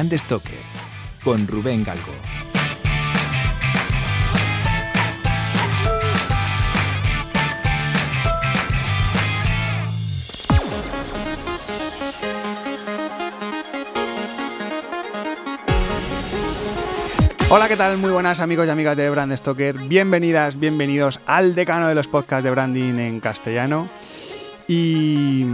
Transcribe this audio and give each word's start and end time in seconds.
Brand 0.00 0.16
Stoker 0.18 0.54
con 1.22 1.46
Rubén 1.46 1.84
Galgo. 1.84 2.10
Hola, 17.50 17.68
¿qué 17.68 17.76
tal? 17.76 17.98
Muy 17.98 18.10
buenas 18.10 18.40
amigos 18.40 18.66
y 18.66 18.70
amigas 18.70 18.96
de 18.96 19.10
Brand 19.10 19.36
Stoker. 19.36 19.76
Bienvenidas, 19.80 20.58
bienvenidos 20.58 21.20
al 21.26 21.54
decano 21.54 21.88
de 21.88 21.94
los 21.94 22.08
podcasts 22.08 22.44
de 22.44 22.50
branding 22.50 22.94
en 22.94 23.20
castellano. 23.20 23.86
Y 24.66 25.44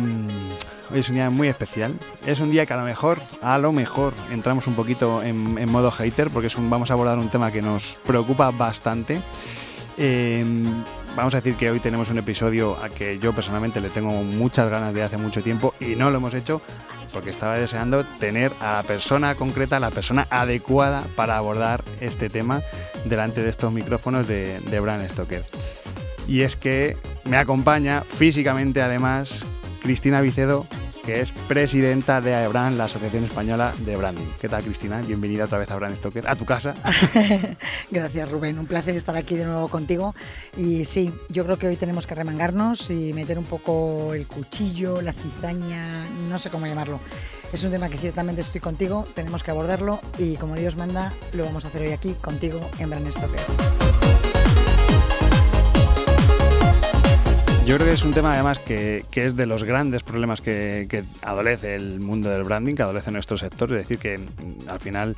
hoy 0.91 1.01
es 1.01 1.09
un 1.09 1.15
día 1.15 1.31
muy 1.31 1.49
especial. 1.49 1.99
Es 2.27 2.41
un 2.41 2.51
día 2.51 2.67
que 2.67 2.73
a 2.73 2.77
lo 2.77 2.85
mejor, 2.85 3.21
a 3.43 3.59
lo 3.59 3.73
mejor, 3.73 4.13
entramos 4.31 4.67
un 4.67 4.75
poquito 4.75 5.23
en, 5.23 5.69
modo 5.69 5.91
hater 5.91 6.31
porque 6.31 6.49
vamos 6.57 6.91
a 6.91 6.95
abordar 6.95 7.19
un 7.19 7.29
tema 7.29 7.51
que 7.51 7.63
nos 7.63 7.99
preocupa 8.07 8.51
bastante. 8.51 9.21
Eh, 9.99 10.45
vamos 11.17 11.35
a 11.35 11.39
decir 11.39 11.55
que 11.57 11.71
hoy 11.71 11.81
tenemos 11.81 12.11
un 12.11 12.19
episodio 12.19 12.77
a 12.83 12.89
que 12.89 13.19
yo 13.19 13.33
personalmente 13.33 13.81
le 13.81 13.89
tengo 13.89 14.11
muchas 14.11 14.69
ganas 14.69 14.95
de 14.95 15.03
hace 15.03 15.17
mucho 15.17 15.43
tiempo 15.43 15.75
y 15.81 15.97
no 15.97 16.11
lo 16.11 16.19
hemos 16.19 16.35
hecho 16.35 16.61
porque 17.13 17.31
estaba 17.31 17.57
deseando 17.57 18.05
tener 18.21 18.53
a 18.61 18.75
la 18.75 18.83
persona 18.83 19.35
concreta, 19.37 19.79
a 19.79 19.81
la 19.81 19.91
persona 19.91 20.27
adecuada 20.29 21.03
para 21.15 21.39
abordar 21.39 21.83
este 22.01 22.29
tema 22.29 22.61
delante 23.07 23.43
de 23.43 23.49
estos 23.49 23.73
micrófonos 23.73 24.29
de, 24.29 24.61
de 24.61 24.81
Bran 24.81 25.09
Stoker. 25.09 25.43
Y 26.29 26.43
es 26.43 26.57
que 26.57 26.97
me 27.25 27.39
acompaña 27.39 28.03
físicamente 28.03 28.83
además 28.83 29.47
Cristina 29.87 30.21
Vicedo, 30.21 30.67
que 31.07 31.21
es 31.21 31.31
presidenta 31.31 32.21
de 32.21 32.35
AEBRAN, 32.35 32.77
la 32.77 32.85
Asociación 32.85 33.23
Española 33.23 33.73
de 33.79 33.95
Branding. 33.95 34.27
¿Qué 34.41 34.49
tal, 34.49 34.65
Cristina? 34.65 35.01
Bienvenida 35.03 35.45
otra 35.45 35.59
vez 35.59 35.71
a 35.71 35.77
Brand 35.77 35.97
Stoker, 35.97 36.27
a 36.29 36.35
tu 36.35 36.45
casa. 36.45 36.75
Gracias, 37.93 38.29
Rubén. 38.29 38.59
Un 38.59 38.67
placer 38.67 38.97
estar 38.97 39.17
aquí 39.17 39.37
de 39.37 39.45
nuevo 39.45 39.69
contigo. 39.69 40.17
Y 40.57 40.85
sí, 40.85 41.13
yo 41.29 41.45
creo 41.45 41.59
que 41.59 41.69
hoy 41.69 41.77
tenemos 41.77 42.09
que 42.09 42.17
remangarnos 42.17 42.91
y 42.91 43.13
meter 43.13 43.39
un 43.39 43.45
poco 43.45 44.15
el 44.15 44.27
cuchillo, 44.27 45.01
la 45.01 45.13
cizaña, 45.13 46.09
no 46.29 46.41
sé 46.41 46.51
cómo 46.51 46.67
llamarlo. 46.67 46.99
Es 47.53 47.63
un 47.63 47.71
tema 47.71 47.89
que 47.89 47.99
ciertamente 47.99 48.41
estoy 48.41 48.61
contigo, 48.61 49.05
tenemos 49.15 49.45
que 49.45 49.53
abordarlo 49.53 50.01
y 50.19 50.35
como 50.37 50.57
Dios 50.57 50.75
manda, 50.75 51.13
lo 51.33 51.45
vamos 51.45 51.65
a 51.65 51.69
hacer 51.69 51.83
hoy 51.83 51.93
aquí 51.93 52.15
contigo 52.15 52.69
en 52.81 52.91
Brand 52.91 53.09
Stoker. 53.13 54.06
Yo 57.67 57.75
creo 57.75 57.89
que 57.89 57.95
es 57.95 58.05
un 58.05 58.13
tema 58.13 58.33
además 58.33 58.61
que, 58.61 59.05
que 59.11 59.27
es 59.27 59.35
de 59.35 59.45
los 59.45 59.65
grandes 59.65 60.05
problemas 60.05 60.41
que, 60.41 60.87
que, 60.89 61.03
adolece 61.21 61.75
el 61.75 61.99
mundo 61.99 62.31
del 62.31 62.45
branding, 62.45 62.77
que 62.77 62.83
adolece 62.83 63.11
nuestro 63.11 63.37
sector. 63.37 63.73
Es 63.73 63.79
decir, 63.79 63.99
que 63.99 64.19
mm, 64.19 64.69
al 64.69 64.79
final 64.79 65.17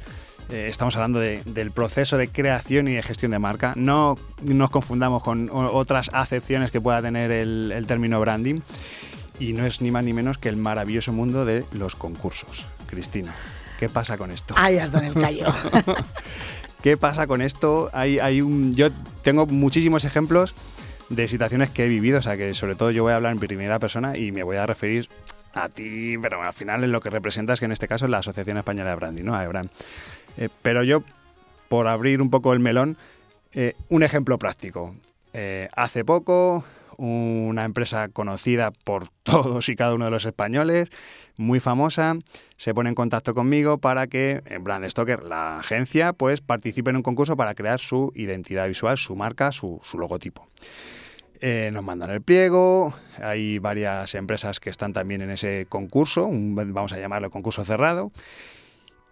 eh, 0.48 0.64
estamos 0.66 0.96
hablando 0.96 1.20
de, 1.20 1.42
del 1.44 1.72
proceso 1.72 2.16
de 2.16 2.28
creación 2.28 2.88
y 2.88 2.94
de 2.94 3.02
gestión 3.02 3.32
de 3.32 3.38
marca. 3.38 3.74
No 3.76 4.16
nos 4.40 4.70
confundamos 4.70 5.22
con 5.22 5.50
otras 5.52 6.08
acepciones 6.14 6.70
que 6.70 6.80
pueda 6.80 7.02
tener 7.02 7.30
el, 7.32 7.70
el 7.70 7.86
término 7.86 8.18
branding. 8.18 8.60
Y 9.38 9.52
no 9.52 9.66
es 9.66 9.82
ni 9.82 9.90
más 9.90 10.02
ni 10.04 10.14
menos 10.14 10.38
que 10.38 10.48
el 10.48 10.56
maravilloso 10.56 11.12
mundo 11.12 11.44
de 11.44 11.66
los 11.72 11.96
concursos. 11.96 12.64
Cristina, 12.86 13.34
¿qué 13.78 13.90
pasa 13.90 14.16
con 14.16 14.30
esto? 14.30 14.54
Ahí 14.56 14.78
has 14.78 14.90
dado 14.90 15.04
el 15.04 15.12
callo. 15.12 15.52
¿Qué 16.82 16.96
pasa 16.96 17.26
con 17.26 17.42
esto? 17.42 17.90
Hay, 17.92 18.20
hay 18.20 18.40
un, 18.40 18.74
yo 18.74 18.88
tengo 19.22 19.44
muchísimos 19.44 20.06
ejemplos 20.06 20.54
de 21.08 21.28
situaciones 21.28 21.70
que 21.70 21.84
he 21.84 21.88
vivido, 21.88 22.18
o 22.18 22.22
sea 22.22 22.36
que 22.36 22.52
sobre 22.54 22.74
todo 22.74 22.90
yo 22.90 23.02
voy 23.02 23.12
a 23.12 23.16
hablar 23.16 23.32
en 23.32 23.38
primera 23.38 23.78
persona 23.78 24.16
y 24.16 24.32
me 24.32 24.42
voy 24.42 24.56
a 24.56 24.66
referir 24.66 25.08
a 25.54 25.68
ti, 25.68 26.16
pero 26.18 26.42
al 26.42 26.52
final 26.52 26.84
en 26.84 26.92
lo 26.92 27.00
que 27.00 27.10
representas, 27.10 27.58
que 27.58 27.66
en 27.66 27.72
este 27.72 27.88
caso 27.88 28.04
es 28.04 28.10
la 28.10 28.18
Asociación 28.18 28.58
Española 28.58 28.90
de 28.90 28.96
Branding, 28.96 29.24
¿no? 29.24 29.34
AEBRAN. 29.34 29.70
Eh, 30.36 30.48
pero 30.62 30.82
yo, 30.82 31.02
por 31.68 31.88
abrir 31.88 32.22
un 32.22 32.30
poco 32.30 32.52
el 32.52 32.60
melón, 32.60 32.96
eh, 33.52 33.74
un 33.88 34.02
ejemplo 34.02 34.38
práctico. 34.38 34.94
Eh, 35.32 35.68
hace 35.74 36.04
poco, 36.04 36.64
una 36.98 37.64
empresa 37.64 38.08
conocida 38.08 38.72
por 38.84 39.08
todos 39.22 39.68
y 39.68 39.76
cada 39.76 39.94
uno 39.94 40.04
de 40.04 40.10
los 40.10 40.26
españoles, 40.26 40.90
muy 41.36 41.60
famosa, 41.60 42.16
se 42.56 42.74
pone 42.74 42.90
en 42.90 42.94
contacto 42.94 43.34
conmigo 43.34 43.78
para 43.78 44.08
que 44.08 44.42
Brand 44.60 44.84
Stoker, 44.88 45.22
la 45.22 45.60
agencia, 45.60 46.12
pues 46.12 46.40
participe 46.40 46.90
en 46.90 46.96
un 46.96 47.02
concurso 47.02 47.36
para 47.36 47.54
crear 47.54 47.78
su 47.78 48.12
identidad 48.14 48.66
visual, 48.66 48.98
su 48.98 49.16
marca, 49.16 49.52
su, 49.52 49.80
logotipo. 49.94 50.48
Eh, 51.40 51.70
nos 51.72 51.84
mandan 51.84 52.10
el 52.10 52.20
pliego, 52.20 52.92
hay 53.22 53.60
varias 53.60 54.16
empresas 54.16 54.58
que 54.58 54.70
están 54.70 54.92
también 54.92 55.22
en 55.22 55.30
ese 55.30 55.66
concurso, 55.68 56.28
vamos 56.28 56.92
a 56.92 56.98
llamarlo 56.98 57.30
concurso 57.30 57.64
cerrado. 57.64 58.10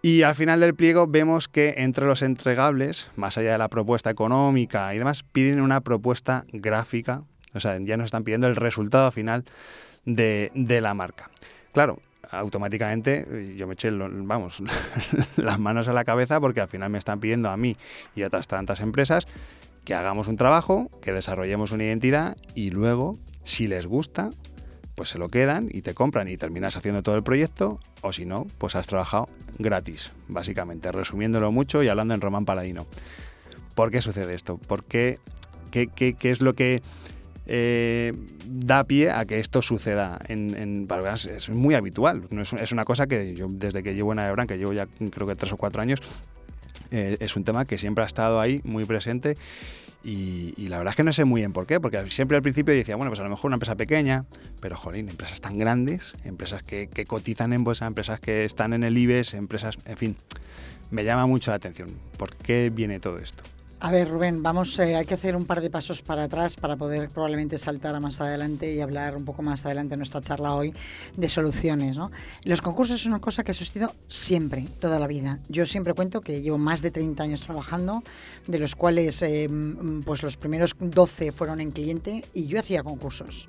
Y 0.01 0.21
al 0.21 0.35
final 0.35 0.59
del 0.59 0.75
pliego 0.75 1.07
vemos 1.07 1.47
que 1.47 1.75
entre 1.77 2.05
los 2.05 2.21
entregables, 2.21 3.09
más 3.15 3.37
allá 3.37 3.53
de 3.53 3.57
la 3.57 3.67
propuesta 3.67 4.09
económica 4.09 4.93
y 4.93 4.99
demás, 4.99 5.23
piden 5.23 5.59
una 5.59 5.81
propuesta 5.81 6.45
gráfica, 6.51 7.23
o 7.57 7.59
sea, 7.59 7.77
ya 7.79 7.97
nos 7.97 8.05
están 8.05 8.23
pidiendo 8.23 8.47
el 8.47 8.55
resultado 8.55 9.11
final 9.11 9.43
de, 10.05 10.51
de 10.55 10.81
la 10.81 10.93
marca. 10.93 11.29
Claro, 11.73 11.99
automáticamente 12.31 13.53
yo 13.55 13.67
me 13.67 13.73
eché, 13.73 13.91
vamos, 13.91 14.63
las 15.35 15.59
manos 15.59 15.87
a 15.87 15.93
la 15.93 16.05
cabeza 16.05 16.39
porque 16.39 16.61
al 16.61 16.67
final 16.67 16.89
me 16.89 16.97
están 16.97 17.19
pidiendo 17.19 17.49
a 17.49 17.57
mí 17.57 17.77
y 18.15 18.23
a 18.23 18.27
otras 18.27 18.47
tantas 18.47 18.79
empresas 18.81 19.27
que 19.85 19.95
hagamos 19.95 20.27
un 20.27 20.35
trabajo, 20.35 20.89
que 21.01 21.13
desarrollemos 21.13 21.71
una 21.71 21.85
identidad 21.85 22.35
y 22.55 22.71
luego, 22.71 23.17
si 23.43 23.67
les 23.67 23.87
gusta, 23.87 24.31
pues 24.95 25.09
se 25.09 25.17
lo 25.17 25.29
quedan 25.29 25.69
y 25.71 25.81
te 25.81 25.93
compran 25.93 26.27
y 26.27 26.37
terminas 26.37 26.75
haciendo 26.75 27.03
todo 27.03 27.15
el 27.15 27.23
proyecto, 27.23 27.79
o 28.01 28.11
si 28.11 28.25
no, 28.25 28.47
pues 28.57 28.75
has 28.75 28.87
trabajado 28.87 29.29
gratis, 29.59 30.11
básicamente, 30.27 30.91
resumiéndolo 30.91 31.51
mucho 31.51 31.83
y 31.83 31.87
hablando 31.87 32.13
en 32.13 32.21
román 32.21 32.45
paladino. 32.45 32.85
¿Por 33.75 33.91
qué 33.91 34.01
sucede 34.01 34.33
esto? 34.33 34.57
¿Por 34.57 34.83
qué, 34.83 35.19
qué, 35.71 35.87
qué, 35.87 36.15
qué 36.15 36.31
es 36.31 36.41
lo 36.41 36.53
que 36.53 36.81
eh, 37.47 38.13
da 38.45 38.83
pie 38.83 39.09
a 39.09 39.25
que 39.25 39.39
esto 39.39 39.61
suceda. 39.61 40.19
En, 40.27 40.87
es 41.31 41.49
muy 41.49 41.75
habitual. 41.75 42.23
Es, 42.59 42.71
una 42.71 42.83
cosa 42.83 43.07
que 43.07 43.33
yo, 43.33 43.47
desde 43.49 43.83
que 43.83 43.95
llevo 43.95 44.11
en 44.11 44.19
Aebran, 44.19 44.47
que 44.47 44.57
llevo 44.57 44.73
ya 44.73 44.87
creo 45.11 45.27
que 45.27 45.35
tres 45.35 45.53
o 45.53 45.57
cuatro 45.57 45.81
años, 45.81 46.01
eh, 46.91 47.17
es 47.19 47.35
un 47.35 47.45
tema 47.45 47.65
que 47.65 47.77
siempre 47.77 48.03
ha 48.03 48.07
estado 48.07 48.39
ahí, 48.39 48.61
muy 48.63 48.85
presente. 48.85 49.37
Y, 50.03 50.53
y, 50.57 50.67
la 50.67 50.77
verdad 50.77 50.91
es 50.91 50.95
que 50.95 51.03
no 51.03 51.11
sé 51.11 51.25
muy 51.25 51.41
bien 51.41 51.53
por 51.53 51.65
qué, 51.65 51.79
porque 51.79 52.09
siempre 52.11 52.37
al 52.37 52.43
principio 52.43 52.73
decía, 52.73 52.95
bueno, 52.95 53.09
pues 53.09 53.19
a 53.19 53.23
lo 53.23 53.29
mejor 53.29 53.49
una 53.49 53.55
empresa 53.55 53.75
pequeña, 53.75 54.25
pero 54.61 54.77
jolín, 54.77 55.09
empresas 55.09 55.41
tan 55.41 55.57
grandes, 55.57 56.15
empresas 56.23 56.63
que, 56.63 56.87
que 56.87 57.05
cotizan 57.05 57.51
en 57.51 57.63
bolsa, 57.63 57.87
empresas 57.87 58.19
que 58.19 58.45
están 58.45 58.73
en 58.73 58.83
el 58.83 58.97
IBEX, 58.97 59.33
empresas, 59.33 59.77
en 59.85 59.97
fin, 59.97 60.15
me 60.91 61.03
llama 61.03 61.27
mucho 61.27 61.51
la 61.51 61.57
atención. 61.57 61.89
¿Por 62.17 62.35
qué 62.35 62.71
viene 62.73 62.99
todo 62.99 63.17
esto? 63.17 63.43
A 63.79 63.91
ver, 63.91 64.09
Rubén, 64.09 64.41
vamos, 64.41 64.79
eh, 64.79 64.95
hay 64.95 65.05
que 65.05 65.13
hacer 65.13 65.35
un 65.35 65.45
par 65.45 65.61
de 65.61 65.69
pasos 65.69 66.01
para 66.01 66.23
atrás 66.23 66.55
para 66.55 66.77
poder 66.77 67.09
probablemente 67.09 67.59
saltar 67.59 67.93
a 67.93 67.99
más 67.99 68.19
adelante 68.19 68.73
y 68.73 68.81
hablar 68.81 69.15
un 69.15 69.23
poco 69.23 69.43
más 69.43 69.67
adelante 69.67 69.93
en 69.93 69.99
nuestra 69.99 70.19
charla 70.19 70.55
hoy 70.55 70.73
de 71.15 71.29
soluciones. 71.29 71.95
¿no? 71.95 72.09
Los 72.43 72.63
concursos 72.63 73.01
es 73.01 73.05
una 73.05 73.21
cosa 73.21 73.43
que 73.43 73.51
ha 73.51 73.53
sucedido 73.53 73.93
siempre, 74.07 74.65
toda 74.79 74.99
la 74.99 75.05
vida. 75.05 75.37
Yo 75.47 75.67
siempre 75.67 75.93
cuento 75.93 76.21
que 76.21 76.41
llevo 76.41 76.57
más 76.57 76.81
de 76.81 76.89
30 76.89 77.21
años 77.21 77.41
trabajando, 77.41 78.01
de 78.47 78.57
los 78.57 78.75
cuales 78.75 79.21
eh, 79.21 79.47
pues 80.03 80.23
los 80.23 80.37
primeros 80.37 80.75
12 80.79 81.31
fueron 81.31 81.61
en 81.61 81.69
cliente 81.69 82.25
y 82.33 82.47
yo 82.47 82.59
hacía 82.59 82.81
concursos. 82.81 83.47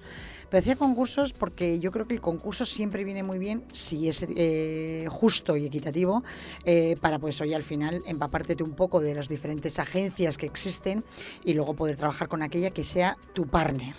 Pero 0.50 0.60
hacía 0.60 0.76
concursos 0.76 1.32
porque 1.32 1.78
yo 1.81 1.92
creo 1.92 2.06
que 2.06 2.14
el 2.14 2.20
concurso 2.20 2.64
siempre 2.64 3.04
viene 3.04 3.22
muy 3.22 3.38
bien 3.38 3.64
si 3.72 4.09
es 4.09 4.25
eh, 4.28 5.06
justo 5.10 5.56
y 5.56 5.66
equitativo 5.66 6.22
eh, 6.64 6.94
para 7.00 7.19
pues 7.19 7.41
hoy 7.41 7.54
al 7.54 7.62
final 7.62 8.03
empaparte 8.06 8.62
un 8.62 8.72
poco 8.72 9.00
de 9.00 9.14
las 9.14 9.28
diferentes 9.28 9.78
agencias 9.78 10.38
que 10.38 10.47
existen 10.47 11.04
y 11.44 11.54
luego 11.54 11.75
poder 11.75 11.97
trabajar 11.97 12.28
con 12.28 12.42
aquella 12.42 12.71
que 12.71 12.84
sea 12.84 13.16
tu 13.34 13.47
partner. 13.47 13.95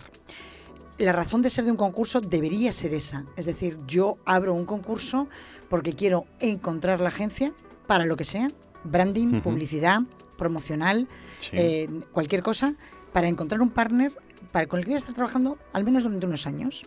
La 0.98 1.14
razón 1.14 1.42
de 1.42 1.50
ser 1.50 1.66
de 1.66 1.72
un 1.72 1.78
concurso 1.78 2.20
debería 2.20 2.74
ser 2.74 2.94
esa, 2.94 3.26
es 3.38 3.46
decir, 3.46 3.80
yo 3.88 4.18
abro 4.26 4.54
un 4.54 4.66
concurso 4.66 5.30
porque 5.70 5.94
quiero 5.94 6.26
encontrar 6.40 7.00
la 7.00 7.08
agencia 7.08 7.54
para 7.88 8.06
lo 8.06 8.18
que 8.18 8.26
sea, 8.26 8.52
branding, 8.84 9.28
uh 9.28 9.32
-huh. 9.36 9.44
publicidad, 9.44 10.02
promocional, 10.38 11.08
sí. 11.40 11.52
eh, 11.54 11.90
cualquier 12.12 12.44
cosa, 12.44 12.76
para 13.14 13.28
encontrar 13.28 13.62
un 13.62 13.70
partner 13.70 14.12
para, 14.52 14.68
con 14.68 14.80
el 14.80 14.86
que 14.86 14.90
voy 14.90 14.96
a 14.96 15.00
estar 15.00 15.16
trabajando 15.16 15.58
al 15.74 15.84
menos 15.84 16.04
durante 16.04 16.26
unos 16.26 16.48
años. 16.48 16.86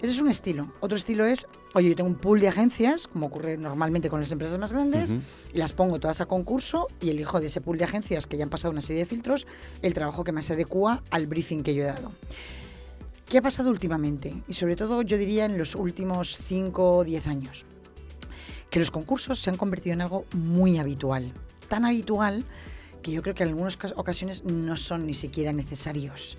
Ese 0.00 0.12
es 0.12 0.20
un 0.20 0.30
estilo. 0.30 0.72
Otro 0.80 0.96
estilo 0.96 1.26
es, 1.26 1.46
oye, 1.74 1.90
yo 1.90 1.96
tengo 1.96 2.08
un 2.08 2.16
pool 2.16 2.40
de 2.40 2.48
agencias, 2.48 3.06
como 3.06 3.26
ocurre 3.26 3.58
normalmente 3.58 4.08
con 4.08 4.20
las 4.20 4.32
empresas 4.32 4.58
más 4.58 4.72
grandes, 4.72 5.12
uh 5.12 5.16
-huh. 5.16 5.22
las 5.52 5.74
pongo 5.74 6.00
todas 6.00 6.22
a 6.22 6.26
concurso 6.26 6.86
y 7.02 7.10
elijo 7.10 7.38
de 7.38 7.48
ese 7.48 7.60
pool 7.60 7.76
de 7.76 7.84
agencias 7.84 8.26
que 8.26 8.38
ya 8.38 8.44
han 8.44 8.50
pasado 8.50 8.72
una 8.72 8.80
serie 8.80 9.02
de 9.02 9.06
filtros 9.06 9.46
el 9.82 9.92
trabajo 9.92 10.24
que 10.24 10.32
más 10.32 10.46
se 10.46 10.54
adecua 10.54 11.02
al 11.10 11.26
briefing 11.26 11.62
que 11.62 11.74
yo 11.74 11.82
he 11.82 11.86
dado. 11.86 12.12
¿Qué 13.26 13.38
ha 13.38 13.42
pasado 13.42 13.70
últimamente? 13.70 14.42
Y 14.48 14.54
sobre 14.54 14.74
todo 14.74 15.02
yo 15.02 15.18
diría 15.18 15.44
en 15.44 15.58
los 15.58 15.74
últimos 15.74 16.36
5 16.36 16.96
o 16.96 17.04
10 17.04 17.26
años. 17.28 17.66
Que 18.70 18.78
los 18.78 18.90
concursos 18.90 19.38
se 19.38 19.50
han 19.50 19.56
convertido 19.56 19.94
en 19.94 20.00
algo 20.00 20.24
muy 20.32 20.78
habitual. 20.78 21.32
Tan 21.68 21.84
habitual 21.84 22.44
que 23.02 23.12
yo 23.12 23.22
creo 23.22 23.34
que 23.34 23.42
en 23.42 23.50
algunas 23.50 23.78
ocasiones 23.96 24.44
no 24.44 24.76
son 24.76 25.06
ni 25.06 25.14
siquiera 25.14 25.52
necesarios 25.52 26.38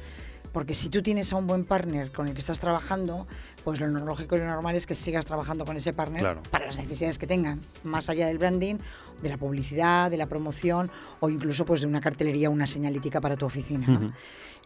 Porque 0.51 0.73
si 0.73 0.89
tú 0.89 1.01
tienes 1.01 1.31
a 1.31 1.37
un 1.37 1.47
buen 1.47 1.63
partner 1.63 2.11
con 2.11 2.27
el 2.27 2.33
que 2.33 2.39
estás 2.39 2.59
trabajando, 2.59 3.25
pues 3.63 3.79
lo 3.79 3.87
lógico 3.87 4.35
y 4.35 4.39
lo 4.39 4.45
normal 4.45 4.75
es 4.75 4.85
que 4.85 4.95
sigas 4.95 5.25
trabajando 5.25 5.63
con 5.65 5.77
ese 5.77 5.93
partner 5.93 6.19
Claro. 6.21 6.43
para 6.51 6.65
las 6.65 6.77
necesidades 6.77 7.17
que 7.17 7.25
tengan, 7.27 7.61
más 7.83 8.09
allá 8.09 8.27
del 8.27 8.37
branding, 8.37 8.75
de 9.21 9.29
la 9.29 9.37
publicidad, 9.37 10.11
de 10.11 10.17
la 10.17 10.25
promoción 10.27 10.91
o 11.21 11.29
incluso 11.29 11.65
pues 11.65 11.81
de 11.81 11.87
una 11.87 12.01
cartelería 12.01 12.49
o 12.49 12.51
una 12.51 12.67
señalítica 12.67 13.21
para 13.21 13.37
tu 13.37 13.45
oficina. 13.45 14.13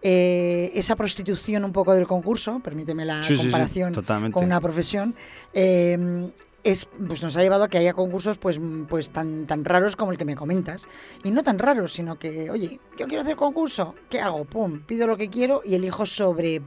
Eh, 0.01 0.71
esa 0.75 0.95
prostitución 0.95 1.63
un 1.65 1.71
poco 1.71 1.93
del 1.93 2.05
concurso, 2.07 2.59
permíteme 2.59 3.05
la 3.05 3.23
Sí, 3.23 3.35
sí, 3.35 3.35
sí, 3.37 3.41
comparación 3.43 3.93
con 4.31 4.43
una 4.43 4.59
profesión, 4.61 5.15
eh, 5.53 6.29
es, 6.65 6.89
pues 7.07 7.21
nos 7.23 7.37
ha 7.37 7.41
llevado 7.41 7.63
a 7.63 7.67
que 7.69 7.77
haya 7.77 7.93
concursos 7.93 8.39
pues, 8.39 8.59
pues 8.89 9.11
tan, 9.11 9.45
tan 9.45 9.63
raros 9.63 9.95
como 9.95 10.11
el 10.11 10.17
que 10.17 10.25
me 10.25 10.35
comentas. 10.35 10.89
Y 11.23 11.31
no 11.31 11.43
tan 11.43 11.59
raros, 11.59 11.93
sino 11.93 12.17
que, 12.17 12.49
oye, 12.49 12.81
yo 12.97 13.07
quiero 13.07 13.21
hacer 13.21 13.35
concurso, 13.35 13.93
¿qué 14.09 14.19
hago? 14.19 14.43
Pum, 14.45 14.81
pido 14.81 15.05
lo 15.05 15.15
que 15.15 15.29
quiero 15.29 15.61
y 15.63 15.75
elijo 15.75 16.05
sobre 16.07 16.63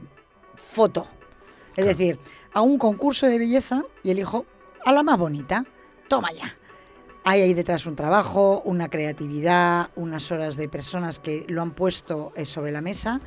foto. 0.55 1.05
Es 1.75 1.85
decir, 1.85 2.17
a 2.53 2.61
un 2.61 2.77
concurso 2.77 3.27
de 3.27 3.37
belleza 3.37 3.83
y 4.01 4.11
elijo 4.11 4.45
a 4.85 4.93
la 4.93 5.03
más 5.03 5.19
bonita. 5.19 5.65
Toma 6.07 6.31
ya. 6.31 6.55
Hay 7.25 7.41
ahí 7.41 7.53
detrás 7.53 7.85
un 7.85 7.97
trabajo, 7.97 8.61
una 8.63 8.89
creatividad, 8.89 9.91
unas 9.97 10.31
horas 10.31 10.55
de 10.55 10.69
personas 10.69 11.19
que 11.19 11.45
lo 11.49 11.61
han 11.61 11.71
puesto 11.71 12.31
eh, 12.35 12.45
sobre 12.45 12.71
la 12.71 12.81
mesa 12.81 13.19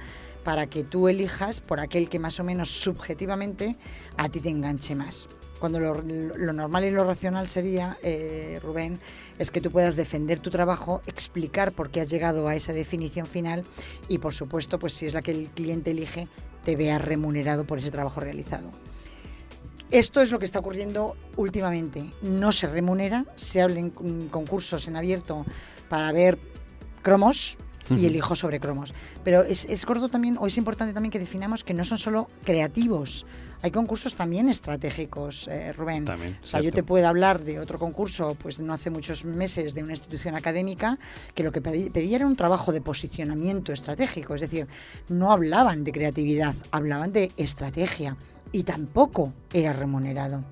para 0.42 0.66
que 0.68 0.84
tú 0.84 1.08
elijas 1.08 1.60
por 1.60 1.80
aquel 1.80 2.08
que 2.08 2.18
más 2.18 2.40
o 2.40 2.44
menos 2.44 2.70
subjetivamente 2.70 3.76
a 4.16 4.30
ti 4.30 4.40
te 4.40 4.48
enganche 4.48 4.94
más. 4.94 5.28
Cuando 5.62 5.78
lo, 5.78 6.52
normal 6.52 6.84
y 6.86 6.90
lo 6.90 7.04
racional 7.04 7.46
sería, 7.46 7.96
eh, 8.02 8.58
Rubén, 8.60 8.98
es 9.38 9.52
que 9.52 9.60
tú 9.60 9.70
puedas 9.70 9.94
defender 9.94 10.40
tu 10.40 10.50
trabajo, 10.50 11.00
explicar 11.06 11.70
por 11.70 11.92
qué 11.92 12.00
has 12.00 12.10
llegado 12.10 12.48
a 12.48 12.56
esa 12.56 12.72
definición 12.72 13.26
final 13.26 13.62
y, 14.08 14.18
por 14.18 14.34
supuesto, 14.34 14.80
pues 14.80 14.92
si 14.92 15.06
es 15.06 15.14
la 15.14 15.22
que 15.22 15.30
el 15.30 15.50
cliente 15.50 15.92
elige, 15.92 16.26
te 16.64 16.74
vea 16.74 16.98
remunerado 16.98 17.64
por 17.64 17.78
ese 17.78 17.92
trabajo 17.92 18.18
realizado. 18.18 18.72
Esto 19.92 20.20
es 20.20 20.32
lo 20.32 20.40
que 20.40 20.46
está 20.46 20.58
ocurriendo 20.58 21.16
últimamente. 21.36 22.10
No 22.22 22.50
se 22.50 22.66
remunera, 22.66 23.24
se 23.36 23.62
hablan 23.62 23.92
mm, 23.96 24.30
concursos 24.30 24.88
en 24.88 24.96
abierto 24.96 25.46
para 25.88 26.10
ver 26.10 26.40
cromos 27.02 27.56
y 27.90 27.94
Ujú. 27.94 28.06
elijo 28.06 28.36
sobre 28.36 28.60
cromos. 28.60 28.94
Pero 29.24 29.42
es, 29.42 29.64
es 29.64 29.84
corto 29.86 30.08
también, 30.08 30.36
o 30.38 30.46
es 30.46 30.56
importante 30.56 30.92
también 30.92 31.10
que 31.10 31.18
definamos 31.18 31.64
que 31.64 31.74
no 31.74 31.84
son 31.84 31.98
solo 31.98 32.28
creativos. 32.44 33.26
Hay 33.62 33.70
concursos 33.70 34.14
también 34.16 34.48
estratégicos, 34.48 35.46
eh, 35.48 35.72
Rubén. 35.72 36.04
También, 36.04 36.36
O 36.42 36.46
sea, 36.46 36.58
yo 36.58 36.64
cierto. 36.64 36.76
te 36.76 36.82
puedo 36.82 37.06
hablar 37.06 37.42
de 37.42 37.60
otro 37.60 37.78
concurso, 37.78 38.34
pues 38.34 38.58
no 38.58 38.74
hace 38.74 38.90
muchos 38.90 39.24
meses, 39.24 39.74
de 39.74 39.82
una 39.84 39.92
institución 39.92 40.34
académica, 40.34 40.98
que 41.34 41.44
lo 41.44 41.52
que 41.52 41.62
pedí- 41.62 41.90
pedía 41.92 42.16
era 42.16 42.26
un 42.26 42.34
trabajo 42.34 42.72
de 42.72 42.80
posicionamiento 42.80 43.72
estratégico. 43.72 44.34
Es 44.34 44.40
decir, 44.40 44.66
no 45.08 45.30
hablaban 45.32 45.84
de 45.84 45.92
creatividad, 45.92 46.54
hablaban 46.72 47.12
de 47.12 47.30
estrategia. 47.36 48.16
Y 48.50 48.64
tampoco 48.64 49.32
era 49.52 49.72
remunerado. 49.72 50.44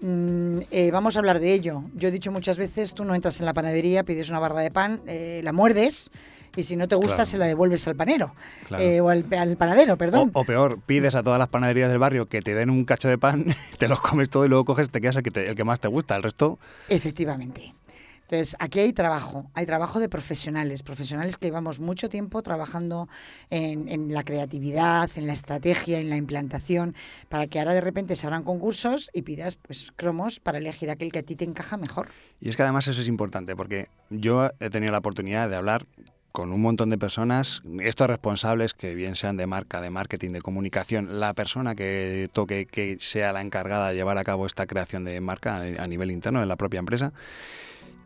Mm, 0.00 0.56
eh, 0.70 0.90
vamos 0.92 1.16
a 1.16 1.18
hablar 1.18 1.40
de 1.40 1.52
ello. 1.52 1.82
Yo 1.94 2.08
he 2.08 2.10
dicho 2.10 2.32
muchas 2.32 2.56
veces, 2.56 2.94
tú 2.94 3.04
no 3.04 3.14
entras 3.14 3.38
en 3.40 3.46
la 3.46 3.52
panadería, 3.52 4.04
pides 4.04 4.30
una 4.30 4.38
barra 4.38 4.60
de 4.62 4.70
pan, 4.70 5.02
eh, 5.06 5.40
la 5.44 5.52
muerdes 5.52 6.10
y 6.56 6.64
si 6.64 6.76
no 6.76 6.88
te 6.88 6.94
gusta 6.96 7.14
Claro. 7.16 7.26
se 7.26 7.38
la 7.38 7.46
devuelves 7.46 7.86
al 7.88 7.96
panero 7.96 8.34
Claro. 8.68 8.82
eh, 8.82 9.00
o 9.00 9.08
al, 9.08 9.24
al 9.38 9.56
panadero, 9.56 9.96
perdón. 9.96 10.30
O, 10.34 10.40
o 10.40 10.44
peor, 10.44 10.80
pides 10.80 11.14
a 11.14 11.22
todas 11.22 11.38
las 11.38 11.48
panaderías 11.48 11.88
del 11.90 11.98
barrio 11.98 12.26
que 12.28 12.42
te 12.42 12.54
den 12.54 12.70
un 12.70 12.84
cacho 12.84 13.08
de 13.08 13.18
pan, 13.18 13.44
te 13.78 13.88
los 13.88 14.00
comes 14.00 14.30
todo 14.30 14.44
y 14.44 14.48
luego 14.48 14.64
coges, 14.64 14.90
te 14.90 15.00
quedas 15.00 15.16
el 15.16 15.22
que, 15.22 15.30
te- 15.30 15.48
el 15.48 15.54
que 15.56 15.64
más 15.64 15.80
te 15.80 15.88
gusta. 15.88 16.16
El 16.16 16.22
resto, 16.22 16.58
Efectivamente. 16.88 17.74
Entonces, 18.22 18.54
aquí 18.60 18.78
hay 18.78 18.92
trabajo, 18.92 19.50
hay 19.54 19.66
trabajo 19.66 19.98
de 19.98 20.08
profesionales, 20.08 20.84
profesionales 20.84 21.36
que 21.36 21.46
llevamos 21.48 21.80
mucho 21.80 22.08
tiempo 22.08 22.42
trabajando 22.42 23.08
en, 23.50 23.88
en 23.88 24.14
la 24.14 24.22
creatividad, 24.22 25.10
en 25.16 25.26
la 25.26 25.32
estrategia, 25.32 25.98
en 25.98 26.10
la 26.10 26.16
implantación, 26.16 26.94
para 27.28 27.48
que 27.48 27.58
ahora 27.58 27.74
de 27.74 27.80
repente 27.80 28.14
se 28.14 28.26
abran 28.28 28.44
concursos 28.44 29.10
y 29.12 29.22
pidas 29.22 29.56
pues 29.56 29.90
cromos 29.96 30.38
para 30.38 30.58
elegir 30.58 30.90
aquel 30.90 31.10
que 31.10 31.18
a 31.18 31.22
ti 31.24 31.34
te 31.34 31.44
encaja 31.44 31.76
mejor. 31.76 32.10
Y 32.40 32.48
es 32.48 32.56
que 32.56 32.62
además 32.62 32.86
eso 32.86 33.00
es 33.00 33.08
importante, 33.08 33.56
porque 33.56 33.88
yo 34.10 34.48
he 34.60 34.70
tenido 34.70 34.92
la 34.92 34.98
oportunidad 34.98 35.48
de 35.50 35.56
hablar 35.56 35.84
con 36.32 36.52
un 36.52 36.60
montón 36.60 36.90
de 36.90 36.98
personas, 36.98 37.62
estos 37.80 38.06
responsables 38.06 38.74
que 38.74 38.94
bien 38.94 39.16
sean 39.16 39.36
de 39.36 39.46
marca, 39.46 39.80
de 39.80 39.90
marketing, 39.90 40.30
de 40.30 40.40
comunicación, 40.40 41.20
la 41.20 41.34
persona 41.34 41.74
que 41.74 42.28
toque 42.32 42.66
que 42.66 42.96
sea 42.98 43.32
la 43.32 43.40
encargada 43.40 43.88
de 43.88 43.94
llevar 43.94 44.18
a 44.18 44.24
cabo 44.24 44.46
esta 44.46 44.66
creación 44.66 45.04
de 45.04 45.20
marca 45.20 45.56
a 45.56 45.86
nivel 45.86 46.10
interno 46.10 46.40
de 46.40 46.46
la 46.46 46.56
propia 46.56 46.78
empresa, 46.78 47.12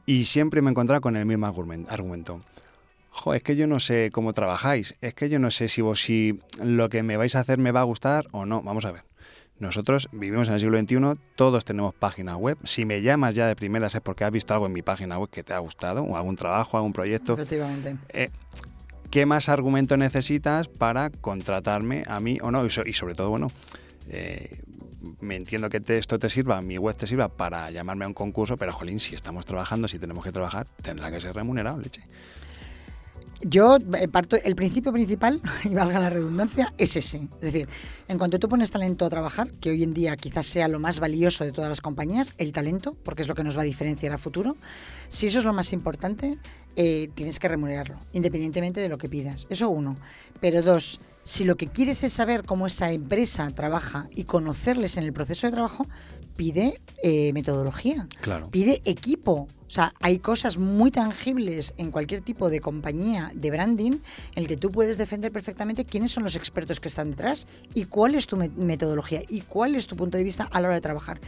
y 0.06 0.24
siempre 0.24 0.62
me 0.62 0.70
he 0.70 0.72
encontrado 0.72 1.00
con 1.00 1.16
el 1.16 1.26
mismo 1.26 1.46
argumen- 1.46 1.86
argumento. 1.88 2.40
Jo, 3.10 3.32
es 3.32 3.42
que 3.42 3.54
yo 3.54 3.66
no 3.66 3.78
sé 3.78 4.10
cómo 4.12 4.32
trabajáis, 4.32 4.96
es 5.00 5.14
que 5.14 5.28
yo 5.28 5.38
no 5.38 5.50
sé 5.52 5.68
si 5.68 5.82
vos 5.82 6.00
si 6.00 6.40
lo 6.60 6.88
que 6.88 7.02
me 7.02 7.16
vais 7.16 7.36
a 7.36 7.40
hacer 7.40 7.58
me 7.58 7.70
va 7.70 7.80
a 7.80 7.84
gustar 7.84 8.26
o 8.32 8.44
no. 8.44 8.60
Vamos 8.62 8.84
a 8.84 8.90
ver. 8.90 9.02
Nosotros 9.68 10.08
vivimos 10.12 10.46
en 10.48 10.54
el 10.54 10.60
siglo 10.60 10.78
XXI, 10.78 11.18
todos 11.36 11.64
tenemos 11.64 11.94
página 11.94 12.36
web. 12.36 12.58
Si 12.64 12.84
me 12.84 13.00
llamas 13.00 13.34
ya 13.34 13.46
de 13.48 13.56
primeras 13.56 13.94
es 13.94 14.02
porque 14.02 14.22
has 14.24 14.30
visto 14.30 14.52
algo 14.52 14.66
en 14.66 14.74
mi 14.74 14.82
página 14.82 15.18
web 15.18 15.30
que 15.30 15.42
te 15.42 15.54
ha 15.54 15.58
gustado, 15.58 16.02
o 16.02 16.18
algún 16.18 16.36
trabajo, 16.36 16.76
algún 16.76 16.92
proyecto. 16.92 17.32
Efectivamente. 17.32 17.96
Eh, 18.10 18.28
¿Qué 19.10 19.24
más 19.24 19.48
argumento 19.48 19.96
necesitas 19.96 20.68
para 20.68 21.08
contratarme 21.08 22.02
a 22.06 22.20
mí 22.20 22.38
o 22.42 22.50
no? 22.50 22.66
Y, 22.66 22.68
so- 22.68 22.82
y 22.84 22.92
sobre 22.92 23.14
todo, 23.14 23.30
bueno, 23.30 23.46
eh, 24.08 24.60
me 25.20 25.36
entiendo 25.36 25.70
que 25.70 25.80
te- 25.80 25.96
esto 25.96 26.18
te 26.18 26.28
sirva, 26.28 26.60
mi 26.60 26.76
web 26.76 26.94
te 26.94 27.06
sirva 27.06 27.28
para 27.28 27.70
llamarme 27.70 28.04
a 28.04 28.08
un 28.08 28.14
concurso, 28.14 28.58
pero 28.58 28.70
jolín, 28.74 29.00
si 29.00 29.14
estamos 29.14 29.46
trabajando, 29.46 29.88
si 29.88 29.98
tenemos 29.98 30.22
que 30.24 30.32
trabajar, 30.32 30.66
tendrá 30.82 31.10
que 31.10 31.20
ser 31.22 31.34
remunerado, 31.34 31.78
leche. 31.80 32.02
Yo 33.46 33.76
eh, 33.98 34.08
parto, 34.08 34.36
el 34.42 34.54
principio 34.54 34.92
principal, 34.92 35.40
y 35.64 35.74
valga 35.74 36.00
la 36.00 36.10
redundancia, 36.10 36.72
es 36.78 36.96
ese. 36.96 37.28
Es 37.40 37.52
decir, 37.52 37.68
en 38.08 38.18
cuanto 38.18 38.38
tú 38.38 38.48
pones 38.48 38.70
talento 38.70 39.04
a 39.04 39.10
trabajar, 39.10 39.50
que 39.60 39.70
hoy 39.70 39.82
en 39.82 39.94
día 39.94 40.16
quizás 40.16 40.46
sea 40.46 40.68
lo 40.68 40.80
más 40.80 41.00
valioso 41.00 41.44
de 41.44 41.52
todas 41.52 41.68
las 41.68 41.80
compañías, 41.80 42.32
el 42.38 42.52
talento, 42.52 42.96
porque 43.04 43.22
es 43.22 43.28
lo 43.28 43.34
que 43.34 43.44
nos 43.44 43.56
va 43.56 43.62
a 43.62 43.64
diferenciar 43.64 44.12
a 44.12 44.18
futuro, 44.18 44.56
si 45.08 45.26
eso 45.26 45.38
es 45.38 45.44
lo 45.44 45.52
más 45.52 45.72
importante, 45.72 46.38
eh, 46.76 47.10
tienes 47.14 47.38
que 47.38 47.48
remunerarlo, 47.48 47.96
independientemente 48.12 48.80
de 48.80 48.88
lo 48.88 48.98
que 48.98 49.08
pidas. 49.08 49.46
Eso 49.50 49.68
uno. 49.68 49.96
Pero 50.40 50.62
dos, 50.62 51.00
si 51.22 51.44
lo 51.44 51.56
que 51.56 51.68
quieres 51.68 52.02
es 52.02 52.12
saber 52.12 52.44
cómo 52.44 52.66
esa 52.66 52.90
empresa 52.90 53.48
trabaja 53.50 54.08
y 54.14 54.24
conocerles 54.24 54.96
en 54.96 55.04
el 55.04 55.12
proceso 55.12 55.46
de 55.46 55.52
trabajo, 55.52 55.86
pide 56.36 56.80
eh, 57.02 57.32
metodología 57.32 58.08
Claro. 58.20 58.50
pide 58.50 58.82
equipo. 58.84 59.46
O 59.74 59.76
sea, 59.76 59.92
hay 60.00 60.20
cosas 60.20 60.56
muy 60.56 60.92
tangibles 60.92 61.74
en 61.78 61.90
cualquier 61.90 62.20
tipo 62.20 62.48
de 62.48 62.60
compañía 62.60 63.32
de 63.34 63.50
branding 63.50 63.90
en 63.90 64.00
el 64.36 64.46
que 64.46 64.56
tú 64.56 64.70
puedes 64.70 64.98
defender 64.98 65.32
perfectamente 65.32 65.84
quiénes 65.84 66.12
son 66.12 66.22
los 66.22 66.36
expertos 66.36 66.78
que 66.78 66.86
están 66.86 67.10
detrás 67.10 67.48
y 67.74 67.86
cuál 67.86 68.14
es 68.14 68.28
tu 68.28 68.36
me- 68.36 68.50
metodología 68.50 69.22
y 69.28 69.40
cuál 69.40 69.74
es 69.74 69.88
tu 69.88 69.96
punto 69.96 70.16
de 70.16 70.22
vista 70.22 70.44
a 70.52 70.60
la 70.60 70.68
hora 70.68 70.76
de 70.76 70.80
trabajar. 70.80 71.20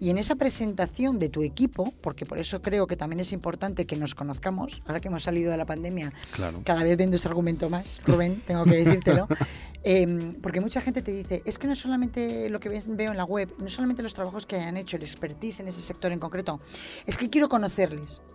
Y 0.00 0.10
en 0.10 0.18
esa 0.18 0.34
presentación 0.34 1.20
de 1.20 1.28
tu 1.28 1.44
equipo, 1.44 1.94
porque 2.00 2.26
por 2.26 2.40
eso 2.40 2.60
creo 2.60 2.88
que 2.88 2.96
también 2.96 3.20
es 3.20 3.30
importante 3.30 3.86
que 3.86 3.94
nos 3.94 4.16
conozcamos, 4.16 4.82
ahora 4.84 4.98
que 4.98 5.06
hemos 5.06 5.22
salido 5.22 5.52
de 5.52 5.56
la 5.58 5.64
pandemia, 5.66 6.12
Claro. 6.32 6.60
cada 6.64 6.82
vez 6.82 6.96
vendo 6.96 7.14
este 7.14 7.28
argumento 7.28 7.70
más, 7.70 8.00
Rubén, 8.04 8.42
tengo 8.48 8.64
que 8.64 8.82
decírtelo. 8.84 9.28
Em, 9.84 10.34
porque 10.34 10.60
mucha 10.60 10.80
gente 10.80 11.02
te 11.02 11.10
dice, 11.10 11.42
es 11.44 11.58
que 11.58 11.66
no 11.66 11.72
es 11.72 11.80
solamente 11.80 12.48
lo 12.50 12.60
que 12.60 12.68
veo 12.68 13.10
en 13.10 13.16
la 13.16 13.24
web, 13.24 13.52
no 13.58 13.66
es 13.66 13.72
solamente 13.72 14.00
los 14.00 14.14
trabajos 14.14 14.46
que 14.46 14.54
hayan 14.54 14.76
hecho, 14.76 14.96
el 14.96 15.02
expertise 15.02 15.58
en 15.58 15.66
ese 15.66 15.80
sector 15.82 16.12
en 16.12 16.20
concreto, 16.20 16.60
es 17.04 17.16
que 17.16 17.28
quiero 17.28 17.48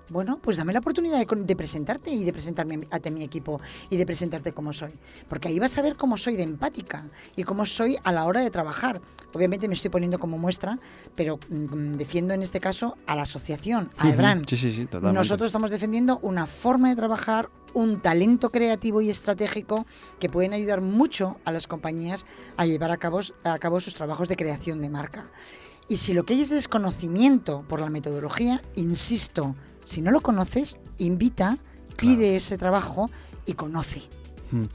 Bueno, 0.10 0.40
pues 0.42 0.56
dame 0.56 0.72
la 0.72 0.80
oportunidad 0.80 1.18
de, 1.20 1.28
de 1.44 1.56
presentarte 1.58 2.12
y 2.12 2.24
de 2.24 2.32
presentarme 2.32 2.76
a 2.76 2.78
mi- 2.78 2.88
a 2.90 3.24
equipo 3.26 3.60
y 3.90 3.98
de 3.98 4.06
presentarte 4.06 4.54
como 4.54 4.72
soy. 4.72 4.94
Porque 5.28 5.50
ahí 5.50 5.60
vas 5.60 5.78
a 5.78 5.82
ver 5.82 5.98
cómo 5.98 6.18
soy 6.18 6.38
de 6.38 6.44
empática 6.44 7.10
y 7.36 7.44
cómo 7.44 7.66
soy 7.66 7.98
a 8.06 8.14
la 8.14 8.24
hora 8.26 8.40
de 8.40 8.50
trabajar. 8.50 9.02
Obviamente 9.34 9.68
me 9.68 9.74
estoy 9.74 9.90
poniendo 9.92 10.18
como 10.18 10.38
muestra, 10.38 10.80
pero 11.16 11.40
mm, 11.50 11.96
defiendo 11.98 12.34
en 12.34 12.42
este 12.42 12.62
caso 12.62 12.96
a 13.06 13.16
la 13.18 13.24
asociación, 13.24 13.92
a. 13.98 14.10
EBRAN. 14.10 14.44
Sí, 14.48 14.56
sí, 14.56 14.72
sí, 14.72 14.86
totalmente. 14.86 15.20
Nosotros 15.20 15.48
estamos 15.48 15.72
defendiendo 15.72 16.20
una 16.22 16.46
forma 16.48 16.88
de 16.88 16.96
trabajar, 16.96 17.50
un 17.74 18.02
talento 18.02 18.50
creativo 18.50 19.02
y 19.02 19.10
estratégico 19.10 19.86
que 20.20 20.30
pueden 20.30 20.54
ayudar 20.54 20.80
mucho 20.80 21.36
a 21.44 21.52
las 21.52 21.68
compañías 21.68 22.26
a 22.56 22.66
llevar 22.66 22.92
a 22.92 22.98
cabo, 22.98 23.20
a 23.44 23.60
cabo 23.60 23.82
sus 23.82 23.94
trabajos 23.94 24.30
de 24.30 24.38
creación 24.38 24.80
de 24.82 24.90
marca. 24.90 25.30
Y 25.90 25.98
si 25.98 26.14
lo 26.14 26.26
que 26.26 26.34
hay 26.34 26.42
es 26.42 26.50
desconocimiento 26.50 27.64
por 27.68 27.80
la 27.80 27.90
metodología, 27.90 28.62
insisto, 28.76 29.56
si 29.84 30.02
no 30.02 30.12
lo 30.12 30.22
conoces, 30.22 30.80
invita, 30.98 31.58
pide 31.98 32.36
ese 32.36 32.58
trabajo 32.58 33.10
y 33.46 33.54
conoce. 33.54 34.02
Mm. 34.52 34.66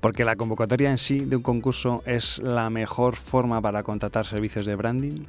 Porque 0.00 0.24
la 0.24 0.36
convocatoria 0.36 0.90
en 0.90 0.98
sí 0.98 1.20
de 1.20 1.36
un 1.36 1.42
concurso 1.42 2.02
es 2.06 2.38
la 2.38 2.70
mejor 2.70 3.16
forma 3.16 3.60
para 3.60 3.82
contratar 3.82 4.26
servicios 4.26 4.66
de 4.66 4.74
branding. 4.74 5.26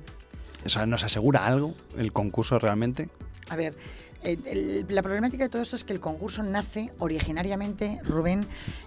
O 0.66 0.70
sea, 0.70 0.86
¿nos 0.86 1.04
asegura 1.04 1.46
algo 1.46 1.74
el 1.98 2.12
concurso 2.12 2.60
realmente? 2.60 3.10
A 3.50 3.56
ver, 3.56 3.76
eh, 4.24 4.86
la 4.88 5.02
problemática 5.02 5.46
de 5.46 5.50
todo 5.50 5.62
esto 5.62 5.76
es 5.76 5.84
que 5.84 5.94
el 5.94 6.00
concurso 6.00 6.44
nace 6.44 6.92
originariamente, 7.00 8.00
Rubén, 8.04 8.46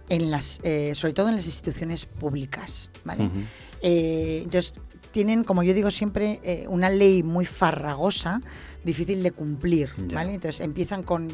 en 0.08 0.30
las, 0.30 0.60
eh, 0.62 0.94
sobre 0.94 1.12
todo 1.12 1.28
en 1.28 1.36
las 1.36 1.46
instituciones 1.46 2.06
públicas. 2.06 2.90
¿vale? 3.04 3.28
Eh, 3.82 4.40
entonces, 4.44 4.72
tienen, 5.14 5.44
como 5.44 5.62
yo 5.62 5.74
digo 5.74 5.92
siempre, 5.92 6.40
eh, 6.42 6.66
una 6.68 6.90
ley 6.90 7.22
muy 7.22 7.46
farragosa, 7.46 8.40
difícil 8.82 9.22
de 9.22 9.30
cumplir, 9.30 9.90
¿vale? 10.12 10.34
Entonces 10.34 10.60
empiezan 10.60 11.04
con 11.04 11.28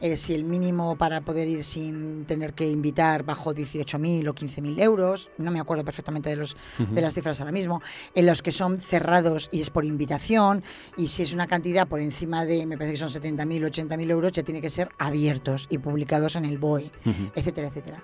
eh, 0.00 0.16
si 0.16 0.34
el 0.34 0.42
mínimo 0.42 0.96
para 0.96 1.20
poder 1.20 1.46
ir 1.46 1.62
sin 1.62 2.24
tener 2.24 2.54
que 2.54 2.68
invitar 2.68 3.22
bajo 3.22 3.54
18.000 3.54 4.28
o 4.28 4.34
15.000 4.34 4.82
euros, 4.82 5.30
no 5.38 5.52
me 5.52 5.60
acuerdo 5.60 5.84
perfectamente 5.84 6.28
de, 6.28 6.36
los, 6.36 6.56
de 6.78 7.00
las 7.00 7.14
cifras 7.14 7.38
ahora 7.38 7.52
mismo, 7.52 7.80
en 8.16 8.26
los 8.26 8.42
que 8.42 8.50
son 8.50 8.80
cerrados 8.80 9.48
y 9.52 9.60
es 9.60 9.70
por 9.70 9.84
invitación, 9.84 10.64
y 10.96 11.06
si 11.06 11.22
es 11.22 11.32
una 11.32 11.46
cantidad 11.46 11.86
por 11.86 12.00
encima 12.00 12.44
de, 12.44 12.66
me 12.66 12.76
parece 12.76 12.94
que 12.94 13.08
son 13.08 13.22
70.000 13.22 13.64
o 13.64 13.68
80.000 13.68 14.10
euros, 14.10 14.32
ya 14.32 14.42
tiene 14.42 14.60
que 14.60 14.70
ser 14.70 14.88
abiertos 14.98 15.68
y 15.70 15.78
publicados 15.78 16.34
en 16.34 16.46
el 16.46 16.58
BOE, 16.58 16.90
etcétera, 17.36 17.68
etcétera. 17.68 18.02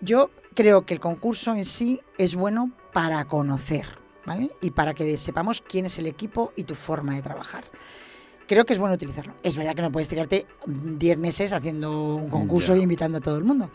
Yo 0.00 0.30
creo 0.54 0.86
que 0.86 0.94
el 0.94 1.00
concurso 1.00 1.54
en 1.54 1.66
sí 1.66 2.00
es 2.16 2.34
bueno 2.36 2.72
para 2.94 3.26
conocer, 3.26 4.01
y 4.60 4.70
para 4.70 4.94
que 4.94 5.16
sepamos 5.18 5.60
quién 5.60 5.86
es 5.86 5.98
el 5.98 6.06
equipo 6.06 6.52
y 6.56 6.64
tu 6.64 6.74
forma 6.74 7.14
de 7.14 7.22
trabajar. 7.22 7.64
Creo 8.46 8.64
que 8.64 8.72
es 8.72 8.78
bueno 8.78 8.94
utilizarlo. 8.94 9.34
Es 9.42 9.56
verdad 9.56 9.74
que 9.74 9.82
no 9.82 9.92
puedes 9.92 10.08
tirarte 10.08 10.46
10 10.66 11.18
meses 11.18 11.52
haciendo 11.52 12.16
un 12.16 12.28
concurso 12.28 12.76
y 12.76 12.82
invitando 12.82 13.18
a 13.18 13.20
todo 13.20 13.38
el 13.38 13.44
mundo 13.44 13.70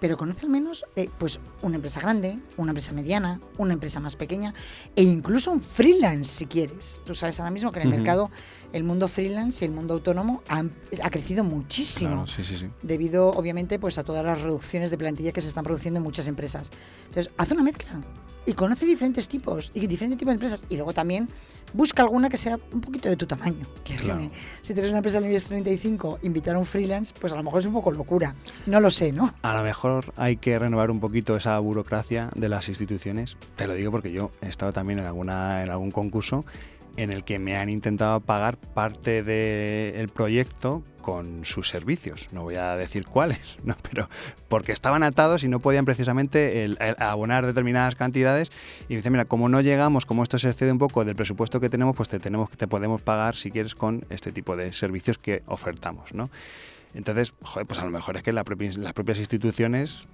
pero 0.00 0.16
conoce 0.16 0.46
al 0.46 0.50
menos 0.50 0.84
eh, 0.96 1.08
pues 1.18 1.40
una 1.62 1.76
empresa 1.76 2.00
grande, 2.00 2.38
una 2.56 2.70
empresa 2.70 2.92
mediana, 2.92 3.40
una 3.56 3.74
empresa 3.74 4.00
más 4.00 4.16
pequeña 4.16 4.54
e 4.96 5.02
incluso 5.02 5.50
un 5.50 5.62
freelance 5.62 6.32
si 6.32 6.46
quieres. 6.46 7.00
Tú 7.04 7.14
sabes 7.14 7.38
ahora 7.40 7.50
mismo 7.50 7.72
que 7.72 7.80
en 7.80 7.88
el 7.88 7.96
mercado 7.96 8.30
el 8.72 8.84
mundo 8.84 9.08
freelance 9.08 9.64
y 9.64 9.68
el 9.68 9.74
mundo 9.74 9.94
autónomo 9.94 10.42
ha, 10.48 10.64
crecido 11.10 11.44
muchísimo 11.44 12.24
debido 12.82 13.30
obviamente 13.30 13.78
pues 13.78 13.98
a 13.98 14.04
todas 14.04 14.24
las 14.24 14.40
reducciones 14.40 14.90
de 14.90 14.98
plantilla 14.98 15.32
que 15.32 15.40
se 15.40 15.48
están 15.48 15.64
produciendo 15.64 15.98
en 15.98 16.04
muchas 16.04 16.26
empresas. 16.26 16.70
Entonces, 17.08 17.32
haz 17.36 17.50
una 17.50 17.62
mezcla 17.62 18.00
y 18.48 18.54
conoce 18.54 18.86
diferentes 18.86 19.28
tipos 19.28 19.70
y 19.74 19.86
diferentes 19.86 20.18
tipos 20.18 20.30
de 20.30 20.36
empresas 20.36 20.64
y 20.70 20.76
luego 20.76 20.94
también 20.94 21.28
busca 21.74 22.02
alguna 22.02 22.30
que 22.30 22.38
sea 22.38 22.58
un 22.72 22.80
poquito 22.80 23.10
de 23.10 23.16
tu 23.16 23.26
tamaño. 23.26 23.66
si 24.62 24.72
tienes 24.72 24.90
una 24.90 24.98
empresa 24.98 25.20
de 25.20 25.26
nivel 25.26 25.42
35, 25.42 26.20
invitar 26.22 26.56
a 26.56 26.58
un 26.58 26.64
freelance, 26.64 27.14
pues 27.20 27.30
a 27.34 27.36
lo 27.36 27.42
mejor 27.42 27.60
es 27.60 27.66
un 27.66 27.74
poco 27.74 27.90
locura. 27.92 28.34
No 28.64 28.80
lo 28.80 28.90
sé, 28.90 29.12
¿no? 29.12 29.34
A 29.42 29.54
lo 29.54 29.62
mejor 29.62 29.87
hay 30.16 30.36
que 30.36 30.58
renovar 30.58 30.90
un 30.90 31.00
poquito 31.00 31.36
esa 31.36 31.58
burocracia 31.58 32.30
de 32.34 32.48
las 32.48 32.68
instituciones. 32.68 33.36
Te 33.56 33.66
lo 33.66 33.74
digo 33.74 33.90
porque 33.90 34.12
yo 34.12 34.30
he 34.42 34.48
estado 34.48 34.72
también 34.72 34.98
en, 34.98 35.06
algún 35.06 35.90
concurso 35.90 36.44
en 36.96 37.12
el 37.12 37.24
que 37.24 37.38
me 37.38 37.56
han 37.56 37.68
intentado 37.68 38.20
pagar 38.20 38.56
parte 38.56 39.22
del 39.22 40.08
proyecto 40.08 40.82
con 41.00 41.44
sus 41.44 41.68
servicios. 41.68 42.28
No 42.32 42.42
voy 42.42 42.56
a 42.56 42.76
decir 42.76 43.06
cuáles, 43.06 43.58
¿no? 43.64 43.76
pero 43.88 44.08
porque 44.48 44.72
estaban 44.72 45.02
atados 45.02 45.44
y 45.44 45.48
no 45.48 45.60
podían 45.60 45.84
precisamente 45.84 46.76
abonar 46.98 47.46
determinadas 47.46 47.94
cantidades. 47.94 48.50
Y 48.88 48.96
dice, 48.96 49.10
mira, 49.10 49.24
como 49.24 49.48
no 49.48 49.60
llegamos, 49.60 50.06
como 50.06 50.22
esto 50.22 50.38
se 50.38 50.50
excede 50.50 50.72
un 50.72 50.78
poco 50.78 51.04
del 51.04 51.14
presupuesto 51.14 51.60
que 51.60 51.70
tenemos, 51.70 51.96
pues 51.96 52.08
te, 52.08 52.18
tenemos, 52.18 52.50
te 52.50 52.66
podemos 52.66 53.00
pagar 53.00 53.36
si 53.36 53.50
quieres 53.50 53.74
con 53.74 54.04
este 54.10 54.32
tipo 54.32 54.56
de 54.56 54.72
servicios 54.72 55.18
que 55.18 55.42
ofertamos. 55.46 56.12
¿no? 56.12 56.30
Entonces, 56.94 57.32
joder, 57.42 57.66
pues 57.66 57.78
a 57.80 57.84
lo 57.84 57.90
mejor 57.90 58.16
es 58.16 58.22
que 58.22 58.32
las 58.32 58.44
propias 58.44 59.18
instituciones 59.18 60.08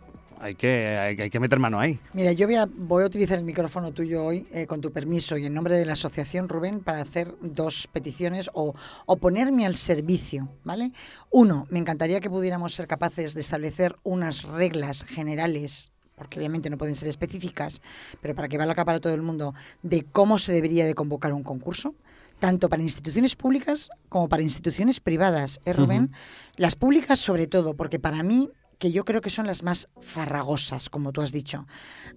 hay 0.44 0.56
que, 0.56 1.16
hay, 1.18 1.30
que 1.30 1.40
meter 1.40 1.58
mano 1.58 1.80
ahí. 1.80 1.98
Mira, 2.12 2.32
yo 2.32 2.46
voy 2.46 2.56
a, 2.56 2.66
voy 2.66 3.02
a 3.02 3.06
utilizar 3.06 3.38
el 3.38 3.44
micrófono 3.44 3.92
tuyo 3.92 4.24
hoy, 4.26 4.46
eh, 4.52 4.66
con 4.66 4.82
tu 4.82 4.92
permiso 4.92 5.38
y 5.38 5.46
en 5.46 5.54
nombre 5.54 5.76
de 5.76 5.86
la 5.86 5.94
asociación, 5.94 6.50
Rubén, 6.50 6.80
para 6.80 7.00
hacer 7.00 7.34
dos 7.40 7.88
peticiones 7.90 8.50
o, 8.52 8.74
ponerme 9.16 9.64
al 9.64 9.76
servicio, 9.76 10.50
¿vale? 10.62 10.92
Uno, 11.30 11.66
me 11.70 11.78
encantaría 11.78 12.20
que 12.20 12.28
pudiéramos 12.28 12.74
ser 12.74 12.86
capaces 12.86 13.32
de 13.32 13.40
establecer 13.40 13.96
unas 14.02 14.42
reglas 14.42 15.04
generales 15.04 15.92
porque 16.14 16.38
obviamente 16.38 16.70
no 16.70 16.78
pueden 16.78 16.94
ser 16.94 17.08
específicas, 17.08 17.82
pero 18.20 18.36
para 18.36 18.48
que 18.48 18.56
valga 18.56 18.84
para 18.84 19.00
todo 19.00 19.14
el 19.14 19.22
mundo, 19.22 19.52
de 19.82 20.04
cómo 20.04 20.38
se 20.38 20.52
debería 20.52 20.86
de 20.86 20.94
convocar 20.94 21.32
un 21.32 21.42
concurso, 21.42 21.96
tanto 22.44 22.68
para 22.68 22.82
instituciones 22.82 23.36
públicas 23.36 23.88
como 24.10 24.28
para 24.28 24.42
instituciones 24.42 25.00
privadas, 25.00 25.60
¿eh, 25.64 25.72
Rubén? 25.72 26.10
Las 26.58 26.76
públicas 26.76 27.18
sobre 27.18 27.46
todo, 27.46 27.74
porque 27.74 27.98
para 27.98 28.22
mí 28.22 28.50
que 28.78 28.92
yo 28.92 29.06
creo 29.06 29.22
que 29.22 29.30
son 29.30 29.46
las 29.46 29.62
más 29.62 29.88
farragosas, 29.98 30.90
como 30.90 31.10
tú 31.10 31.22
has 31.22 31.32
dicho, 31.32 31.66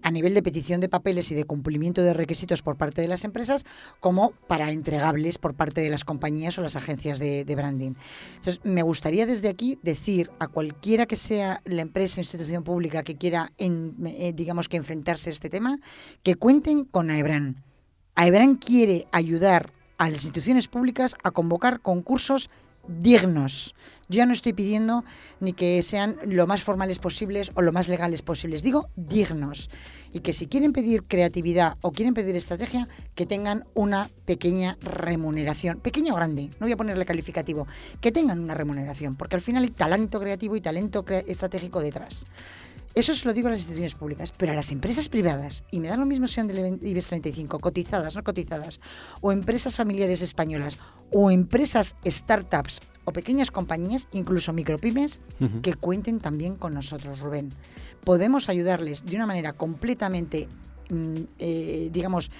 a 0.01 0.11
nivel 0.11 0.33
de 0.33 0.43
petición 0.43 0.81
de 0.81 0.89
papeles 0.89 1.31
y 1.31 1.35
de 1.35 1.45
cumplimiento 1.45 2.01
de 2.01 2.13
requisitos 2.13 2.61
por 2.61 2.75
parte 2.75 3.01
de 3.01 3.07
las 3.07 3.23
empresas, 3.23 3.63
como 4.01 4.31
para 4.47 4.73
entregables 4.73 5.37
por 5.37 5.53
parte 5.53 5.79
de 5.79 5.89
las 5.89 6.03
compañías 6.03 6.57
o 6.57 6.61
las 6.61 6.75
agencias 6.75 7.19
de, 7.19 7.45
branding. 7.55 7.93
Entonces, 8.35 8.59
me 8.65 8.81
gustaría 8.81 9.25
desde 9.25 9.47
aquí 9.47 9.79
decir 9.81 10.29
a 10.39 10.49
cualquiera 10.49 11.05
que 11.05 11.15
sea 11.15 11.61
la 11.63 11.83
empresa, 11.83 12.19
institución 12.19 12.65
pública 12.65 13.03
que 13.03 13.15
quiera, 13.15 13.53
eh, 13.57 14.33
digamos 14.35 14.67
que 14.67 14.75
enfrentarse 14.75 15.29
a 15.29 15.33
este 15.33 15.49
tema, 15.49 15.79
que 16.21 16.35
cuenten 16.35 16.83
con 16.83 17.11
AEBRAN. 17.11 17.63
AEBRAN 18.15 18.55
quiere 18.55 19.07
ayudar 19.13 19.76
a 19.97 20.09
las 20.09 20.23
instituciones 20.23 20.67
públicas 20.67 21.15
a 21.23 21.31
convocar 21.31 21.81
concursos 21.81 22.49
dignos. 22.87 23.75
Yo 24.09 24.17
ya 24.17 24.25
no 24.25 24.33
estoy 24.33 24.53
pidiendo 24.53 25.03
ni 25.39 25.53
que 25.53 25.83
sean 25.83 26.15
lo 26.25 26.47
más 26.47 26.63
formales 26.63 26.99
posibles 26.99 27.51
o 27.55 27.61
lo 27.61 27.73
más 27.73 27.89
legales 27.89 28.21
posibles, 28.21 28.63
digo 28.63 28.89
dignos. 28.95 29.69
Y 30.13 30.21
que 30.21 30.33
si 30.33 30.47
quieren 30.47 30.71
pedir 30.71 31.03
creatividad 31.03 31.77
o 31.81 31.91
quieren 31.91 32.13
pedir 32.13 32.35
estrategia, 32.35 32.87
que 33.15 33.25
tengan 33.25 33.65
una 33.73 34.09
pequeña 34.25 34.77
remuneración, 34.81 35.79
pequeña 35.79 36.13
o 36.13 36.15
grande, 36.15 36.49
no 36.59 36.65
voy 36.65 36.71
a 36.71 36.77
ponerle 36.77 37.05
calificativo, 37.05 37.67
que 37.99 38.11
tengan 38.11 38.39
una 38.39 38.53
remuneración, 38.53 39.15
porque 39.15 39.35
al 39.35 39.41
final 39.41 39.63
hay 39.63 39.69
talento 39.69 40.19
creativo 40.19 40.55
y 40.55 40.61
talento 40.61 41.05
estratégico 41.27 41.81
detrás. 41.81 42.25
Eso 42.97 43.13
se 43.13 43.27
lo 43.27 43.33
digo 43.35 43.47
a 43.47 43.51
las 43.51 43.59
instituciones 43.59 43.93
públicas, 43.93 44.33
pero 44.35 44.53
a 44.53 44.55
las 44.55 44.71
empresas 44.71 45.07
privadas, 45.07 45.63
y 45.69 45.81
me 45.81 45.87
da 45.87 45.97
lo 45.97 46.07
mismo 46.07 46.25
sean 46.25 46.47
del 46.47 46.79
IBEX 46.81 47.09
35, 47.09 47.59
cotizadas, 47.59 48.15
no 48.15 48.23
cotizadas, 48.23 48.79
o 49.21 49.31
empresas 49.31 49.75
familiares 49.75 50.23
españolas, 50.23 50.79
o 51.11 51.29
empresas 51.29 51.95
startups 52.03 52.81
o 53.05 53.13
pequeñas 53.13 53.51
compañías, 53.51 54.07
incluso 54.13 54.51
micropymes, 54.51 55.19
que 55.61 55.75
cuenten 55.75 56.17
también 56.17 56.55
con 56.55 56.73
nosotros, 56.73 57.19
Rubén. 57.19 57.53
Podemos 58.03 58.49
ayudarles 58.49 59.05
de 59.05 59.15
una 59.15 59.27
manera 59.27 59.53
completamente, 59.53 60.47
mm, 60.89 61.37
eh, 61.37 61.89
digamos, 61.91 62.31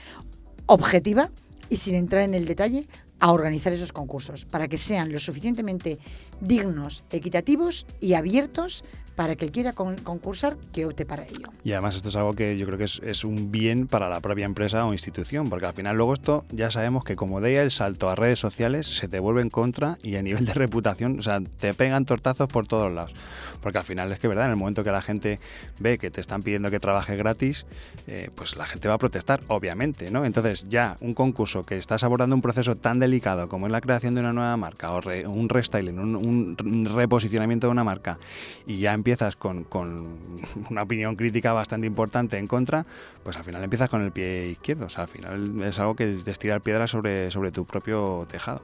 objetiva 0.66 1.30
y 1.70 1.78
sin 1.78 1.94
entrar 1.94 2.24
en 2.24 2.34
el 2.34 2.46
detalle 2.46 2.88
a 3.20 3.32
organizar 3.32 3.74
esos 3.74 3.94
concursos 3.94 4.46
para 4.46 4.68
que 4.68 4.80
sean 4.80 5.12
lo 5.12 5.20
suficientemente 5.20 6.00
dignos, 6.42 7.06
equitativos 7.12 7.86
y 8.00 8.14
abiertos 8.14 8.84
para 9.18 9.36
que 9.36 9.46
el 9.46 9.52
quiera 9.52 9.74
concursar, 9.74 10.58
que 10.72 10.86
opte 10.86 11.04
para 11.04 11.24
ello. 11.24 11.50
Y 11.64 11.72
además 11.72 11.96
esto 11.96 12.10
es 12.10 12.16
algo 12.16 12.34
que 12.34 12.56
yo 12.56 12.68
creo 12.68 12.78
que 12.78 12.84
es, 12.84 13.24
un 13.24 13.52
bien 13.52 13.88
para 13.88 14.10
la 14.10 14.20
propia 14.20 14.46
empresa 14.46 14.86
o 14.86 14.94
institución, 14.94 15.50
porque 15.50 15.66
al 15.66 15.74
final 15.74 15.98
luego 15.98 16.14
esto 16.14 16.46
ya 16.52 16.70
sabemos 16.70 17.04
que 17.04 17.16
como 17.16 17.42
de 17.42 17.58
el 17.60 17.72
salto 17.72 18.12
a 18.12 18.16
redes 18.16 18.38
sociales 18.38 18.86
se 18.86 19.08
te 19.08 19.20
vuelve 19.20 19.42
en 19.42 19.50
contra 19.50 19.98
y 20.04 20.18
a 20.18 20.22
nivel 20.22 20.46
de 20.46 20.54
reputación, 20.54 21.18
o 21.18 21.24
sea, 21.24 21.40
te 21.42 21.74
pegan 21.74 22.06
tortazos 22.06 22.48
por 22.48 22.68
todos 22.68 22.94
lados. 22.94 23.16
Porque 23.60 23.80
al 23.80 23.86
final 23.86 24.12
es 24.12 24.20
que, 24.20 24.28
¿verdad? 24.28 24.46
En 24.46 24.52
el 24.52 24.58
momento 24.58 24.84
que 24.84 24.92
la 24.92 25.02
gente 25.02 25.40
ve 25.80 25.98
que 25.98 26.12
te 26.12 26.22
están 26.22 26.44
pidiendo 26.44 26.70
que 26.70 26.80
trabajes 26.80 27.18
gratis, 27.18 27.66
eh, 28.06 28.30
pues 28.36 28.56
la 28.56 28.68
gente 28.68 28.88
va 28.88 28.94
a 28.94 28.98
protestar, 29.00 29.42
obviamente, 29.48 30.12
¿no? 30.12 30.26
Entonces 30.26 30.70
ya 30.70 30.96
un 31.02 31.16
concurso 31.16 31.64
que 31.64 31.78
estás 31.78 32.04
abordando 32.04 32.36
un 32.36 32.44
proceso 32.44 32.76
tan 32.76 33.00
delicado 33.00 33.50
como 33.50 33.66
es 33.66 33.72
la 33.72 33.82
creación 33.82 34.14
de 34.14 34.20
una 34.20 34.32
nueva 34.32 34.56
marca 34.58 34.92
o 34.92 35.02
un 35.28 35.50
restyling, 35.50 35.98
un, 35.98 36.16
un 36.16 36.86
reposicionamiento 36.86 37.66
de 37.66 37.72
una 37.72 37.84
marca 37.84 38.20
y 38.68 38.78
ya 38.78 38.94
empiezas 39.08 39.38
con, 39.38 39.66
una 40.70 40.84
opinión 40.84 41.16
crítica 41.16 41.54
bastante 41.54 41.88
importante 41.88 42.38
en 42.38 42.46
contra, 42.46 42.86
pues 43.24 43.38
al 43.38 43.46
final 43.46 43.64
empiezas 43.64 43.90
con 43.90 44.02
el 44.02 44.12
pie 44.12 44.50
izquierdo. 44.50 44.88
O 44.88 44.90
sea, 44.90 45.04
al 45.04 45.10
final 45.10 45.64
es 45.64 45.80
algo 45.80 45.96
que 45.96 46.14
es 46.14 46.26
destilar 46.26 46.62
piedras 46.62 46.92
sobre, 46.92 47.32
sobre 47.32 47.54
tu 47.54 47.64
propio 47.64 48.28
tejado. 48.30 48.62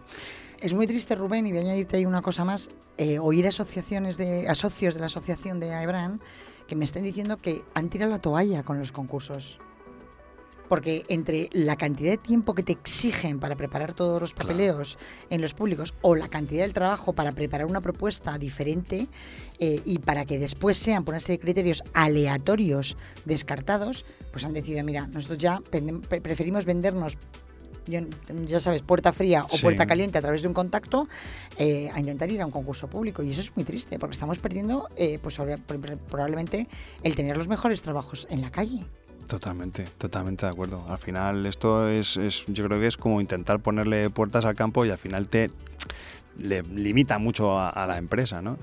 Es 0.60 0.74
muy 0.74 0.86
triste, 0.86 1.16
Rubén, 1.16 1.48
y 1.48 1.52
voy 1.52 1.60
a 1.60 1.62
añadirte 1.62 1.96
ahí 1.96 2.06
una 2.06 2.22
cosa 2.22 2.44
más, 2.44 2.70
eh, 2.98 3.20
oír 3.20 3.48
asociaciones 3.48 4.18
de, 4.18 4.50
a 4.50 4.56
socios 4.56 4.96
de 4.96 5.00
la 5.00 5.06
asociación 5.06 5.62
de 5.62 5.74
AEBRAN 5.74 6.20
que 6.68 6.76
me 6.76 6.84
estén 6.84 7.04
diciendo 7.04 7.38
que 7.38 7.64
han 7.74 7.90
tirado 7.90 8.12
la 8.12 8.20
toalla 8.20 8.64
con 8.64 8.80
los 8.80 8.92
concursos 8.92 9.62
porque 10.74 11.06
entre 11.08 11.51
la 11.51 11.75
cantidad 11.75 12.10
de 12.10 12.18
tiempo 12.18 12.56
que 12.56 12.63
te 12.63 12.72
exigen 12.72 13.39
para 13.39 13.56
preparar 13.56 13.94
todos 13.94 14.20
los 14.20 14.34
papeleos 14.34 14.98
en 15.30 15.39
los 15.39 15.53
públicos 15.53 15.94
o 16.01 16.15
la 16.15 16.30
cantidad 16.30 16.63
del 16.63 16.74
trabajo 16.74 17.13
para 17.13 17.32
preparar 17.32 17.68
una 17.68 17.80
propuesta 17.80 18.39
diferente 18.39 19.08
eh, 19.60 19.84
y 19.86 20.00
para 20.00 20.25
que 20.25 20.39
después 20.39 20.75
sean 20.75 21.06
por 21.06 21.13
una 21.13 21.20
serie 21.20 21.38
de 21.38 21.44
criterios 21.44 21.84
aleatorios 21.94 22.98
descartados, 23.24 24.03
pues 24.32 24.46
han 24.46 24.53
decidido, 24.53 24.84
mira, 24.84 25.06
nosotros 25.06 25.38
ya 25.38 25.62
preferimos 26.24 26.65
vendernos 26.65 27.20
ya 27.86 28.60
sabes, 28.60 28.82
puerta 28.82 29.13
fría 29.13 29.46
o 29.46 29.58
puerta 29.62 29.86
caliente 29.86 30.18
a 30.18 30.22
través 30.22 30.42
de 30.42 30.48
un 30.48 30.53
contacto, 30.56 31.08
eh, 31.60 31.92
a 31.94 32.00
intentar 32.00 32.32
ir 32.32 32.42
a 32.42 32.46
un 32.46 32.51
concurso 32.51 32.88
público. 32.89 33.22
Y 33.22 33.30
eso 33.32 33.42
es 33.42 33.56
muy 33.56 33.65
triste, 33.65 34.00
porque 34.00 34.13
estamos 34.13 34.39
perdiendo, 34.39 34.88
eh, 34.96 35.20
pues 35.22 35.38
probablemente, 36.10 36.68
el 37.03 37.15
tener 37.15 37.38
los 37.38 37.48
mejores 37.48 37.82
trabajos 37.82 38.25
en 38.32 38.42
la 38.42 38.50
calle. 38.50 38.86
Totalmente, 39.27 39.86
totalmente 39.98 40.46
de 40.46 40.51
acuerdo. 40.51 40.86
Al 40.88 40.98
final 40.98 41.46
esto 41.46 41.89
es, 41.89 42.18
es, 42.18 42.46
yo 42.48 42.65
creo 42.65 42.80
que 42.80 42.88
es 42.88 42.98
como 42.98 43.22
intentar 43.22 43.60
ponerle 43.60 44.10
puertas 44.10 44.46
al 44.46 44.56
campo 44.56 44.86
y 44.86 44.92
al 44.92 44.98
final 44.98 45.27
te, 45.27 45.50
le 46.38 46.63
limita 46.63 47.18
mucho 47.18 47.60
a, 47.60 47.86
la 47.88 47.98
empresa, 47.98 48.42
¿no? 48.42 48.58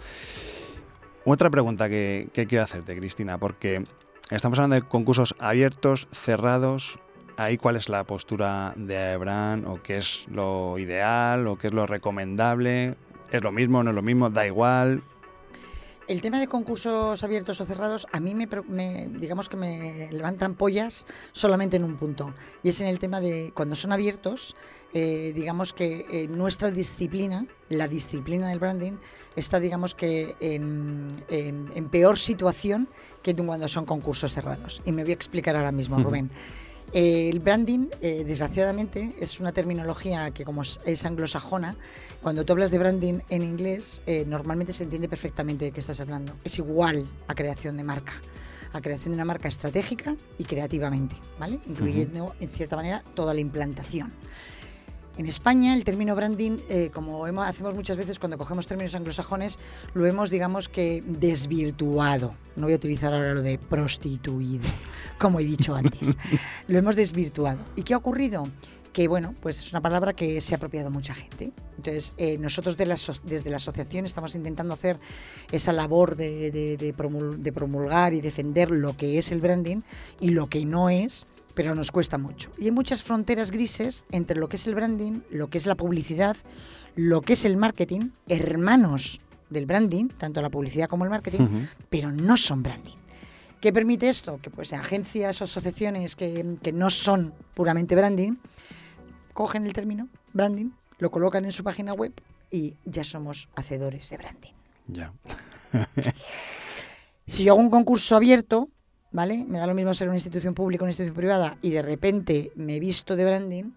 Otra 1.25 1.51
pregunta 1.51 1.89
que, 1.89 2.29
quiero 2.33 2.65
hacerte, 2.65 2.97
Cristina, 2.97 3.39
porque 3.39 3.85
estamos 4.31 4.59
hablando 4.59 4.77
de 4.77 4.83
concursos 4.83 5.35
abiertos, 5.39 6.09
cerrados, 6.13 6.99
ahí 7.37 7.59
cuál 7.59 7.77
es 7.77 7.89
la 7.89 8.05
postura 8.05 8.73
de 8.77 8.97
AEBRAN 8.97 9.67
o 9.67 9.83
qué 9.83 9.99
es 9.99 10.27
lo 10.29 10.79
ideal 10.79 11.47
o 11.47 11.57
qué 11.57 11.69
es 11.69 11.73
lo 11.73 11.87
recomendable. 11.87 12.97
¿Es 13.31 13.43
lo 13.43 13.53
mismo, 13.53 13.83
no 13.83 13.91
es 13.91 13.97
lo 13.97 14.03
mismo? 14.03 14.31
¿Da 14.31 14.47
igual? 14.47 15.03
El 16.11 16.23
tema 16.23 16.41
de 16.41 16.49
concursos 16.49 17.23
abiertos 17.23 17.61
o 17.61 17.65
cerrados, 17.65 18.09
a 18.11 18.19
mí 18.19 18.35
me, 18.35 18.49
digamos 19.21 19.49
que 19.49 19.57
me 19.57 20.11
levantan 20.11 20.57
pollas 20.57 21.07
solamente 21.31 21.77
en 21.77 21.85
un 21.85 21.97
punto. 21.97 22.35
Y 22.65 22.71
es 22.71 22.81
en 22.81 22.89
el 22.89 22.99
tema 22.99 23.21
de 23.21 23.53
cuando 23.55 23.77
son 23.77 23.93
abiertos, 23.93 24.57
eh, 24.93 25.31
digamos 25.37 25.73
que 25.73 26.07
eh, 26.11 26.27
nuestra 26.27 26.73
disciplina, 26.73 27.47
la 27.69 27.87
disciplina 27.87 28.49
del 28.49 28.59
branding, 28.59 28.95
está 29.37 29.61
digamos 29.61 29.95
que 29.95 30.35
en, 30.41 31.89
peor 31.93 32.19
situación 32.19 32.89
que 33.23 33.33
cuando 33.33 33.69
son 33.69 33.87
concursos 33.87 34.35
cerrados. 34.35 34.83
Y 34.85 34.91
me 34.91 35.05
voy 35.05 35.13
a 35.13 35.15
explicar 35.15 35.55
ahora 35.55 35.71
mismo, 35.71 35.97
Rubén 36.03 36.33
el 36.93 37.39
branding, 37.39 37.89
eh, 38.01 38.25
desgraciadamente, 38.27 39.15
es 39.21 39.39
una 39.39 39.53
terminología 39.53 40.31
que 40.33 40.45
como 40.45 40.63
es, 40.63 41.05
anglosajona, 41.05 41.77
cuando 42.23 42.45
tú 42.45 42.53
hablas 42.53 42.71
de 42.71 42.79
branding 42.79 43.21
en 43.29 43.43
inglés, 43.43 44.03
eh, 44.07 44.25
normalmente 44.27 44.73
se 44.73 44.85
entiende 44.85 45.09
perfectamente 45.09 45.67
de 45.67 45.73
qué 45.73 45.81
estás 45.81 46.01
hablando. 46.01 46.35
Es 46.45 46.59
igual 46.59 47.07
a 47.29 47.35
creación 47.35 47.77
de 47.77 47.85
marca, 47.85 48.15
a 48.73 48.81
creación 48.81 49.13
de 49.13 49.17
una 49.17 49.25
marca 49.25 49.49
estratégica 49.49 50.17
y 50.37 50.45
creativamente, 50.45 51.17
¿vale? 51.39 51.61
Incluyendo, 51.67 52.35
en 52.41 52.51
cierta 52.51 52.77
manera, 52.77 53.05
toda 53.15 53.35
la 53.35 53.41
implantación. 53.41 54.13
En 55.17 55.27
España 55.27 55.75
el 55.75 55.85
término 55.85 56.15
branding, 56.15 56.59
eh, 56.69 56.91
como 56.93 57.25
hacemos 57.43 57.75
muchas 57.75 57.97
veces 57.97 58.19
cuando 58.19 58.39
cogemos 58.39 58.67
términos 58.67 58.95
anglosajones, 58.95 59.59
lo 59.93 60.07
hemos, 60.07 60.31
digamos 60.31 60.69
que, 60.69 61.03
desvirtuado. 61.07 62.35
No 62.57 62.65
voy 62.65 62.73
a 62.73 62.77
utilizar 62.77 63.13
ahora 63.13 63.35
lo 63.35 63.43
de 63.43 63.59
prostituido, 63.59 64.65
como 65.19 65.41
he 65.41 65.45
dicho 65.45 65.75
antes. 65.75 66.17
lo 66.69 66.79
hemos 66.79 66.97
desvirtuado. 66.97 67.59
¿Y 67.77 67.83
qué 67.83 67.95
ha 67.95 67.99
ocurrido? 67.99 68.47
que 68.93 69.09
bueno, 69.09 69.35
pues 69.41 69.63
es 69.63 69.71
una 69.71 69.81
palabra 69.81 70.15
que 70.15 70.41
se 70.41 70.55
ha 70.55 70.57
apropiado 70.57 70.91
mucha 70.91 71.15
gente. 71.15 71.53
Entonces, 71.77 72.13
eh, 72.17 72.39
nosotros 72.39 72.77
desde 72.77 73.51
la 73.51 73.57
asociación 73.57 74.05
estamos 74.05 74.35
intentando 74.35 74.75
hacer 74.75 74.99
esa 75.53 75.73
labor 75.73 76.17
de, 76.17 76.51
de, 76.51 77.53
promulgar 77.53 78.15
y 78.15 78.21
defender 78.21 78.71
lo 78.71 78.97
que 78.97 79.19
es 79.19 79.31
el 79.31 79.41
branding 79.41 79.83
y 80.19 80.31
lo 80.31 80.49
que 80.49 80.65
no 80.65 80.91
es, 80.91 81.27
pero 81.55 81.75
nos 81.75 81.91
cuesta 81.91 82.19
mucho. 82.19 82.51
Y 82.59 82.65
hay 82.65 82.71
muchas 82.71 83.03
fronteras 83.03 83.51
grises 83.51 84.05
entre 84.11 84.39
lo 84.39 84.49
que 84.49 84.57
es 84.57 84.67
el 84.67 84.75
branding, 84.75 85.21
lo 85.31 85.49
que 85.49 85.59
es 85.59 85.67
la 85.67 85.75
publicidad, 85.75 86.37
lo 86.97 87.23
que 87.23 87.35
es 87.35 87.45
el 87.45 87.57
marketing, 87.57 88.11
hermanos 88.29 89.21
del 89.49 89.67
branding, 89.67 90.09
tanto 90.09 90.43
la 90.43 90.51
publicidad 90.51 90.89
como 90.89 91.05
el 91.05 91.11
marketing, 91.11 91.67
pero 91.89 92.13
no 92.13 92.37
son 92.37 92.63
branding. 92.63 92.97
¿Qué 93.61 93.73
permite 93.73 94.09
esto? 94.09 94.39
Que 94.41 94.49
pues 94.49 94.73
agencias 94.73 95.41
o 95.41 95.45
asociaciones 95.45 96.17
que, 96.17 96.57
que 96.63 96.73
no 96.73 96.89
son 96.89 97.35
puramente 97.55 97.95
branding, 97.95 98.37
cogen 99.35 99.67
el 99.67 99.73
término 99.73 100.09
branding, 100.33 100.71
lo 100.99 101.11
colocan 101.11 101.45
en 101.45 101.53
su 101.53 101.63
página 101.63 101.93
web 101.93 102.13
y 102.51 102.75
ya 102.85 103.05
somos 103.05 103.49
hacedores 103.57 104.09
de 104.11 104.17
branding. 104.17 104.53
Ya. 104.87 105.13
si 107.27 107.45
yo 107.45 107.53
hago 107.53 107.61
un 107.61 107.71
concurso 107.71 108.17
abierto, 108.17 108.71
¿vale? 109.13 109.45
Me 109.47 109.59
da 109.59 109.67
lo 109.67 109.75
mismo 109.75 109.95
ser 109.95 110.09
una 110.09 110.17
institución 110.17 110.55
pública 110.55 110.83
o 110.83 110.85
una 110.85 110.91
institución 110.91 111.17
privada 111.17 111.59
y 111.63 111.71
de 111.71 111.83
repente 111.83 112.53
me 112.57 112.77
he 112.77 112.81
visto 112.81 113.17
de 113.17 113.25
branding, 113.25 113.73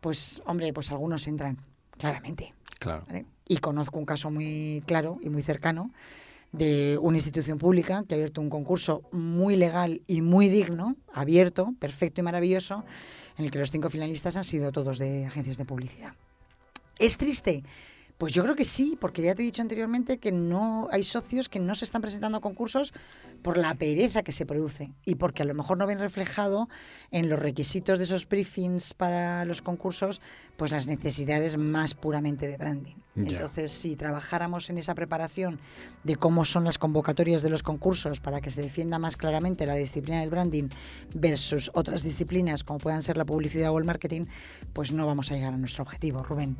pues, 0.00 0.42
hombre, 0.46 0.72
pues 0.72 0.90
algunos 0.90 1.26
entran, 1.26 1.58
claramente. 1.98 2.54
Claro. 2.78 3.04
Y 3.46 3.58
conozco 3.58 3.98
un 3.98 4.06
caso 4.06 4.30
muy 4.30 4.82
claro 4.86 5.18
y 5.22 5.28
muy 5.28 5.42
cercano 5.42 5.90
de 6.52 6.98
una 7.00 7.18
institución 7.18 7.58
pública 7.58 8.04
que 8.06 8.14
ha 8.14 8.16
abierto 8.16 8.40
un 8.40 8.50
concurso 8.50 9.02
muy 9.12 9.56
legal 9.56 10.02
y 10.06 10.20
muy 10.20 10.48
digno, 10.48 10.96
abierto, 11.12 11.74
perfecto 11.78 12.20
y 12.20 12.24
maravilloso, 12.24 12.84
en 13.38 13.44
el 13.44 13.50
que 13.50 13.58
los 13.58 13.70
cinco 13.70 13.90
finalistas 13.90 14.36
han 14.36 14.44
sido 14.44 14.72
todos 14.72 14.98
de 14.98 15.26
agencias 15.26 15.58
de 15.58 15.64
publicidad. 15.64 16.14
¿Es 16.98 17.16
triste? 17.16 17.62
Pues 18.20 18.34
yo 18.34 18.42
creo 18.42 18.54
que 18.54 18.66
sí, 18.66 18.98
porque 19.00 19.22
ya 19.22 19.34
te 19.34 19.40
he 19.40 19.46
dicho 19.46 19.62
anteriormente 19.62 20.18
que 20.18 20.30
no 20.30 20.88
hay 20.92 21.04
socios 21.04 21.48
que 21.48 21.58
no 21.58 21.74
se 21.74 21.86
están 21.86 22.02
presentando 22.02 22.36
a 22.36 22.42
concursos 22.42 22.92
por 23.40 23.56
la 23.56 23.74
pereza 23.76 24.22
que 24.22 24.30
se 24.30 24.44
produce 24.44 24.92
y 25.06 25.14
porque 25.14 25.42
a 25.42 25.46
lo 25.46 25.54
mejor 25.54 25.78
no 25.78 25.86
ven 25.86 25.98
reflejado 25.98 26.68
en 27.12 27.30
los 27.30 27.40
requisitos 27.40 27.96
de 27.96 28.04
esos 28.04 28.28
briefings 28.28 28.92
para 28.92 29.46
los 29.46 29.62
concursos 29.62 30.20
pues 30.58 30.70
las 30.70 30.86
necesidades 30.86 31.56
más 31.56 31.94
puramente 31.94 32.46
de 32.46 32.58
branding. 32.58 32.96
Entonces, 33.16 33.72
si 33.72 33.96
trabajáramos 33.96 34.70
en 34.70 34.78
esa 34.78 34.94
preparación 34.94 35.58
de 36.04 36.16
cómo 36.16 36.44
son 36.44 36.64
las 36.64 36.78
convocatorias 36.78 37.42
de 37.42 37.50
los 37.50 37.62
concursos 37.62 38.20
para 38.20 38.40
que 38.40 38.50
se 38.50 38.62
defienda 38.62 38.98
más 38.98 39.16
claramente 39.16 39.66
la 39.66 39.74
disciplina 39.74 40.20
del 40.20 40.30
branding 40.30 40.68
versus 41.14 41.70
otras 41.74 42.02
disciplinas 42.02 42.64
como 42.64 42.78
puedan 42.78 43.02
ser 43.02 43.16
la 43.16 43.24
publicidad 43.24 43.72
o 43.72 43.78
el 43.78 43.84
marketing, 43.84 44.26
pues 44.72 44.92
no 44.92 45.06
vamos 45.06 45.30
a 45.30 45.34
llegar 45.34 45.54
a 45.54 45.58
nuestro 45.58 45.82
objetivo, 45.82 46.22
Rubén. 46.22 46.56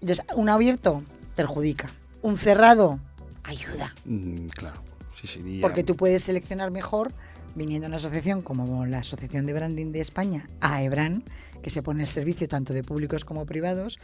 Entonces, 0.00 0.24
un 0.34 0.48
abierto 0.48 0.91
perjudica, 1.34 1.90
un 2.22 2.36
cerrado 2.36 3.00
ayuda. 3.42 3.94
Mm, 4.04 4.46
claro. 4.46 4.82
Sí, 5.20 5.26
sí, 5.26 5.58
Porque 5.60 5.84
tú 5.84 5.94
puedes 5.94 6.24
seleccionar 6.24 6.70
mejor 6.70 7.12
viniendo 7.54 7.86
a 7.86 7.88
una 7.88 7.96
asociación 7.96 8.42
como 8.42 8.86
la 8.86 8.98
Asociación 8.98 9.46
de 9.46 9.52
Branding 9.52 9.92
de 9.92 10.00
España, 10.00 10.48
AEBRAN, 10.60 11.24
que 11.62 11.70
se 11.70 11.82
pone 11.82 12.02
el 12.02 12.08
servicio 12.08 12.48
tanto 12.48 12.72
de 12.72 12.82
públicos 12.82 13.24
como 13.24 13.46
privados, 13.46 13.98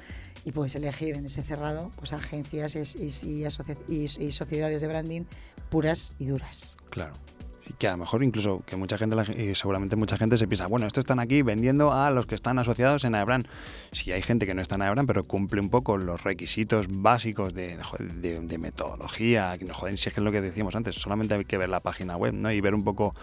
y 0.44 0.52
puedes 0.52 0.74
elegir 0.74 1.16
en 1.16 1.26
ese 1.26 1.42
cerrado 1.42 1.90
pues 1.96 2.12
agencias 2.12 2.76
y, 2.76 3.08
y 3.96 4.32
sociedades 4.32 4.80
de 4.80 4.86
branding 4.86 5.22
puras 5.70 6.12
y 6.18 6.26
duras. 6.26 6.76
Claro 6.90 7.14
que 7.78 7.88
a 7.88 7.92
lo 7.92 7.98
mejor 7.98 8.22
incluso 8.22 8.62
que 8.66 8.76
mucha 8.76 8.98
gente, 8.98 9.16
y 9.36 9.54
seguramente 9.54 9.96
mucha 9.96 10.16
gente 10.16 10.38
se 10.38 10.46
piensa, 10.46 10.66
bueno, 10.66 10.86
estos 10.86 11.02
están 11.02 11.20
aquí 11.20 11.42
vendiendo 11.42 11.92
a 11.92 12.10
los 12.10 12.26
que 12.26 12.34
están 12.34 12.58
asociados 12.58 13.04
en 13.04 13.14
Aebran. 13.14 13.46
Si 13.92 14.12
hay 14.12 14.22
gente 14.22 14.46
que 14.46 14.54
no 14.54 14.62
está 14.62 14.76
en 14.76 14.82
Aebran, 14.82 15.06
pero 15.06 15.24
cumple 15.24 15.60
un 15.60 15.70
poco 15.70 15.96
los 15.96 16.22
requisitos 16.22 16.86
básicos 16.88 17.54
de, 17.54 17.78
de, 17.98 18.58
metodología, 18.58 19.56
que 19.58 19.64
no 19.64 19.74
joder, 19.74 19.98
si 19.98 20.08
es 20.08 20.14
que 20.14 20.20
es 20.20 20.24
lo 20.24 20.32
que 20.32 20.40
decíamos 20.40 20.74
antes, 20.74 20.96
solamente 20.96 21.34
hay 21.34 21.44
que 21.44 21.58
ver 21.58 21.68
la 21.68 21.80
página 21.80 22.16
web, 22.16 22.34
¿no? 22.34 22.50
Y 22.50 22.60
ver 22.60 22.74
un 22.74 22.84
poco 22.84 23.14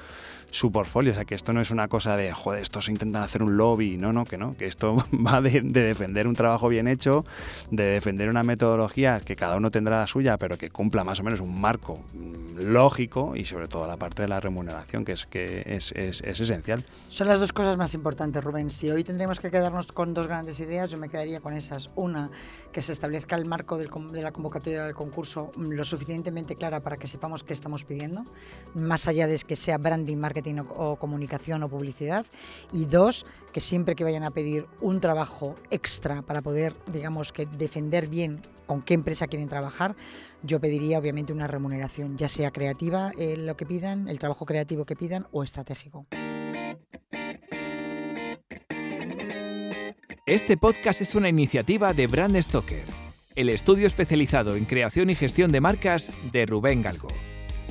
su 0.52 0.72
portfolio. 0.72 1.12
O 1.12 1.16
sea, 1.16 1.26
que 1.26 1.36
esto 1.36 1.54
no 1.54 1.62
es 1.62 1.72
una 1.72 1.88
cosa 1.88 2.16
de, 2.16 2.32
joder, 2.32 2.62
estos 2.62 2.90
intentan 2.90 3.24
hacer 3.24 3.44
un 3.44 3.58
lobby. 3.58 3.98
No, 3.98 4.14
no, 4.14 4.26
que 4.26 4.38
no. 4.38 4.56
Que 4.56 4.66
esto 4.66 4.96
va 5.12 5.42
de, 5.42 5.62
defender 5.62 6.28
un 6.28 6.36
trabajo 6.36 6.70
bien 6.70 6.88
hecho, 6.88 7.26
de 7.72 7.84
defender 7.84 8.30
una 8.30 8.44
metodología 8.44 9.20
que 9.20 9.36
cada 9.36 9.58
uno 9.58 9.72
tendrá 9.72 10.00
la 10.00 10.08
suya, 10.08 10.38
pero 10.38 10.58
que 10.58 10.70
cumpla 10.70 11.04
más 11.04 11.20
o 11.20 11.24
menos 11.24 11.42
un 11.42 11.60
marco 11.60 12.00
mm, 12.14 12.72
lógico 12.72 13.36
y 13.36 13.46
sobre 13.46 13.68
todo 13.68 13.88
la 13.88 13.98
parte 13.98 14.22
de 14.22 14.28
la 14.28 14.40
remuneración, 14.40 15.06
que 15.06 15.14
es, 15.14 15.26
que 15.26 15.64
es, 15.66 15.92
es, 15.94 16.22
esencial. 16.22 16.84
Son 17.10 17.28
las 17.28 17.40
dos 17.40 17.54
cosas 17.54 17.78
más 17.78 17.94
importantes, 17.94 18.44
Rubén. 18.44 18.70
Si 18.70 18.90
hoy 18.90 19.04
tendremos 19.04 19.40
que 19.40 19.52
quedarnos 19.52 19.88
con 19.88 20.14
dos 20.14 20.28
grandes 20.28 20.60
ideas, 20.60 20.92
yo 20.92 20.98
me 20.98 21.10
quedaría 21.10 21.40
con 21.42 21.54
esas. 21.54 21.90
Una, 21.96 22.30
que 22.72 22.82
se 22.82 22.92
establezca 22.92 23.36
el 23.36 23.46
marco 23.46 23.78
de 23.78 24.22
la 24.22 24.32
convocatoria 24.32 24.84
del 24.86 24.96
concurso 24.96 25.52
mm, 25.56 25.72
lo 25.72 25.86
suficientemente 25.86 26.56
clara 26.56 26.82
para 26.82 26.98
que 26.98 27.08
sepamos 27.08 27.44
qué 27.44 27.54
estamos 27.54 27.84
pidiendo, 27.84 28.26
más 28.74 29.08
allá 29.08 29.28
de 29.28 29.36
que 29.40 29.56
sea 29.56 29.78
branding, 29.78 30.18
marketing 30.18 30.35
o, 30.76 30.96
comunicación 30.98 31.64
o 31.64 31.70
publicidad. 31.70 32.26
Y 32.72 32.86
dos, 32.86 33.26
que 33.52 33.62
siempre 33.62 33.96
que 33.96 34.04
vayan 34.04 34.24
a 34.24 34.32
pedir 34.32 34.68
un 34.82 35.00
trabajo 35.00 35.56
extra 35.70 36.22
para 36.22 36.42
poder, 36.42 36.76
digamos, 36.92 37.32
que 37.32 37.46
defender 37.46 38.08
bien 38.08 38.42
con 38.66 38.82
qué 38.82 38.94
empresa 38.96 39.28
quieren 39.28 39.48
trabajar, 39.48 39.96
yo 40.44 40.60
pediría 40.60 41.00
obviamente 41.00 41.34
una 41.34 41.48
remuneración, 41.48 42.18
ya 42.18 42.28
sea 42.28 42.52
creativa 42.52 43.12
eh, 43.18 43.38
lo 43.38 43.56
que 43.56 43.66
pidan, 43.66 44.08
el 44.08 44.20
trabajo 44.20 44.46
creativo 44.46 44.86
que 44.86 44.96
pidan 44.96 45.28
o 45.32 45.44
estratégico. 45.44 46.08
Este 50.26 50.58
podcast 50.58 51.02
es 51.02 51.14
una 51.14 51.30
iniciativa 51.30 51.94
de 51.94 52.08
Brand 52.08 52.42
Stoker, 52.42 52.84
el 53.36 53.50
estudio 53.50 53.86
especializado 53.86 54.56
en 54.56 54.66
creación 54.66 55.12
y 55.12 55.16
gestión 55.16 55.52
de 55.52 55.62
marcas 55.62 56.10
de 56.32 56.48
Rubén 56.48 56.82
Galgo. 56.82 57.10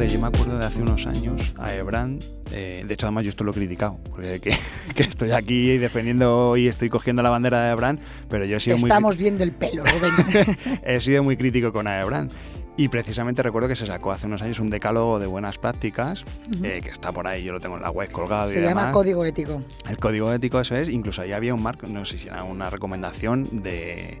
yo 0.00 0.18
me 0.18 0.26
acuerdo 0.26 0.58
de 0.58 0.64
hace 0.64 0.80
unos 0.80 1.06
años 1.06 1.54
a 1.58 1.74
Ebran, 1.74 2.18
eh, 2.50 2.82
de 2.86 2.94
hecho 2.94 3.06
además 3.06 3.24
yo 3.24 3.30
esto 3.30 3.44
lo 3.44 3.50
he 3.50 3.54
criticado, 3.54 3.98
porque 4.08 4.40
que, 4.94 5.02
estoy 5.02 5.32
aquí 5.32 5.76
defendiendo 5.76 6.56
y 6.56 6.66
estoy 6.66 6.88
cogiendo 6.88 7.22
la 7.22 7.28
bandera 7.28 7.62
de 7.62 7.70
Ebran, 7.72 8.00
pero 8.30 8.46
yo 8.46 8.56
he 8.56 8.60
sido 8.60 8.78
Estamos 8.78 9.18
viendo 9.18 9.44
el 9.44 9.52
pelo, 9.52 9.84
he 10.82 10.98
sido 11.00 11.22
muy 11.22 11.36
crítico 11.36 11.72
con 11.72 11.86
Aebran. 11.86 12.28
Y 12.74 12.88
precisamente 12.88 13.42
recuerdo 13.42 13.68
que 13.68 13.76
se 13.76 13.84
sacó 13.84 14.12
hace 14.12 14.26
unos 14.26 14.40
años 14.40 14.58
un 14.58 14.70
decálogo 14.70 15.18
de 15.18 15.26
buenas 15.26 15.58
prácticas, 15.58 16.24
eh, 16.62 16.80
que 16.82 16.88
está 16.88 17.12
por 17.12 17.26
ahí, 17.26 17.44
yo 17.44 17.52
lo 17.52 17.60
tengo 17.60 17.76
en 17.76 17.82
la 17.82 17.90
web 17.90 18.10
colgado. 18.10 18.48
Se 18.48 18.60
y 18.60 18.62
llama 18.62 18.80
demás. 18.80 18.94
código 18.94 19.26
ético. 19.26 19.62
El 19.86 19.98
código 19.98 20.32
ético, 20.32 20.58
eso 20.58 20.74
es. 20.74 20.88
Incluso 20.88 21.20
ahí 21.20 21.32
había 21.32 21.52
un 21.52 21.62
marco, 21.62 21.86
no 21.86 22.06
sé 22.06 22.16
si 22.16 22.28
era 22.28 22.44
una 22.44 22.70
recomendación 22.70 23.62
de 23.62 24.18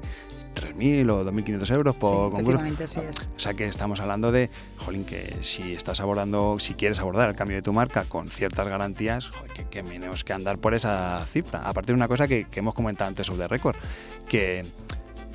3.000 0.54 1.10
o 1.10 1.24
2.500 1.24 1.74
euros 1.74 1.96
por 1.96 2.30
sí, 2.30 2.36
concurso. 2.36 2.86
sí 2.86 3.00
es. 3.00 3.28
O 3.36 3.38
sea 3.38 3.54
que 3.54 3.66
estamos 3.66 4.00
hablando 4.00 4.32
de, 4.32 4.50
jolín, 4.78 5.04
que 5.04 5.36
si 5.42 5.74
estás 5.74 6.00
abordando, 6.00 6.58
si 6.58 6.74
quieres 6.74 7.00
abordar 7.00 7.28
el 7.28 7.36
cambio 7.36 7.56
de 7.56 7.62
tu 7.62 7.72
marca 7.72 8.04
con 8.04 8.28
ciertas 8.28 8.66
garantías, 8.68 9.30
que, 9.54 9.64
que 9.64 9.82
menos 9.82 10.24
que 10.24 10.32
andar 10.32 10.58
por 10.58 10.74
esa 10.74 11.24
cifra. 11.26 11.62
Aparte 11.64 11.92
de 11.92 11.96
una 11.96 12.08
cosa 12.08 12.28
que, 12.28 12.46
que 12.50 12.60
hemos 12.60 12.74
comentado 12.74 13.08
antes 13.08 13.26
sobre 13.26 13.48
récord, 13.48 13.76
que 14.28 14.64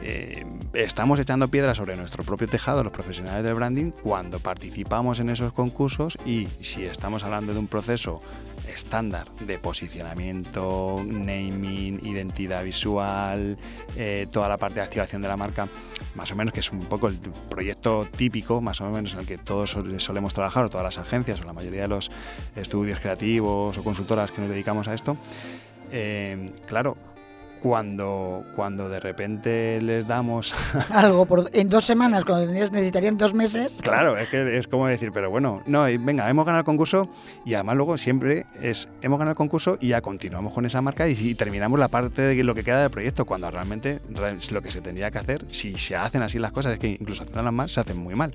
eh, 0.01 0.45
estamos 0.73 1.19
echando 1.19 1.47
piedras 1.47 1.77
sobre 1.77 1.95
nuestro 1.95 2.23
propio 2.23 2.47
tejado, 2.47 2.83
los 2.83 2.93
profesionales 2.93 3.43
del 3.43 3.53
branding, 3.55 3.91
cuando 3.91 4.39
participamos 4.39 5.19
en 5.19 5.29
esos 5.29 5.53
concursos 5.53 6.17
y 6.25 6.47
si 6.61 6.85
estamos 6.85 7.23
hablando 7.23 7.53
de 7.53 7.59
un 7.59 7.67
proceso 7.67 8.21
estándar 8.67 9.27
de 9.45 9.57
posicionamiento, 9.59 10.97
naming, 11.05 11.99
identidad 12.05 12.63
visual, 12.63 13.57
eh, 13.95 14.27
toda 14.31 14.47
la 14.49 14.57
parte 14.57 14.75
de 14.75 14.81
activación 14.81 15.21
de 15.21 15.27
la 15.29 15.37
marca, 15.37 15.67
más 16.15 16.31
o 16.31 16.35
menos 16.35 16.53
que 16.53 16.59
es 16.59 16.71
un 16.71 16.79
poco 16.79 17.07
el 17.07 17.17
proyecto 17.49 18.07
típico, 18.15 18.61
más 18.61 18.81
o 18.81 18.89
menos 18.89 19.13
en 19.13 19.19
el 19.19 19.25
que 19.25 19.37
todos 19.37 19.71
sol- 19.71 19.99
solemos 19.99 20.33
trabajar, 20.33 20.65
o 20.65 20.69
todas 20.69 20.83
las 20.83 20.97
agencias, 20.97 21.41
o 21.41 21.45
la 21.45 21.53
mayoría 21.53 21.83
de 21.83 21.87
los 21.87 22.11
estudios 22.55 22.99
creativos 22.99 23.77
o 23.77 23.83
consultoras 23.83 24.31
que 24.31 24.41
nos 24.41 24.49
dedicamos 24.49 24.87
a 24.87 24.93
esto, 24.93 25.17
eh, 25.91 26.51
claro, 26.67 26.97
cuando, 27.61 28.43
cuando 28.55 28.89
de 28.89 28.99
repente 28.99 29.79
les 29.81 30.07
damos 30.07 30.55
Algo 30.89 31.25
por, 31.25 31.49
en 31.53 31.69
dos 31.69 31.83
semanas, 31.83 32.23
cuando 32.25 32.51
necesitarían 32.51 33.17
dos 33.17 33.33
meses. 33.33 33.77
Claro, 33.81 34.17
es 34.17 34.29
que 34.29 34.57
es 34.57 34.67
como 34.67 34.87
decir, 34.87 35.11
pero 35.13 35.29
bueno, 35.29 35.61
no, 35.65 35.87
y 35.89 35.97
venga, 35.97 36.29
hemos 36.29 36.45
ganado 36.45 36.59
el 36.61 36.65
concurso 36.65 37.09
y 37.45 37.53
además 37.53 37.75
luego 37.77 37.97
siempre 37.97 38.45
es, 38.61 38.87
hemos 39.01 39.17
ganado 39.19 39.31
el 39.31 39.37
concurso 39.37 39.77
y 39.79 39.89
ya 39.89 40.01
continuamos 40.01 40.53
con 40.53 40.65
esa 40.65 40.81
marca 40.81 41.07
y, 41.07 41.11
y 41.13 41.35
terminamos 41.35 41.79
la 41.79 41.87
parte 41.87 42.21
de 42.23 42.43
lo 42.43 42.53
que 42.55 42.63
queda 42.63 42.81
del 42.81 42.91
proyecto, 42.91 43.25
cuando 43.25 43.49
realmente 43.51 43.99
re- 44.09 44.37
lo 44.51 44.61
que 44.61 44.71
se 44.71 44.81
tendría 44.81 45.11
que 45.11 45.17
hacer, 45.17 45.45
si 45.49 45.75
se 45.75 45.95
hacen 45.95 46.21
así 46.21 46.39
las 46.39 46.51
cosas, 46.51 46.73
es 46.73 46.79
que 46.79 46.87
incluso 46.87 47.23
haciéndolas 47.23 47.53
mal, 47.53 47.69
se 47.69 47.79
hacen 47.79 47.97
muy 47.97 48.15
mal. 48.15 48.33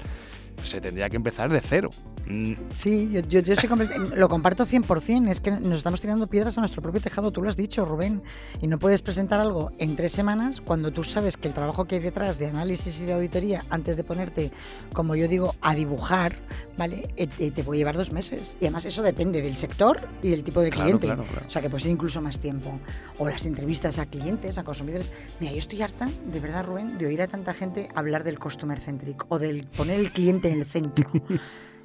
Se 0.62 0.80
tendría 0.80 1.08
que 1.10 1.16
empezar 1.16 1.50
de 1.52 1.60
cero. 1.60 1.90
Mm, 2.26 2.52
Sí, 2.74 3.08
yo, 3.10 3.20
yo, 3.20 3.40
yo 3.40 3.54
lo 4.16 4.28
comparto 4.28 4.64
100%. 4.66 5.28
Es 5.28 5.40
que 5.40 5.50
nos 5.50 5.78
estamos 5.78 6.00
tirando 6.00 6.26
piedras 6.28 6.56
a 6.56 6.60
nuestro 6.60 6.80
propio 6.82 7.00
tejado, 7.00 7.30
tú 7.32 7.42
lo 7.42 7.48
has 7.48 7.56
dicho, 7.56 7.84
Rubén. 7.84 8.22
Y 8.60 8.66
no 8.68 8.78
puedes 8.78 9.02
presentar 9.02 9.40
algo 9.40 9.72
en 9.78 9.96
tres 9.96 10.12
semanas 10.12 10.60
cuando 10.60 10.92
tú 10.92 11.02
sabes 11.04 11.36
que 11.36 11.48
el 11.48 11.54
trabajo 11.54 11.84
que 11.86 11.96
hay 11.96 12.00
detrás 12.00 12.38
de 12.38 12.46
análisis 12.46 13.00
y 13.00 13.06
de 13.06 13.12
auditoría, 13.14 13.64
antes 13.70 13.96
de 13.96 14.04
ponerte, 14.04 14.52
como 14.92 15.16
yo 15.16 15.26
digo, 15.28 15.56
a 15.60 15.74
dibujar, 15.74 16.34
¿vale? 16.78 17.08
Eh, 17.16 17.26
te, 17.26 17.50
te 17.50 17.64
puede 17.64 17.78
llevar 17.78 17.96
dos 17.96 18.12
meses. 18.12 18.56
Y 18.60 18.64
además 18.66 18.84
eso 18.86 19.02
depende 19.02 19.42
del 19.42 19.56
sector 19.56 19.98
y 20.22 20.30
del 20.30 20.44
tipo 20.44 20.60
de 20.60 20.70
Claro, 20.70 20.84
cliente. 20.98 21.06
claro, 21.08 21.24
claro. 21.24 21.46
O 21.46 21.50
sea, 21.50 21.60
que 21.60 21.68
puede 21.68 21.82
ser 21.82 21.90
incluso 21.90 22.20
más 22.22 22.38
tiempo. 22.38 22.78
O 23.18 23.28
las 23.28 23.44
entrevistas 23.46 23.98
a 23.98 24.06
clientes, 24.06 24.58
a 24.58 24.64
consumidores. 24.64 25.10
Mira, 25.40 25.52
yo 25.52 25.58
estoy 25.58 25.82
harta, 25.82 26.08
de 26.32 26.40
verdad, 26.40 26.64
Rubén, 26.64 26.98
de 26.98 27.06
oír 27.06 27.20
a 27.20 27.26
tanta 27.26 27.52
gente 27.52 27.88
hablar 27.94 28.22
del 28.24 28.38
customer 28.38 28.80
centric 28.80 29.24
o 29.28 29.38
del 29.38 29.66
poner 29.76 29.98
el 29.98 30.12
cliente 30.12 30.41
en 30.48 30.54
el 30.60 30.64
centro. 30.64 31.10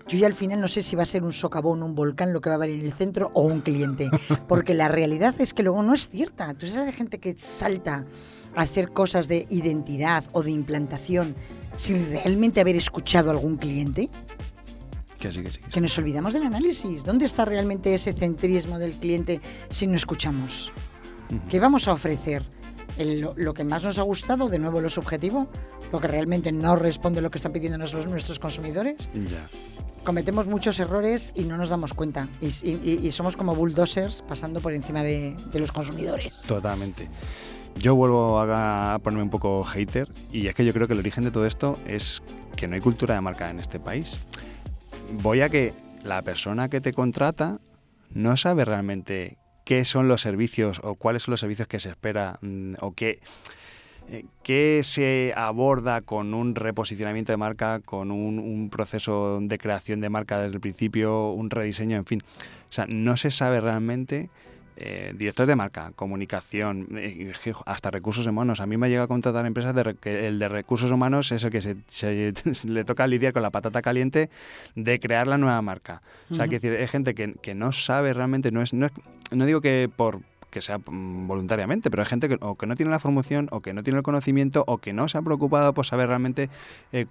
Yo 0.07 0.17
ya 0.17 0.27
al 0.27 0.33
final 0.33 0.61
no 0.61 0.69
sé 0.69 0.81
si 0.81 0.95
va 0.95 1.03
a 1.03 1.05
ser 1.05 1.23
un 1.23 1.33
socavón, 1.33 1.83
un 1.83 1.93
volcán 1.93 2.31
lo 2.31 2.39
que 2.39 2.49
va 2.49 2.55
a 2.55 2.57
haber 2.57 2.69
en 2.69 2.81
el 2.81 2.93
centro 2.93 3.29
o 3.33 3.41
un 3.41 3.59
cliente. 3.59 4.09
Porque 4.47 4.73
la 4.73 4.87
realidad 4.87 5.35
es 5.39 5.53
que 5.53 5.63
luego 5.63 5.83
no 5.83 5.93
es 5.93 6.07
cierta. 6.07 6.53
Tú 6.53 6.65
sabes 6.65 6.85
de 6.85 6.91
gente 6.93 7.19
que 7.19 7.37
salta 7.37 8.05
a 8.55 8.61
hacer 8.61 8.91
cosas 8.91 9.27
de 9.27 9.45
identidad 9.49 10.23
o 10.31 10.43
de 10.43 10.51
implantación 10.51 11.35
sin 11.75 12.09
realmente 12.09 12.61
haber 12.61 12.77
escuchado 12.77 13.29
a 13.29 13.33
algún 13.33 13.57
cliente. 13.57 14.09
que 15.19 15.31
sí, 15.31 15.43
que 15.43 15.49
sí. 15.49 15.57
que 15.59 15.65
sí. 15.65 15.71
Que 15.73 15.81
nos 15.81 15.97
olvidamos 15.97 16.31
del 16.31 16.43
análisis. 16.43 17.03
¿Dónde 17.03 17.25
está 17.25 17.43
realmente 17.43 17.93
ese 17.93 18.13
centrismo 18.13 18.79
del 18.79 18.93
cliente 18.93 19.41
si 19.69 19.87
no 19.87 19.95
escuchamos? 19.95 20.71
¿Qué 21.49 21.59
vamos 21.59 21.87
a 21.89 21.93
ofrecer? 21.93 22.43
El- 22.97 23.21
lo, 23.21 23.33
lo 23.37 23.53
que 23.53 23.63
más 23.63 23.83
nos 23.83 23.97
ha 23.97 24.01
gustado, 24.03 24.49
de 24.49 24.59
nuevo 24.59 24.81
lo 24.81 24.89
subjetivo, 24.89 25.47
lo 25.91 25.99
que 25.99 26.07
realmente 26.07 26.51
no 26.51 26.75
responde 26.75 27.19
a 27.19 27.21
lo 27.21 27.31
que 27.31 27.37
están 27.37 27.51
pidiendo 27.53 27.77
nuestros, 27.77 28.07
nuestros 28.07 28.39
consumidores. 28.39 29.09
Ya. 29.13 29.47
Cometemos 30.03 30.47
muchos 30.47 30.79
errores 30.79 31.33
y 31.35 31.43
no 31.43 31.57
nos 31.57 31.69
damos 31.69 31.93
cuenta. 31.93 32.27
Y, 32.41 32.47
y- 32.67 32.99
y 33.03 33.11
somos 33.11 33.35
como 33.35 33.55
bulldozers 33.55 34.21
pasando 34.21 34.61
por 34.61 34.73
encima 34.73 35.03
de, 35.03 35.35
de 35.51 35.59
los 35.59 35.71
consumidores. 35.71 36.41
Totalmente. 36.47 37.09
Yo 37.79 37.93
vuelvo 37.95 38.39
a 38.39 38.95
a 38.95 38.99
ponerme 38.99 39.23
un 39.23 39.29
poco 39.29 39.61
hater 39.63 40.07
y 40.31 40.47
es 40.47 40.55
que 40.55 40.65
yo 40.65 40.73
creo 40.73 40.87
que 40.87 40.93
el 40.93 40.99
origen 40.99 41.23
de 41.25 41.31
todo 41.31 41.45
esto 41.45 41.77
es 41.85 42.23
que 42.55 42.67
no 42.67 42.73
hay 42.75 42.81
cultura 42.81 43.13
de 43.13 43.21
marca 43.21 43.49
en 43.51 43.59
este 43.59 43.79
país. 43.79 44.17
Voy 45.21 45.41
a 45.41 45.49
que 45.49 45.73
la 46.03 46.21
persona 46.23 46.69
que 46.69 46.81
te 46.81 46.93
contrata 46.93 47.59
no 48.09 48.35
sabe 48.37 48.65
realmente 48.65 49.37
qué 49.67 49.83
son 49.83 50.07
los 50.07 50.21
servicios 50.21 50.79
o 50.81 50.95
cuáles 50.95 51.23
son 51.23 51.33
los 51.33 51.41
servicios 51.41 51.67
que 51.67 51.77
se 51.79 51.89
espera 51.89 52.39
mm, 52.41 52.75
o 52.79 52.93
qué, 52.93 53.19
eh, 54.09 54.23
qué 54.41 54.79
se 54.83 55.33
aborda 55.35 55.99
con 55.99 56.33
un 56.33 56.55
reposicionamiento 56.55 57.33
de 57.33 57.37
marca, 57.37 57.81
con 57.83 58.09
un, 58.11 58.39
un 58.39 58.69
proceso 58.69 59.39
de 59.41 59.57
creación 59.57 59.99
de 59.99 60.09
marca 60.09 60.39
desde 60.39 60.55
el 60.55 60.61
principio, 60.61 61.31
un 61.31 61.49
rediseño, 61.49 61.97
en 61.97 62.05
fin. 62.05 62.21
O 62.69 62.71
sea, 62.71 62.85
no 62.87 63.17
se 63.17 63.29
sabe 63.29 63.59
realmente 63.59 64.29
eh, 64.79 65.11
directores 65.17 65.47
de 65.49 65.55
marca, 65.55 65.91
comunicación, 65.95 66.87
eh, 66.95 67.33
hasta 67.65 67.89
recursos 67.91 68.25
humanos. 68.27 68.61
A 68.61 68.67
mí 68.67 68.77
me 68.77 68.85
ha 68.85 68.89
llegado 68.89 69.05
a 69.05 69.07
contratar 69.09 69.45
empresas 69.45 69.73
de 69.75 69.95
que 69.99 70.27
el 70.27 70.37
de 70.39 70.47
recursos 70.49 70.91
humanos 70.91 71.31
es 71.31 71.43
el 71.43 71.49
que 71.51 71.61
se, 71.61 71.75
se- 71.87 72.31
le 72.67 72.83
toca 72.85 73.05
lidiar 73.07 73.33
con 73.33 73.41
la 73.41 73.49
patata 73.49 73.81
caliente 73.81 74.29
de 74.75 74.99
crear 74.99 75.27
la 75.27 75.37
nueva 75.37 75.61
marca. 75.61 76.01
O 76.31 76.35
sea, 76.35 76.47
que 76.47 76.59
decir, 76.59 76.73
es 76.73 76.91
gente 76.91 77.15
que, 77.15 77.33
que 77.41 77.55
no 77.55 77.71
sabe 77.71 78.13
realmente, 78.13 78.51
no 78.51 78.61
es, 78.61 78.71
no 78.73 78.85
es- 78.85 78.91
no 79.31 79.45
digo 79.45 79.61
que 79.61 79.89
por 79.93 80.21
que 80.49 80.61
sea 80.61 80.77
mm, 80.77 81.27
voluntariamente, 81.27 81.89
pero 81.91 82.03
hay 82.03 82.09
gente 82.09 82.29
que 82.29 82.37
o 82.39 82.55
que 82.55 82.65
no 82.67 82.75
tiene 82.75 82.89
la 82.91 82.99
formación, 82.99 83.47
o 83.51 83.61
que 83.61 83.73
no 83.73 83.83
tiene 83.83 83.97
el 83.97 84.03
conocimiento, 84.03 84.63
o 84.67 84.77
que 84.77 84.93
no 84.93 85.07
se 85.09 85.17
ha 85.17 85.21
preocupado 85.21 85.73
por 85.73 85.85
saber 85.85 86.07
realmente 86.07 86.49
eh, 86.93 87.05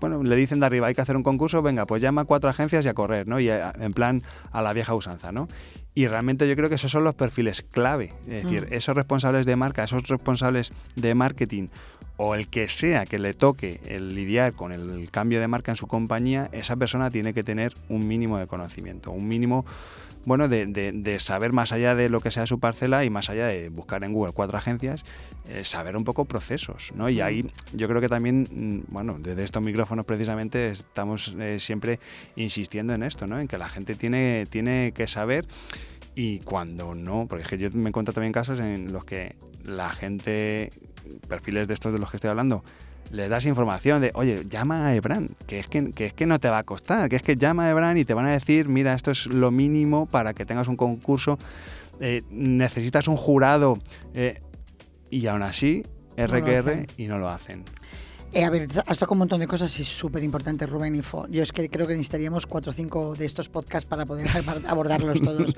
bueno, 0.00 0.20
le 0.24 0.34
dicen 0.34 0.58
de 0.58 0.66
arriba, 0.66 0.88
hay 0.88 0.94
que 0.96 1.00
hacer 1.00 1.16
un 1.16 1.22
concurso, 1.22 1.62
venga, 1.62 1.86
pues 1.86 2.02
llama 2.02 2.22
a 2.22 2.24
cuatro 2.24 2.50
agencias 2.50 2.84
y 2.84 2.88
a 2.88 2.94
correr, 2.94 3.28
¿no? 3.28 3.38
Y 3.38 3.50
a- 3.50 3.72
en 3.78 3.92
plan 3.92 4.20
a 4.50 4.60
la 4.60 4.72
vieja 4.72 4.94
usanza, 4.96 5.30
¿no? 5.30 5.46
Y 5.94 6.08
realmente 6.08 6.48
yo 6.48 6.56
creo 6.56 6.68
que 6.68 6.74
esos 6.74 6.90
son 6.90 7.04
los 7.04 7.14
perfiles 7.14 7.62
clave. 7.62 8.12
Es 8.26 8.42
decir, 8.42 8.66
Mm. 8.68 8.72
esos 8.74 8.96
responsables 8.96 9.46
de 9.46 9.54
marca, 9.54 9.84
esos 9.84 10.08
responsables 10.08 10.72
de 10.96 11.14
marketing 11.14 11.68
o 12.16 12.34
el 12.34 12.48
que 12.48 12.66
sea 12.66 13.06
que 13.06 13.20
le 13.20 13.32
toque 13.32 13.80
el 13.86 14.16
lidiar 14.16 14.54
con 14.54 14.72
el 14.72 15.08
cambio 15.12 15.38
de 15.38 15.46
marca 15.46 15.70
en 15.70 15.76
su 15.76 15.86
compañía, 15.86 16.48
esa 16.50 16.74
persona 16.74 17.08
tiene 17.08 17.32
que 17.32 17.44
tener 17.44 17.72
un 17.88 18.08
mínimo 18.08 18.38
de 18.38 18.48
conocimiento, 18.48 19.12
un 19.12 19.28
mínimo, 19.28 19.64
bueno, 20.24 20.48
de, 20.48 20.66
de- 20.66 20.92
de 20.92 21.18
saber 21.18 21.52
más 21.52 21.72
allá 21.72 21.94
de 21.94 22.08
lo 22.08 22.20
que 22.20 22.30
sea 22.30 22.46
su 22.46 22.60
parcela 22.60 23.04
y 23.04 23.10
más 23.10 23.28
allá 23.30 23.46
de 23.46 23.68
buscar 23.68 24.04
en 24.04 24.12
Google 24.12 24.32
cuatro 24.32 24.56
agencias, 24.58 25.04
eh, 25.48 25.64
saber 25.64 25.96
un 25.96 26.04
poco 26.04 26.24
procesos, 26.24 26.92
¿no? 26.94 27.08
Y 27.08 27.20
ahí 27.20 27.44
yo 27.72 27.88
creo 27.88 28.00
que 28.00 28.08
también, 28.08 28.46
mm, 28.50 28.92
bueno, 28.92 29.16
desde 29.18 29.44
estos 29.44 29.62
micrófonos 29.64 30.04
precisamente 30.04 30.70
estamos 30.70 31.34
eh, 31.38 31.58
siempre 31.58 31.98
insistiendo 32.36 32.94
en 32.94 33.02
esto, 33.02 33.26
¿no? 33.26 33.40
En 33.40 33.48
que 33.48 33.58
la 33.58 33.68
gente 33.68 33.94
tiene, 33.94 34.46
tiene 34.48 34.92
que 34.92 35.06
saber 35.06 35.44
y 36.14 36.38
cuando 36.40 36.94
no, 36.94 37.26
porque 37.28 37.42
es 37.44 37.48
que 37.48 37.58
yo 37.58 37.68
me 37.72 37.88
encuentro 37.88 38.12
también 38.14 38.32
casos 38.32 38.60
en 38.60 38.92
los 38.92 39.04
que 39.04 39.34
la 39.64 39.90
gente, 39.90 40.70
perfiles 41.28 41.66
de 41.68 41.74
estos 41.74 41.92
de 41.92 41.98
los 41.98 42.10
que 42.10 42.16
estoy 42.18 42.30
hablando, 42.30 42.62
les 43.12 43.28
das 43.28 43.44
información 43.46 44.00
de, 44.00 44.10
oye, 44.14 44.44
llama 44.48 44.86
a 44.86 44.94
Ebran, 44.94 45.28
que 45.46 45.60
es 45.60 45.68
que, 45.68 45.90
que 45.92 46.06
es 46.06 46.14
que 46.14 46.26
no 46.26 46.40
te 46.40 46.48
va 46.48 46.58
a 46.58 46.62
costar, 46.64 47.08
que 47.08 47.16
es 47.16 47.22
que 47.22 47.36
llama 47.36 47.66
a 47.66 47.70
Ebran 47.70 47.98
y 47.98 48.04
te 48.04 48.14
van 48.14 48.26
a 48.26 48.32
decir, 48.32 48.68
mira, 48.68 48.94
esto 48.94 49.10
es 49.10 49.26
lo 49.26 49.50
mínimo 49.50 50.06
para 50.06 50.32
que 50.32 50.46
tengas 50.46 50.66
un 50.66 50.76
concurso, 50.76 51.38
eh, 52.00 52.22
necesitas 52.30 53.08
un 53.08 53.16
jurado, 53.16 53.78
eh, 54.14 54.40
y 55.10 55.26
aún 55.26 55.42
así, 55.42 55.84
RQR, 56.16 56.86
y 56.96 57.06
no 57.06 57.18
lo 57.18 57.28
hacen. 57.28 57.64
Eh, 58.32 58.44
a 58.44 58.50
ver, 58.50 58.66
has 58.86 58.98
tocado 58.98 59.12
un 59.12 59.18
montón 59.18 59.40
de 59.40 59.46
cosas 59.46 59.78
y 59.78 59.84
súper 59.84 60.24
importantes, 60.24 60.68
Rubén 60.68 60.94
y 60.94 61.02
Fo. 61.02 61.28
Yo 61.28 61.42
es 61.42 61.52
que 61.52 61.68
creo 61.68 61.86
que 61.86 61.92
necesitaríamos 61.92 62.46
cuatro 62.46 62.70
o 62.70 62.72
cinco 62.72 63.14
de 63.14 63.26
estos 63.26 63.50
podcasts 63.50 63.86
para 63.86 64.06
poder 64.06 64.26
abordarlos 64.68 65.20
todos. 65.20 65.54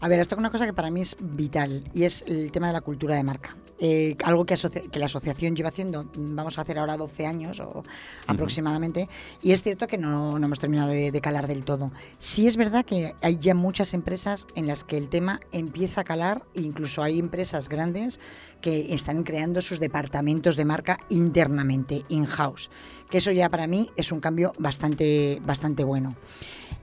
A 0.00 0.08
ver, 0.08 0.18
has 0.18 0.26
tocado 0.26 0.40
una 0.40 0.50
cosa 0.50 0.66
que 0.66 0.72
para 0.72 0.90
mí 0.90 1.02
es 1.02 1.16
vital 1.20 1.84
y 1.94 2.02
es 2.02 2.24
el 2.26 2.50
tema 2.50 2.66
de 2.66 2.72
la 2.72 2.80
cultura 2.80 3.14
de 3.14 3.22
marca. 3.22 3.56
Eh, 3.80 4.16
algo 4.24 4.44
que, 4.44 4.56
la 4.94 5.06
asociación 5.06 5.54
lleva 5.54 5.68
haciendo, 5.68 6.10
vamos 6.16 6.58
a 6.58 6.62
hacer 6.62 6.78
ahora 6.78 6.96
12 6.96 7.26
años 7.26 7.60
o 7.60 7.82
aproximadamente, 8.26 9.08
y 9.40 9.52
es 9.52 9.62
cierto 9.62 9.86
que 9.86 9.98
no, 9.98 10.38
no 10.38 10.46
hemos 10.46 10.58
terminado 10.58 10.90
de, 10.90 11.12
de 11.12 11.20
calar 11.20 11.46
del 11.46 11.64
todo. 11.64 11.92
Sí 12.18 12.46
es 12.46 12.56
verdad 12.56 12.84
que 12.84 13.14
hay 13.22 13.36
ya 13.36 13.54
muchas 13.54 13.94
empresas 13.94 14.46
en 14.56 14.66
las 14.66 14.84
que 14.84 14.96
el 14.96 15.08
tema 15.08 15.40
empieza 15.52 16.00
a 16.00 16.04
calar, 16.04 16.44
e 16.54 16.62
incluso 16.62 17.02
hay 17.02 17.18
empresas 17.18 17.68
grandes 17.68 18.18
que 18.60 18.92
están 18.94 19.22
creando 19.22 19.62
sus 19.62 19.78
departamentos 19.78 20.56
de 20.56 20.64
marca 20.64 20.98
internamente, 21.08 22.04
in-house, 22.08 22.70
que 23.10 23.18
eso 23.18 23.30
ya 23.30 23.48
para 23.48 23.66
mí 23.66 23.90
es 23.96 24.10
un 24.10 24.20
cambio 24.20 24.52
bastante, 24.58 25.40
bastante 25.44 25.84
bueno. 25.84 26.10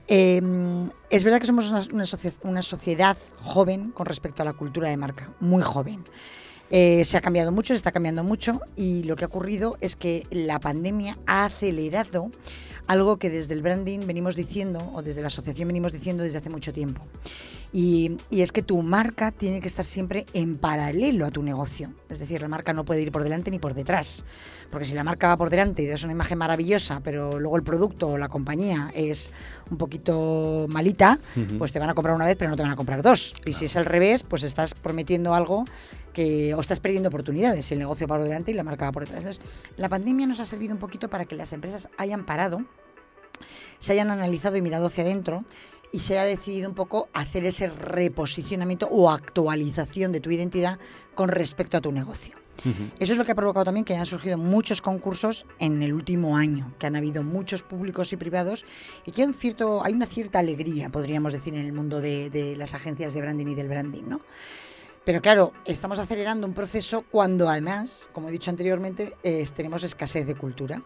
Eh, 0.08 0.40
es 1.10 1.24
verdad 1.24 1.40
que 1.40 1.46
somos 1.46 1.70
una, 1.70 1.80
una 1.92 2.04
una 2.42 2.62
sociedad 2.62 3.16
joven 3.42 3.90
con 3.90 4.06
respecto 4.06 4.42
a 4.42 4.44
la 4.46 4.52
cultura 4.52 4.88
de 4.88 4.96
marca, 4.96 5.32
muy 5.40 5.62
joven. 5.62 6.04
Eh, 6.70 7.04
se 7.04 7.16
ha 7.16 7.20
cambiado 7.20 7.52
mucho, 7.52 7.72
se 7.72 7.76
está 7.76 7.92
cambiando 7.92 8.24
mucho 8.24 8.60
y 8.74 9.04
lo 9.04 9.16
que 9.16 9.24
ha 9.24 9.28
ocurrido 9.28 9.76
es 9.80 9.94
que 9.94 10.26
la 10.30 10.58
pandemia 10.58 11.16
ha 11.26 11.44
acelerado 11.44 12.30
algo 12.86 13.18
que 13.18 13.30
desde 13.30 13.54
el 13.54 13.62
branding 13.62 14.00
venimos 14.06 14.36
diciendo 14.36 14.90
o 14.94 15.02
desde 15.02 15.20
la 15.20 15.28
asociación 15.28 15.68
venimos 15.68 15.92
diciendo 15.92 16.22
desde 16.22 16.38
hace 16.38 16.50
mucho 16.50 16.72
tiempo. 16.72 17.02
Y, 17.72 18.16
es 18.30 18.52
que 18.52 18.62
tu 18.62 18.80
marca 18.82 19.32
tiene 19.32 19.60
que 19.60 19.68
estar 19.68 19.84
siempre 19.84 20.24
en 20.32 20.56
paralelo 20.56 21.26
a 21.26 21.30
tu 21.30 21.42
negocio. 21.42 21.92
Es 22.08 22.18
decir, 22.18 22.40
la 22.40 22.48
marca 22.48 22.72
no 22.72 22.84
puede 22.84 23.02
ir 23.02 23.12
por 23.12 23.22
delante 23.22 23.50
ni 23.50 23.58
por 23.58 23.74
detrás. 23.74 24.24
Porque 24.70 24.86
si 24.86 24.94
la 24.94 25.04
marca 25.04 25.28
va 25.28 25.36
por 25.36 25.50
delante 25.50 25.82
y 25.82 25.86
das 25.86 26.04
una 26.04 26.12
imagen 26.12 26.38
maravillosa, 26.38 27.00
pero 27.02 27.38
luego 27.38 27.56
el 27.56 27.62
producto 27.62 28.08
o 28.08 28.18
la 28.18 28.28
compañía 28.28 28.90
es 28.94 29.30
un 29.70 29.76
poquito 29.76 30.66
malita, 30.68 31.18
pues 31.58 31.72
te 31.72 31.78
van 31.78 31.90
a 31.90 31.94
comprar 31.94 32.14
una 32.14 32.24
vez, 32.24 32.36
pero 32.36 32.50
no 32.50 32.56
te 32.56 32.62
van 32.62 32.72
a 32.72 32.76
comprar 32.76 33.02
dos. 33.02 33.34
Y 33.44 33.52
si 33.52 33.66
es 33.66 33.76
al 33.76 33.84
revés, 33.84 34.22
pues 34.22 34.42
estás 34.42 34.72
prometiendo 34.74 35.34
algo 35.34 35.64
que 36.12 36.54
o 36.54 36.60
estás 36.60 36.80
perdiendo 36.80 37.10
oportunidades. 37.10 37.70
El 37.72 37.80
negocio 37.80 38.06
va 38.06 38.16
por 38.16 38.24
delante 38.24 38.52
y 38.52 38.54
la 38.54 38.62
marca 38.62 38.86
va 38.86 38.92
por 38.92 39.02
detrás. 39.02 39.22
Entonces, 39.22 39.44
la 39.76 39.90
pandemia 39.90 40.26
nos 40.26 40.40
ha 40.40 40.46
servido 40.46 40.72
un 40.72 40.78
poquito 40.78 41.10
para 41.10 41.26
que 41.26 41.36
las 41.36 41.52
empresas 41.52 41.90
hayan 41.98 42.24
parado 42.24 42.64
se 43.78 43.92
hayan 43.92 44.10
analizado 44.10 44.56
y 44.56 44.62
mirado 44.62 44.86
hacia 44.86 45.04
adentro 45.04 45.44
y 45.92 46.00
se 46.00 46.18
ha 46.18 46.24
decidido 46.24 46.68
un 46.68 46.74
poco 46.74 47.08
hacer 47.12 47.44
ese 47.46 47.68
reposicionamiento 47.68 48.86
o 48.90 49.10
actualización 49.10 50.12
de 50.12 50.20
tu 50.20 50.30
identidad 50.30 50.78
con 51.14 51.28
respecto 51.28 51.76
a 51.76 51.80
tu 51.80 51.92
negocio. 51.92 52.36
Eso 52.98 53.12
es 53.12 53.18
lo 53.18 53.24
que 53.24 53.32
ha 53.32 53.36
provocado 53.36 53.64
también 53.64 53.84
que 53.84 53.92
hayan 53.92 54.06
surgido 54.06 54.38
muchos 54.38 54.80
concursos 54.80 55.46
en 55.58 55.82
el 55.82 55.92
último 55.92 56.36
año, 56.36 56.74
que 56.78 56.86
han 56.86 56.96
habido 56.96 57.22
muchos 57.22 57.62
públicos 57.62 58.12
y 58.12 58.16
privados 58.16 58.64
y 59.04 59.12
que 59.12 59.22
hay, 59.22 59.28
un 59.28 59.34
cierto, 59.34 59.84
hay 59.84 59.92
una 59.92 60.06
cierta 60.06 60.38
alegría, 60.38 60.88
podríamos 60.88 61.32
decir, 61.32 61.54
en 61.54 61.64
el 61.64 61.72
mundo 61.72 62.00
de, 62.00 62.54
las 62.56 62.74
agencias 62.74 63.14
de 63.14 63.20
branding 63.20 63.46
y 63.46 63.54
del 63.54 63.68
branding, 63.68 64.04
¿no? 64.04 64.20
Pero 65.04 65.20
claro, 65.22 65.52
estamos 65.64 66.00
acelerando 66.00 66.46
un 66.48 66.54
proceso 66.54 67.04
cuando 67.08 67.48
además, 67.48 68.06
como 68.12 68.28
he 68.28 68.32
dicho 68.32 68.50
anteriormente, 68.50 69.12
tenemos 69.54 69.84
escasez 69.84 70.26
de 70.26 70.34
cultura. 70.34 70.82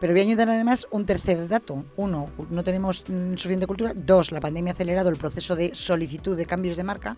Pero 0.00 0.12
voy 0.12 0.20
a 0.20 0.24
añadir 0.24 0.48
además 0.48 0.86
un 0.90 1.06
tercer 1.06 1.48
dato. 1.48 1.84
Uno, 1.96 2.30
no 2.50 2.62
tenemos 2.62 3.04
mm, 3.08 3.32
suficiente 3.32 3.66
cultura. 3.66 3.92
Dos, 3.94 4.30
la 4.30 4.40
pandemia 4.40 4.72
ha 4.72 4.74
acelerado 4.74 5.08
el 5.08 5.16
proceso 5.16 5.56
de 5.56 5.74
solicitud 5.74 6.36
de 6.36 6.46
cambios 6.46 6.76
de 6.76 6.84
marca. 6.84 7.16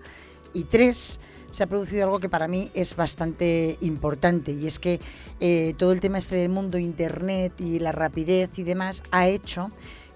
Y 0.52 0.64
tres, 0.64 1.20
se 1.50 1.62
ha 1.62 1.66
producido 1.66 2.04
algo 2.04 2.20
que 2.20 2.28
para 2.28 2.48
mí 2.48 2.70
es 2.74 2.96
bastante 2.96 3.76
importante 3.80 4.52
y 4.52 4.66
es 4.66 4.78
que 4.78 5.00
eh, 5.40 5.74
todo 5.76 5.92
el 5.92 6.00
tema 6.00 6.18
este 6.18 6.36
del 6.36 6.48
mundo 6.48 6.78
Internet 6.78 7.52
y 7.60 7.78
la 7.78 7.92
rapidez 7.92 8.50
y 8.56 8.62
demás 8.62 9.02
ha 9.10 9.28
hecho 9.28 9.68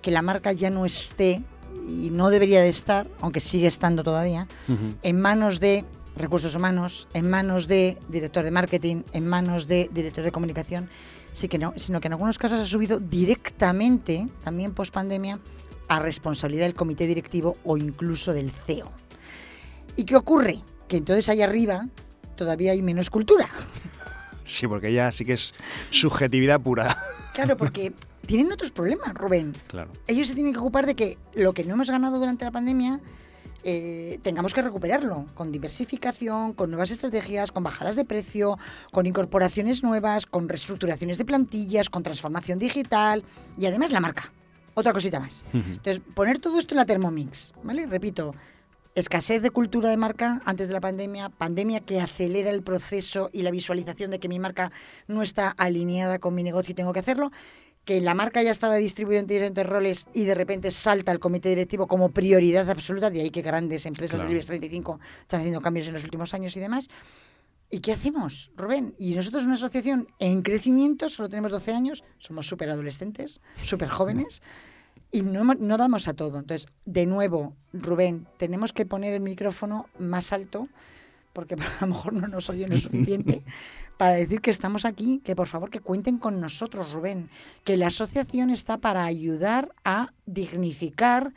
que 0.03 0.11
la 0.11 0.23
marca 0.23 0.53
ya 0.53 0.71
no 0.71 0.87
esté 0.87 1.43
y 1.87 2.11
no 2.11 2.31
debería 2.31 2.63
de 2.63 2.69
estar, 2.69 3.09
aunque 3.21 3.41
sigue 3.41 3.67
estando 3.67 4.03
todavía, 4.03 4.47
en 5.03 5.21
manos 5.21 5.61
de 5.61 5.85
recursos 6.17 6.55
humanos, 6.55 7.09
en 7.15 7.29
manos 7.29 7.67
de 7.67 7.99
director 8.09 8.45
de 8.45 8.51
marketing, 8.51 9.03
en 9.13 9.27
manos 9.27 9.67
de 9.67 9.91
director 9.93 10.25
de 10.25 10.33
comunicación, 10.33 10.89
que 11.49 11.59
no, 11.59 11.75
sino 11.77 12.01
que 12.01 12.09
en 12.09 12.15
algunos 12.15 12.39
casos 12.39 12.61
ha 12.61 12.65
subido 12.65 13.01
directamente, 13.01 14.27
también 14.43 14.73
post 14.73 14.95
pandemia, 14.95 15.41
a 15.89 15.99
responsabilidad 15.99 16.65
del 16.65 16.75
comité 16.75 17.07
directivo 17.07 17.57
o 17.65 17.77
incluso 17.77 18.33
del 18.33 18.51
CEO. 18.51 18.91
¿Y 19.97 20.05
qué 20.05 20.17
ocurre? 20.17 20.61
Que 20.89 20.97
entonces 20.97 21.29
ahí 21.29 21.43
arriba 21.43 21.89
todavía 22.37 22.73
hay 22.73 22.83
menos 22.83 23.11
cultura. 23.11 23.49
Sí, 24.47 24.69
porque 24.69 24.93
ya 24.93 25.11
sí 25.11 25.25
que 25.25 25.33
es 25.33 25.55
subjetividad 25.91 26.61
pura. 26.61 26.99
Claro, 27.33 27.57
porque 27.57 27.95
tienen 28.27 28.53
otros 28.53 28.71
problemas, 28.73 29.15
Rubén. 29.15 29.55
Claro. 29.69 29.91
Ellos 30.07 30.27
se 30.27 30.35
tienen 30.35 30.53
que 30.53 30.59
ocupar 30.59 30.85
de 30.85 30.95
que 30.95 31.17
lo 31.33 31.55
que 31.55 31.65
no 31.65 31.73
hemos 31.73 31.89
ganado 31.89 32.19
durante 32.19 32.45
la 32.45 32.51
pandemia 32.51 33.01
eh, 33.65 34.19
tengamos 34.23 34.53
que 34.53 34.63
recuperarlo 34.63 35.27
con 35.35 35.51
diversificación, 35.51 36.53
con 36.53 36.71
nuevas 36.71 36.91
estrategias, 36.91 37.51
con 37.51 37.63
bajadas 37.63 37.97
de 37.97 38.05
precio, 38.05 38.59
con 38.93 39.07
incorporaciones 39.07 39.83
nuevas, 39.83 40.27
con 40.27 40.49
reestructuraciones 40.49 41.19
de 41.19 41.25
plantillas, 41.25 41.89
con 41.89 42.03
transformación 42.03 42.59
digital 42.59 43.25
y 43.57 43.67
además 43.67 43.91
la 43.91 44.01
marca. 44.01 44.33
Otra 44.75 44.93
cosita 44.93 45.21
más. 45.21 45.45
Entonces, 45.53 46.01
poner 46.15 46.41
todo 46.41 46.59
esto 46.59 46.75
en 46.75 46.79
la 46.79 46.85
Thermomix, 46.85 47.53
¿vale? 47.63 47.87
Repito, 47.87 48.35
escasez 48.95 49.43
de 49.43 49.51
cultura 49.51 49.89
de 49.89 49.97
marca 49.97 50.41
antes 50.45 50.69
de 50.69 50.75
la 50.75 50.81
pandemia, 50.81 51.29
pandemia 51.29 51.81
que 51.81 52.01
acelera 52.01 52.51
el 52.51 52.63
proceso 52.63 53.31
y 53.33 53.43
la 53.43 53.51
visualización 53.51 54.11
de 54.11 54.21
que 54.21 54.29
mi 54.29 54.39
marca 54.39 54.71
no 55.09 55.23
está 55.23 55.51
alineada 55.51 56.19
con 56.19 56.35
mi 56.35 56.43
negocio 56.43 56.73
y 56.73 56.75
tengo 56.75 56.93
que 56.93 57.01
hacerlo, 57.01 57.33
que 57.85 58.01
la 58.01 58.15
marca 58.15 58.43
ya 58.43 58.51
estaba 58.51 58.77
distribuida 58.77 59.21
en 59.21 59.27
diferentes 59.27 59.67
roles 59.67 60.07
y 60.15 60.25
de 60.25 60.35
repente 60.35 60.71
salta 60.71 61.13
al 61.13 61.21
comité 61.21 61.51
directivo 61.51 61.87
como 61.87 62.11
prioridad 62.11 62.69
absoluta, 62.71 63.11
de 63.11 63.21
ahí 63.21 63.31
que 63.31 63.43
grandes 63.43 63.87
empresas 63.87 64.21
del 64.21 64.31
IBEX 64.31 64.47
35 64.47 65.01
están 65.21 65.41
haciendo 65.41 65.61
cambios 65.61 65.87
en 65.87 65.93
los 65.93 66.05
últimos 66.05 66.33
años 66.35 66.57
y 66.57 66.61
demás. 66.61 66.89
¿Y 67.71 67.81
qué 67.81 67.93
hacemos, 67.93 68.51
Rubén? 68.57 68.95
Y 68.99 69.15
nosotros, 69.15 69.45
una 69.45 69.55
asociación 69.55 70.09
en 70.19 70.43
crecimiento, 70.43 71.09
solo 71.09 71.29
tenemos 71.29 71.51
12 71.51 71.73
años, 71.73 72.05
somos 72.19 72.47
súper 72.47 72.71
adolescentes, 72.71 73.41
súper 73.63 73.89
jóvenes, 73.89 74.43
y 75.11 75.23
no, 75.23 75.45
no 75.45 75.77
damos 75.77 76.09
a 76.09 76.15
todo. 76.15 76.39
Entonces, 76.39 76.69
de 76.85 77.07
nuevo, 77.07 77.57
Rubén, 77.73 78.27
tenemos 78.39 78.73
que 78.73 78.87
poner 78.87 79.15
el 79.15 79.21
micrófono 79.21 79.87
más 79.99 80.33
alto 80.33 80.69
porque 81.35 81.57
a 81.81 81.87
lo 81.87 81.89
mejor 81.89 82.15
no 82.15 82.27
nos 82.27 82.49
oyen 82.49 82.71
lo 82.71 82.77
suficiente, 82.79 83.43
para 83.99 84.13
decir 84.13 84.41
que 84.41 84.51
estamos 84.51 84.87
aquí, 84.87 85.21
que 85.23 85.37
por 85.37 85.49
favor 85.49 85.69
que 85.69 85.81
cuenten 85.81 86.17
con 86.17 86.41
nosotros, 86.41 86.93
Rubén, 86.93 87.29
que 87.65 87.77
la 87.77 87.89
asociación 87.89 88.49
está 88.49 88.79
para 88.79 89.05
ayudar 89.05 89.75
a 89.85 90.13
dignificar 90.25 91.35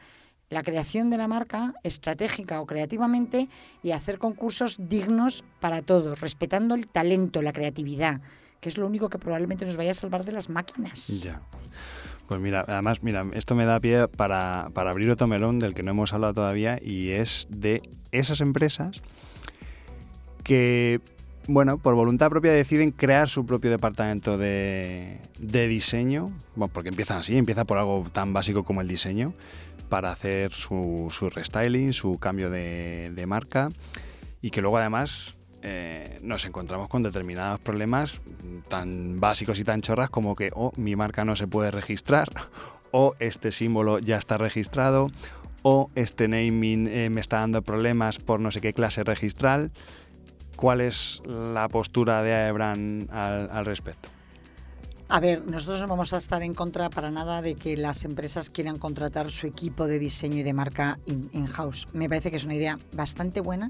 la 0.49 0.63
creación 0.63 1.09
de 1.09 1.17
la 1.17 1.27
marca 1.27 1.73
estratégica 1.83 2.61
o 2.61 2.65
creativamente 2.65 3.49
y 3.83 3.91
hacer 3.91 4.17
concursos 4.17 4.77
dignos 4.79 5.43
para 5.59 5.81
todos, 5.81 6.21
respetando 6.21 6.73
el 6.75 6.87
talento, 6.87 7.41
la 7.41 7.51
creatividad, 7.51 8.21
que 8.61 8.69
es 8.69 8.77
lo 8.77 8.87
único 8.87 9.09
que 9.09 9.19
probablemente 9.19 9.65
nos 9.65 9.75
vaya 9.75 9.91
a 9.91 9.95
salvar 9.95 10.23
de 10.23 10.31
las 10.31 10.49
máquinas. 10.49 11.21
Ya. 11.21 11.41
Pues 12.27 12.39
mira, 12.39 12.65
además, 12.67 13.03
mira, 13.03 13.25
esto 13.33 13.55
me 13.55 13.65
da 13.65 13.79
pie 13.79 14.07
para, 14.07 14.69
para 14.73 14.91
abrir 14.91 15.09
otro 15.09 15.27
melón 15.27 15.59
del 15.59 15.73
que 15.73 15.83
no 15.83 15.91
hemos 15.91 16.13
hablado 16.13 16.33
todavía 16.33 16.79
y 16.81 17.11
es 17.11 17.47
de 17.49 17.81
esas 18.11 18.41
empresas 18.41 19.01
que, 20.47 21.01
bueno, 21.49 21.77
por 21.77 21.93
voluntad 21.93 22.29
propia 22.29 22.53
deciden 22.53 22.91
crear 22.91 23.27
su 23.27 23.45
propio 23.45 23.69
departamento 23.69 24.37
de, 24.37 25.19
diseño, 25.37 26.31
porque 26.71 26.87
empiezan 26.89 27.17
así, 27.17 27.37
empieza 27.37 27.65
por 27.65 27.77
algo 27.77 28.07
tan 28.13 28.31
básico 28.31 28.63
como 28.63 28.79
el 28.79 28.87
diseño, 28.87 29.33
para 29.89 30.09
hacer 30.09 30.53
su, 30.53 31.09
restyling, 31.35 31.91
su 31.91 32.17
cambio 32.17 32.49
de, 32.49 33.25
marca 33.27 33.67
y 34.41 34.51
que 34.51 34.61
luego 34.61 34.77
además 34.77 35.35
eh, 35.63 36.19
nos 36.21 36.45
encontramos 36.45 36.87
con 36.87 37.03
determinados 37.03 37.59
problemas 37.59 38.21
tan 38.69 39.19
básicos 39.19 39.59
y 39.59 39.65
tan 39.65 39.81
chorras 39.81 40.09
como 40.09 40.35
que 40.35 40.51
oh, 40.53 40.71
mi 40.77 40.95
marca 40.95 41.25
no 41.25 41.35
se 41.35 41.47
puede 41.47 41.71
registrar 41.71 42.29
o 42.91 43.15
este 43.19 43.51
símbolo 43.51 43.99
ya 43.99 44.17
está 44.17 44.37
registrado 44.37 45.09
o 45.63 45.89
este 45.95 46.27
naming 46.27 46.87
eh, 46.87 47.09
me 47.09 47.19
está 47.19 47.39
dando 47.39 47.61
problemas 47.61 48.19
por 48.19 48.39
no 48.39 48.51
sé 48.51 48.61
qué 48.61 48.73
clase 48.73 49.03
registral 49.03 49.71
¿Cuál 50.57 50.81
es 50.81 51.21
la 51.25 51.69
postura 51.69 52.23
de 52.23 52.33
AEBRAN 52.33 53.07
al, 53.11 53.65
respecto? 53.65 54.09
A 55.07 55.19
ver, 55.19 55.45
nosotros 55.49 55.79
no 55.79 55.87
vamos 55.87 56.11
a 56.13 56.17
estar 56.17 56.41
en 56.41 56.55
contra 56.55 56.89
para 56.89 57.11
nada 57.11 57.41
de 57.41 57.55
que 57.55 57.77
las 57.77 58.03
empresas 58.03 58.49
quieran 58.49 58.79
contratar 58.79 59.31
su 59.31 59.45
equipo 59.47 59.87
de 59.87 59.99
diseño 59.99 60.37
y 60.37 60.43
de 60.43 60.53
marca 60.53 60.99
in-house. 61.05 61.87
Me 61.93 62.09
parece 62.09 62.31
que 62.31 62.37
es 62.37 62.45
una 62.45 62.55
idea 62.55 62.77
bastante 62.91 63.39
buena, 63.39 63.69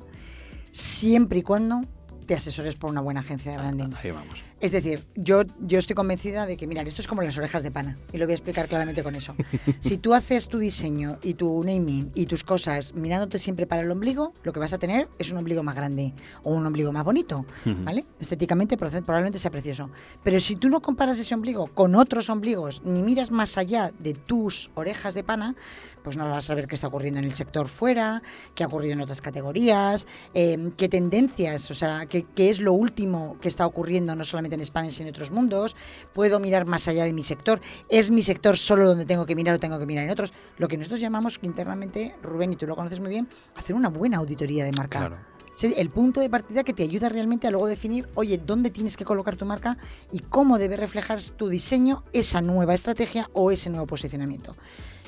siempre 0.71 1.39
y 1.39 1.43
cuando 1.43 1.81
te 2.25 2.35
asesores 2.35 2.75
por 2.75 2.89
una 2.89 3.01
buena 3.01 3.19
agencia 3.19 3.51
de 3.51 3.57
branding. 3.57 3.89
Ahí 4.01 4.11
vamos. 4.11 4.46
Es 4.59 4.71
decir, 4.71 5.05
yo, 5.15 5.43
yo 5.59 5.77
estoy 5.77 5.95
convencida 5.95 6.47
de 6.47 6.57
que, 6.57 6.65
mira, 6.65 6.81
esto 6.81 7.01
es 7.01 7.07
como 7.07 7.21
las 7.21 7.37
orejas 7.37 7.61
de 7.61 7.69
pana, 7.69 7.95
y 8.11 8.17
lo 8.17 8.25
voy 8.25 8.31
a 8.31 8.35
explicar 8.35 8.67
claramente 8.67 9.03
con 9.03 9.13
eso. 9.13 9.35
si 9.79 9.97
tú 9.97 10.15
haces 10.15 10.47
tu 10.47 10.57
diseño 10.57 11.19
y 11.21 11.35
tu 11.35 11.63
naming 11.63 12.11
y 12.15 12.25
tus 12.25 12.43
cosas 12.43 12.95
mirándote 12.95 13.37
siempre 13.37 13.67
para 13.67 13.83
el 13.83 13.91
ombligo, 13.91 14.33
lo 14.41 14.53
que 14.53 14.59
vas 14.59 14.73
a 14.73 14.79
tener 14.79 15.09
es 15.19 15.31
un 15.31 15.37
ombligo 15.37 15.61
más 15.61 15.75
grande 15.75 16.13
o 16.43 16.53
un 16.55 16.65
ombligo 16.65 16.91
más 16.91 17.03
bonito, 17.03 17.45
¿vale? 17.83 18.05
Estéticamente 18.19 18.77
probablemente 18.77 19.37
sea 19.37 19.51
precioso. 19.51 19.91
Pero 20.23 20.39
si 20.39 20.55
tú 20.55 20.69
no 20.69 20.81
comparas 20.81 21.19
ese 21.19 21.35
ombligo 21.35 21.67
con 21.67 21.93
otros 21.93 22.29
ombligos, 22.29 22.81
ni 22.83 23.03
miras 23.03 23.29
más 23.29 23.57
allá 23.59 23.91
de 23.99 24.13
tus 24.13 24.71
orejas 24.73 25.13
de 25.13 25.23
pana, 25.23 25.55
pues 26.03 26.17
no 26.17 26.27
vas 26.29 26.45
a 26.45 26.47
saber 26.47 26.67
qué 26.67 26.75
está 26.75 26.87
ocurriendo 26.87 27.19
en 27.19 27.25
el 27.25 27.33
sector 27.33 27.67
fuera, 27.67 28.23
qué 28.55 28.63
ha 28.63 28.67
ocurrido 28.67 28.93
en 28.93 29.01
otras 29.01 29.21
categorías, 29.21 30.07
eh, 30.33 30.71
qué 30.77 30.89
tendencias, 30.89 31.69
o 31.69 31.73
sea, 31.73 32.05
qué, 32.07 32.25
qué 32.35 32.49
es 32.49 32.59
lo 32.59 32.73
último 32.73 33.37
que 33.39 33.49
está 33.49 33.65
ocurriendo 33.65 34.15
no 34.15 34.23
solamente 34.23 34.46
en 34.55 34.61
España, 34.61 34.89
sino 34.91 35.09
en 35.09 35.15
otros 35.15 35.31
mundos. 35.31 35.75
Puedo 36.13 36.39
mirar 36.39 36.65
más 36.65 36.87
allá 36.87 37.03
de 37.03 37.13
mi 37.13 37.23
sector. 37.23 37.61
¿Es 37.89 38.11
mi 38.11 38.21
sector 38.21 38.57
solo 38.57 38.87
donde 38.87 39.05
tengo 39.05 39.25
que 39.25 39.35
mirar 39.35 39.55
o 39.55 39.59
tengo 39.59 39.79
que 39.79 39.85
mirar 39.85 40.05
en 40.05 40.11
otros? 40.11 40.33
Lo 40.57 40.67
que 40.67 40.77
nosotros 40.77 40.99
llamamos 40.99 41.39
internamente, 41.41 42.15
Rubén, 42.21 42.53
y 42.53 42.55
tú 42.55 42.67
lo 42.67 42.75
conoces 42.75 42.99
muy 42.99 43.09
bien, 43.09 43.27
hacer 43.55 43.75
una 43.75 43.89
buena 43.89 44.17
auditoría 44.17 44.65
de 44.65 44.71
marca. 44.71 45.17
El 45.63 45.89
punto 45.89 46.21
de 46.21 46.29
partida 46.29 46.63
que 46.63 46.73
te 46.73 46.83
ayuda 46.83 47.09
realmente 47.09 47.47
a 47.47 47.51
luego 47.51 47.65
definir, 47.65 48.07
oye, 48.13 48.37
dónde 48.37 48.69
tienes 48.69 48.95
que 48.95 49.05
colocar 49.05 49.37
tu 49.37 49.45
marca 49.45 49.77
y 50.11 50.19
cómo 50.19 50.59
debe 50.59 50.77
reflejar 50.77 51.19
tu 51.23 51.49
diseño 51.49 52.03
esa 52.13 52.41
nueva 52.41 52.75
estrategia 52.75 53.27
o 53.33 53.49
ese 53.49 53.71
nuevo 53.71 53.87
posicionamiento. 53.87 54.55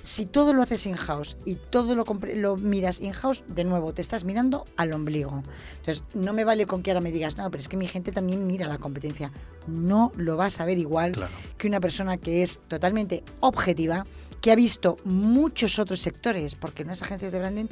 Si 0.01 0.25
todo 0.25 0.53
lo 0.53 0.61
haces 0.61 0.85
in-house 0.85 1.37
y 1.45 1.55
todo 1.55 1.95
lo, 1.95 2.03
lo 2.35 2.57
miras 2.57 3.01
in-house, 3.01 3.43
de 3.47 3.63
nuevo, 3.63 3.93
te 3.93 4.01
estás 4.01 4.23
mirando 4.23 4.65
al 4.77 4.93
ombligo. 4.93 5.43
Entonces, 5.77 6.03
no 6.13 6.33
me 6.33 6.43
vale 6.43 6.65
con 6.65 6.81
que 6.83 6.91
ahora 6.91 7.01
me 7.01 7.11
digas, 7.11 7.37
no, 7.37 7.49
pero 7.51 7.61
es 7.61 7.67
que 7.67 7.77
mi 7.77 7.87
gente 7.87 8.11
también 8.11 8.47
mira 8.47 8.67
la 8.67 8.77
competencia. 8.77 9.31
No 9.67 10.11
lo 10.15 10.37
vas 10.37 10.59
a 10.59 10.65
ver 10.65 10.77
igual 10.77 11.29
que 11.57 11.67
una 11.67 11.79
persona 11.79 12.17
que 12.17 12.43
es 12.43 12.59
totalmente 12.67 13.23
objetiva, 13.39 14.05
que 14.41 14.51
ha 14.51 14.55
visto 14.55 14.97
muchos 15.03 15.79
otros 15.79 15.99
sectores, 15.99 16.55
porque 16.55 16.83
en 16.83 16.89
las 16.89 17.01
agencias 17.01 17.31
de 17.31 17.39
branding 17.39 17.65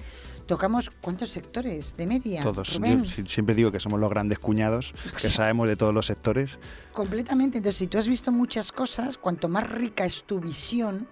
tocamos 0.48 0.90
cuántos 1.02 1.30
sectores 1.30 1.96
de 1.96 2.08
media. 2.08 2.44
Todos. 2.44 2.80
Yo 2.80 3.26
siempre 3.26 3.56
digo 3.56 3.72
que 3.72 3.80
somos 3.80 4.00
los 4.00 4.10
grandes 4.10 4.40
cuñados, 4.40 4.94
que 5.22 5.28
sabemos 5.30 5.68
de 5.68 5.76
todos 5.76 5.94
los 5.94 6.06
sectores. 6.06 6.60
Completamente. 6.92 7.58
Entonces, 7.58 7.78
si 7.78 7.88
tú 7.88 7.98
has 7.98 8.08
visto 8.08 8.32
muchas 8.32 8.72
cosas, 8.72 9.18
cuanto 9.18 9.48
más 9.50 9.70
rica 9.70 10.06
es 10.06 10.24
tu 10.24 10.40
visión, 10.40 11.08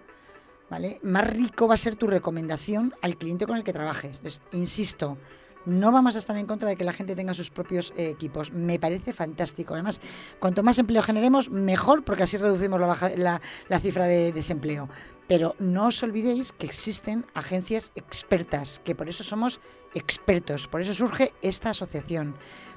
¿vale? 0.69 0.99
Más 1.04 1.25
rico 1.28 1.67
va 1.67 1.75
a 1.75 1.78
ser 1.78 1.95
tu 1.95 2.08
recomendación 2.08 2.93
al 3.01 3.17
cliente 3.17 3.45
con 3.45 3.58
el 3.58 3.63
que 3.63 3.73
trabajes. 3.73 4.17
Entonces, 4.17 4.41
insisto, 4.51 5.17
no 5.65 5.91
vamos 5.91 6.15
a 6.15 6.19
estar 6.19 6.38
en 6.38 6.45
contra 6.45 6.69
de 6.69 6.75
que 6.75 6.84
la 6.84 6.93
gente 6.93 7.15
tenga 7.15 7.34
sus 7.34 7.49
propios 7.49 7.91
eh, 7.97 8.10
equipos. 8.10 8.51
Me 8.51 8.80
parece 8.80 9.13
fantástico. 9.13 9.73
Además, 9.73 9.99
cuanto 10.39 10.63
más 10.63 10.78
empleo 10.78 11.01
generemos, 11.01 11.49
mejor, 11.49 12.04
porque 12.04 12.23
así 12.23 12.38
reducimos 12.38 12.80
la, 12.80 13.41
la, 13.67 13.80
cifra 13.80 14.06
de 14.06 14.32
desempleo. 14.32 14.89
Pero 15.28 15.56
no 15.58 15.88
os 15.88 16.04
olvidéis 16.04 16.54
que 16.54 16.67
existen 16.67 17.25
agencias 17.34 17.91
expertas, 17.95 18.80
que 18.84 18.93
por 18.93 19.10
eso 19.10 19.23
somos 19.23 19.60
expertos. 19.95 20.67
Por 20.67 20.82
eso 20.82 20.93
surge 20.93 21.34
esta 21.41 21.71
asociación, 21.71 22.36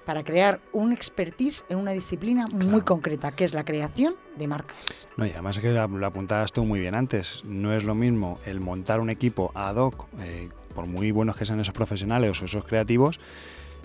para 0.08 0.24
crear 0.24 0.62
un 0.72 0.94
expertise 0.94 1.66
en 1.68 1.76
una 1.76 1.90
disciplina 1.90 2.46
muy 2.64 2.80
concreta, 2.80 3.30
que 3.32 3.44
es 3.44 3.52
la 3.52 3.62
creación 3.62 4.14
de 4.38 4.48
marcas. 4.48 5.06
No, 5.18 5.26
y 5.26 5.32
además 5.32 5.56
es 5.56 5.62
que 5.62 5.70
lo 5.70 6.06
apuntabas 6.06 6.50
tú 6.50 6.64
muy 6.64 6.80
bien 6.80 6.94
antes. 6.94 7.42
No 7.44 7.74
es 7.74 7.84
lo 7.84 7.94
mismo 7.94 8.40
el 8.46 8.58
montar 8.58 9.00
un 9.00 9.10
equipo 9.10 9.52
ad 9.54 9.76
hoc 9.76 10.06
eh, 10.20 10.48
por 10.74 10.88
muy 10.88 11.10
buenos 11.10 11.36
que 11.36 11.44
sean 11.44 11.60
esos 11.60 11.74
profesionales 11.74 12.40
o 12.40 12.46
esos 12.46 12.64
creativos, 12.64 13.20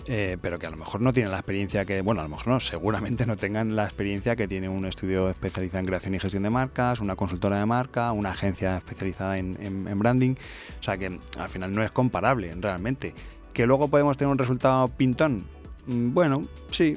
eh, 0.06 0.38
pero 0.40 0.58
que 0.58 0.66
a 0.66 0.70
lo 0.70 0.78
mejor 0.78 1.02
no 1.02 1.12
tienen 1.12 1.30
la 1.30 1.36
experiencia 1.36 1.84
que, 1.84 2.00
bueno, 2.00 2.22
a 2.22 2.24
lo 2.24 2.30
mejor 2.30 2.48
no, 2.48 2.58
seguramente 2.58 3.26
no 3.26 3.36
tengan 3.36 3.76
la 3.76 3.84
experiencia 3.84 4.34
que 4.34 4.48
tiene 4.48 4.70
un 4.70 4.86
estudio 4.86 5.28
especializado 5.28 5.80
en 5.80 5.86
creación 5.86 6.14
y 6.14 6.20
gestión 6.20 6.44
de 6.44 6.48
marcas, 6.48 7.00
una 7.00 7.16
consultora 7.16 7.58
de 7.58 7.66
marca, 7.66 8.12
una 8.12 8.30
agencia 8.30 8.78
especializada 8.78 9.36
en, 9.36 9.98
branding. 9.98 10.36
O 10.80 10.82
sea 10.82 10.96
que 10.96 11.20
al 11.38 11.50
final 11.50 11.70
no 11.72 11.82
es 11.82 11.90
comparable 11.90 12.50
realmente. 12.58 13.12
Que 13.52 13.66
luego 13.66 13.88
podemos 13.88 14.16
tener 14.16 14.32
un 14.32 14.38
resultado 14.38 14.88
pintón. 14.88 15.44
Mm, 15.86 16.14
bueno, 16.14 16.46
sí, 16.70 16.96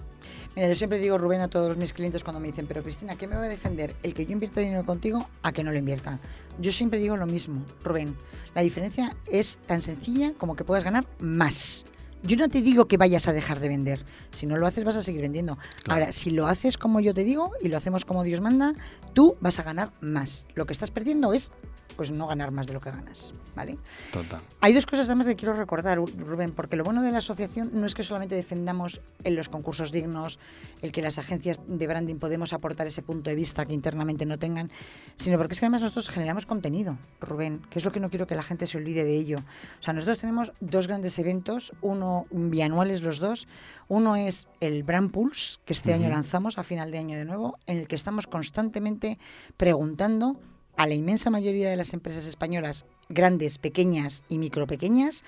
Mira, 0.55 0.69
yo 0.69 0.75
siempre 0.75 0.99
digo, 0.99 1.17
Rubén, 1.17 1.41
a 1.41 1.47
todos 1.47 1.77
mis 1.77 1.93
clientes 1.93 2.23
cuando 2.23 2.39
me 2.39 2.47
dicen, 2.47 2.65
pero 2.67 2.81
Cristina, 2.81 3.15
¿qué 3.15 3.27
me 3.27 3.35
va 3.35 3.43
a 3.43 3.47
defender 3.47 3.95
el 4.03 4.13
que 4.13 4.25
yo 4.25 4.31
invierta 4.31 4.59
dinero 4.59 4.85
contigo 4.85 5.29
a 5.43 5.51
que 5.51 5.63
no 5.63 5.71
lo 5.71 5.77
invierta? 5.77 6.19
Yo 6.59 6.71
siempre 6.71 6.99
digo 6.99 7.15
lo 7.15 7.27
mismo, 7.27 7.63
Rubén. 7.83 8.15
La 8.55 8.61
diferencia 8.61 9.15
es 9.31 9.59
tan 9.67 9.81
sencilla 9.81 10.33
como 10.37 10.55
que 10.55 10.65
puedas 10.65 10.83
ganar 10.83 11.07
más. 11.19 11.85
Yo 12.23 12.35
no 12.37 12.49
te 12.49 12.61
digo 12.61 12.87
que 12.87 12.97
vayas 12.97 13.27
a 13.27 13.33
dejar 13.33 13.59
de 13.59 13.67
vender. 13.67 14.03
Si 14.31 14.47
no 14.47 14.57
lo 14.57 14.65
haces, 14.65 14.83
vas 14.83 14.95
a 14.95 15.03
seguir 15.03 15.21
vendiendo. 15.21 15.57
Ahora, 15.87 16.11
si 16.11 16.31
lo 16.31 16.47
haces 16.47 16.77
como 16.77 16.99
yo 16.99 17.13
te 17.13 17.23
digo 17.23 17.51
y 17.61 17.67
lo 17.67 17.77
hacemos 17.77 18.05
como 18.05 18.23
Dios 18.23 18.41
manda, 18.41 18.73
tú 19.13 19.37
vas 19.39 19.59
a 19.59 19.63
ganar 19.63 19.93
más. 20.01 20.47
Lo 20.55 20.65
que 20.65 20.73
estás 20.73 20.89
perdiendo 20.89 21.33
es 21.33 21.51
pues 21.97 22.11
no 22.11 22.27
ganar 22.27 22.51
más 22.51 22.67
de 22.67 22.73
lo 22.73 22.79
que 22.79 22.91
ganas, 22.91 23.33
¿vale? 23.55 23.77
Total. 24.13 24.39
Hay 24.61 24.73
dos 24.73 24.85
cosas 24.85 25.07
además 25.07 25.27
que 25.27 25.35
quiero 25.35 25.53
recordar, 25.53 25.97
Rubén, 25.97 26.51
porque 26.51 26.75
lo 26.75 26.83
bueno 26.83 27.01
de 27.01 27.11
la 27.11 27.17
asociación 27.17 27.71
no 27.73 27.85
es 27.85 27.95
que 27.95 28.03
solamente 28.03 28.35
defendamos 28.35 29.01
en 29.23 29.35
los 29.35 29.49
concursos 29.49 29.91
dignos, 29.91 30.39
el 30.81 30.91
que 30.91 31.01
las 31.01 31.17
agencias 31.17 31.59
de 31.67 31.87
branding 31.87 32.15
podemos 32.15 32.53
aportar 32.53 32.87
ese 32.87 33.01
punto 33.01 33.29
de 33.29 33.35
vista 33.35 33.65
que 33.65 33.73
internamente 33.73 34.25
no 34.25 34.37
tengan, 34.37 34.71
sino 35.15 35.37
porque 35.37 35.53
es 35.53 35.59
que 35.59 35.65
además 35.65 35.81
nosotros 35.81 36.09
generamos 36.09 36.45
contenido, 36.45 36.97
Rubén, 37.19 37.61
que 37.69 37.79
es 37.79 37.85
lo 37.85 37.91
que 37.91 37.99
no 37.99 38.09
quiero 38.09 38.27
que 38.27 38.35
la 38.35 38.43
gente 38.43 38.67
se 38.67 38.77
olvide 38.77 39.03
de 39.03 39.15
ello. 39.15 39.39
O 39.79 39.83
sea, 39.83 39.93
nosotros 39.93 40.19
tenemos 40.19 40.53
dos 40.59 40.87
grandes 40.87 41.17
eventos, 41.19 41.73
uno 41.81 42.27
bianuales 42.29 43.01
los 43.01 43.17
dos, 43.17 43.47
uno 43.87 44.15
es 44.15 44.47
el 44.59 44.83
Brand 44.83 45.11
Pulse, 45.11 45.57
que 45.65 45.73
este 45.73 45.93
año 45.93 46.09
lanzamos 46.09 46.59
a 46.59 46.63
final 46.63 46.91
de 46.91 46.99
año 46.99 47.17
de 47.17 47.25
nuevo, 47.25 47.57
en 47.65 47.77
el 47.77 47.87
que 47.87 47.95
estamos 47.95 48.27
constantemente 48.27 49.17
preguntando 49.57 50.39
a 50.77 50.87
la 50.87 50.93
inmensa 50.93 51.29
mayoría 51.29 51.69
de 51.69 51.75
las 51.75 51.93
empresas 51.93 52.25
españolas, 52.25 52.85
grandes, 53.09 53.57
pequeñas 53.57 54.23
y 54.29 54.37
micropequeñas, 54.37 55.23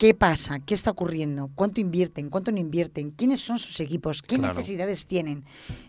¿Qué 0.00 0.14
pasa? 0.14 0.60
¿Qué 0.60 0.72
está 0.72 0.92
ocurriendo? 0.92 1.50
¿Cuánto 1.54 1.78
invierten? 1.78 2.30
¿Cuánto 2.30 2.52
no 2.52 2.58
invierten? 2.58 3.10
¿Quiénes 3.10 3.40
son 3.40 3.58
sus 3.58 3.80
equipos? 3.80 4.22
¿Qué 4.22 4.38
necesidades 4.38 5.04
tienen? 5.04 5.44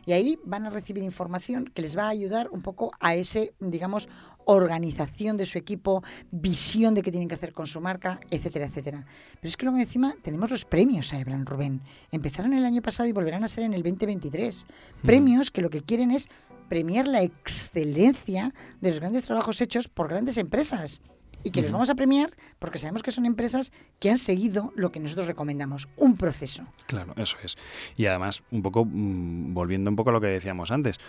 Y 0.06 0.12
ahí 0.12 0.38
van 0.43 0.65
a 0.65 0.69
recibir 0.69 1.02
información 1.02 1.71
que 1.74 1.82
les 1.82 1.97
va 1.97 2.08
a 2.08 2.10
ayudar 2.10 2.50
un 2.50 2.62
poco 2.62 2.91
a 3.00 3.15
ese, 3.15 3.54
digamos, 3.62 4.10
organización 4.43 5.38
de 5.38 5.45
su 5.45 5.58
equipo, 5.58 6.04
visión 6.30 6.93
de 6.93 7.04
qué 7.04 7.12
tienen 7.12 7.30
que 7.30 7.36
hacer 7.36 7.54
con 7.54 7.67
su 7.67 7.80
marca, 7.80 8.19
etcétera, 8.30 8.65
etcétera. 8.65 9.06
Pero 9.39 9.47
es 9.47 9.56
que 9.56 9.65
luego 9.65 9.80
encima 9.80 10.13
tenemos 10.21 10.52
los 10.52 10.65
premios 10.65 11.13
a 11.13 11.17
Ebran 11.17 11.45
Rubén. 11.45 11.80
Empezaron 12.12 12.54
el 12.54 12.65
año 12.65 12.82
pasado 12.82 13.08
y 13.08 13.13
volverán 13.13 13.45
a 13.45 13.47
ser 13.47 13.63
en 13.63 13.74
el 13.74 13.82
2023. 13.82 14.65
Premios 15.04 15.52
que 15.52 15.62
lo 15.62 15.69
que 15.69 15.84
quieren 15.84 16.12
es 16.12 16.28
premiar 16.67 17.08
la 17.08 17.21
excelencia 17.21 18.54
de 18.82 18.89
los 18.89 19.00
grandes 19.00 19.24
trabajos 19.24 19.62
hechos 19.62 19.88
por 19.88 20.10
grandes 20.10 20.36
empresas 20.36 21.02
y 21.43 21.51
que 21.51 21.62
los 21.62 21.71
vamos 21.71 21.89
a 21.89 21.95
premiar 21.95 22.32
porque 22.60 22.77
sabemos 22.77 23.04
que 23.04 23.12
son 23.12 23.25
empresas 23.25 23.71
que 23.99 24.10
han 24.10 24.17
seguido 24.17 24.71
lo 24.75 24.91
que 24.91 24.99
nosotros 24.99 25.27
recomendamos, 25.27 25.89
un 25.97 26.17
proceso. 26.17 26.65
Claro, 26.88 27.13
eso 27.17 27.38
es. 27.43 27.58
Y 27.95 28.06
además, 28.06 28.43
un 28.51 28.62
poco, 28.62 28.86
mm, 28.86 29.54
volviendo 29.54 29.89
un 29.89 29.95
poco 29.95 30.10
a 30.10 30.13
lo 30.13 30.21
que 30.21 30.27
decíamos 30.27 30.71
antes, 30.71 30.99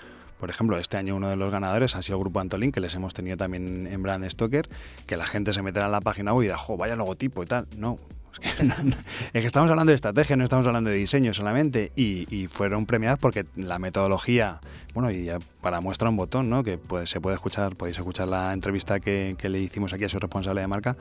por 0.42 0.50
ejemplo, 0.50 0.76
este 0.76 0.96
año 0.96 1.14
uno 1.14 1.28
de 1.28 1.36
los 1.36 1.52
ganadores 1.52 1.94
ha 1.94 2.02
sido 2.02 2.18
el 2.18 2.24
Grupo 2.24 2.40
Antolín, 2.40 2.72
que 2.72 2.80
les 2.80 2.94
hemos 2.96 3.14
tenido 3.14 3.36
también 3.36 3.86
en 3.86 4.02
Brand 4.02 4.28
Stoker, 4.28 4.68
que 5.06 5.16
la 5.16 5.24
gente 5.24 5.52
se 5.52 5.62
meterá 5.62 5.86
en 5.86 5.92
la 5.92 6.00
página 6.00 6.34
web 6.34 6.42
y 6.42 6.46
dirá, 6.46 6.56
jo, 6.56 6.76
vaya 6.76 6.96
logotipo 6.96 7.44
y 7.44 7.46
tal. 7.46 7.68
No, 7.76 7.96
es 9.32 9.40
que, 9.40 9.46
estamos 9.46 9.70
hablando 9.70 9.90
de 9.90 9.96
estrategia, 9.96 10.36
no 10.36 10.44
estamos 10.44 10.66
hablando 10.66 10.90
de 10.90 10.96
diseño 10.96 11.34
solamente. 11.34 11.92
Y, 11.96 12.46
fueron 12.48 12.86
premiadas 12.86 13.18
porque 13.18 13.46
la 13.56 13.78
metodología, 13.78 14.60
bueno, 14.94 15.10
y 15.10 15.30
para 15.60 15.80
muestra 15.80 16.08
un 16.08 16.16
botón, 16.16 16.50
¿no? 16.50 16.62
Que 16.64 16.78
pues, 16.78 17.10
se 17.10 17.20
puede 17.20 17.34
escuchar, 17.34 17.76
podéis 17.76 17.98
escuchar 17.98 18.28
la 18.28 18.52
entrevista 18.52 19.00
que 19.00 19.36
le 19.42 19.58
hicimos 19.58 19.92
aquí 19.92 20.04
a 20.04 20.08
su 20.08 20.18
responsable 20.18 20.60
de 20.60 20.66
marca, 20.66 20.96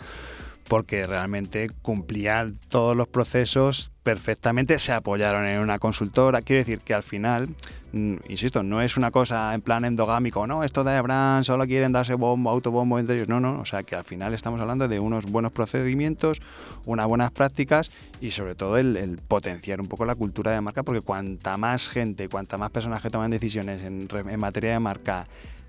porque 0.67 1.06
realmente 1.06 1.69
cumplían 1.82 2.58
todos 2.69 2.95
los 2.95 3.08
procesos 3.08 3.91
perfectamente, 4.04 4.80
se 4.80 4.93
apoyaron 4.93 5.45
en 5.45 5.60
una 5.60 5.80
consultora. 5.80 6.41
Quiero 6.41 6.60
decir 6.60 6.80
que 6.80 6.93
al 6.93 7.04
final, 7.04 7.50
mm, 7.91 8.15
insisto, 8.30 8.63
no 8.63 8.82
es 8.82 8.97
una 8.97 9.12
cosa 9.12 9.54
en 9.54 9.62
plan 9.62 9.86
endogámico, 9.86 10.47
no, 10.47 10.63
esto 10.63 10.84
de 10.84 11.00
brand 11.02 11.43
solo 11.43 11.65
quieren 11.65 11.91
darse 11.91 12.15
bombo, 12.15 12.50
autobombo 12.50 13.00
entre 13.00 13.17
ellos. 13.17 13.28
No, 13.28 13.39
no, 13.39 13.60
o 13.60 13.65
sea 13.65 13.84
que 13.84 13.95
al 13.95 14.04
final 14.04 14.34
estamos 14.34 14.60
hablando 14.60 14.88
de 14.88 15.00
unos 15.00 15.26
buenos 15.26 15.52
procedimientos, 15.52 16.41
unas 16.86 17.08
buenas 17.08 17.32
prácticas 17.32 17.91
y 18.19 18.32
sobre 18.32 18.56
todo 18.56 18.78
el, 18.78 19.19
potenciar 19.28 19.82
un 19.82 19.88
poco 19.88 20.06
la 20.06 20.15
cultura 20.15 20.52
de 20.52 20.62
marca, 20.62 20.84
porque 20.84 21.02
cuanta 21.02 21.58
más 21.58 21.89
gente, 21.89 22.28
cuanta 22.28 22.58
más 22.58 22.71
personas 22.71 23.02
que 23.02 23.10
toman 23.10 23.30
decisiones 23.30 23.82
en 23.84 24.39
materia 24.39 24.71
de 24.71 24.80
marca, 24.80 25.28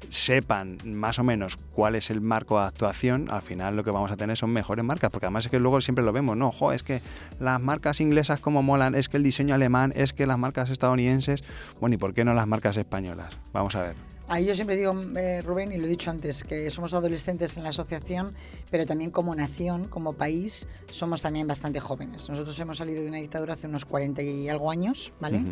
sepan 0.09 0.79
más 0.85 1.19
o 1.19 1.25
menos 1.25 1.57
cuál 1.75 1.95
es 1.95 2.11
el 2.11 2.21
marco 2.21 2.61
de 2.61 2.67
actuación, 2.67 3.31
al 3.31 3.43
final 3.43 3.77
lo 3.77 3.85
que 3.85 3.91
vamos 3.91 4.11
a 4.11 4.17
tener 4.17 4.37
son 4.37 4.51
mejores 4.51 4.85
marcas, 4.85 5.11
porque 5.11 5.27
además 5.27 5.47
es 5.47 5.51
que 5.51 5.59
luego 5.59 5.81
siempre 5.81 6.05
lo 6.05 6.13
vemos, 6.13 6.37
no, 6.37 6.49
ojo, 6.49 6.73
es 6.73 6.83
que 6.83 7.03
las 7.41 7.61
marcas 7.61 8.01
inglesas 8.01 8.41
como 8.41 8.63
molan, 8.63 8.95
es 8.95 9.09
que 9.09 9.17
el 9.17 9.23
diseño 9.23 9.55
alemán, 9.55 9.93
es 9.97 10.13
que 10.13 10.27
las 10.27 10.39
marcas 10.39 10.71
estadounidenses, 10.71 11.45
bueno, 11.81 11.95
¿y 11.95 11.99
por 11.99 12.15
qué 12.15 12.25
no 12.25 12.35
las 12.35 12.47
marcas 12.47 12.77
españolas? 12.77 13.37
Vamos 13.53 13.75
a 13.75 13.83
ver. 13.83 14.13
Ahí 14.33 14.47
yo 14.47 14.55
siempre 14.55 14.77
digo, 14.77 14.95
eh, 15.17 15.43
Rubén, 15.43 15.73
y 15.73 15.77
lo 15.77 15.87
he 15.87 15.91
dicho 15.91 16.11
antes, 16.11 16.43
que 16.43 16.71
somos 16.71 16.95
adolescentes 16.95 17.59
en 17.59 17.65
la 17.65 17.69
asociación, 17.69 18.33
pero 18.71 18.87
también 18.87 19.11
como 19.11 19.35
nación, 19.35 19.89
como 19.89 20.15
país, 20.15 20.67
somos 20.91 21.21
también 21.21 21.47
bastante 21.47 21.81
jóvenes. 21.81 22.31
Nosotros 22.31 22.59
hemos 22.59 22.79
salido 22.79 23.03
de 23.03 23.09
una 23.09 23.19
dictadura 23.19 23.53
hace 23.53 23.67
unos 23.67 23.85
40 23.85 24.23
y 24.23 24.49
algo 24.49 24.71
años, 24.71 25.13
¿vale? 25.21 25.43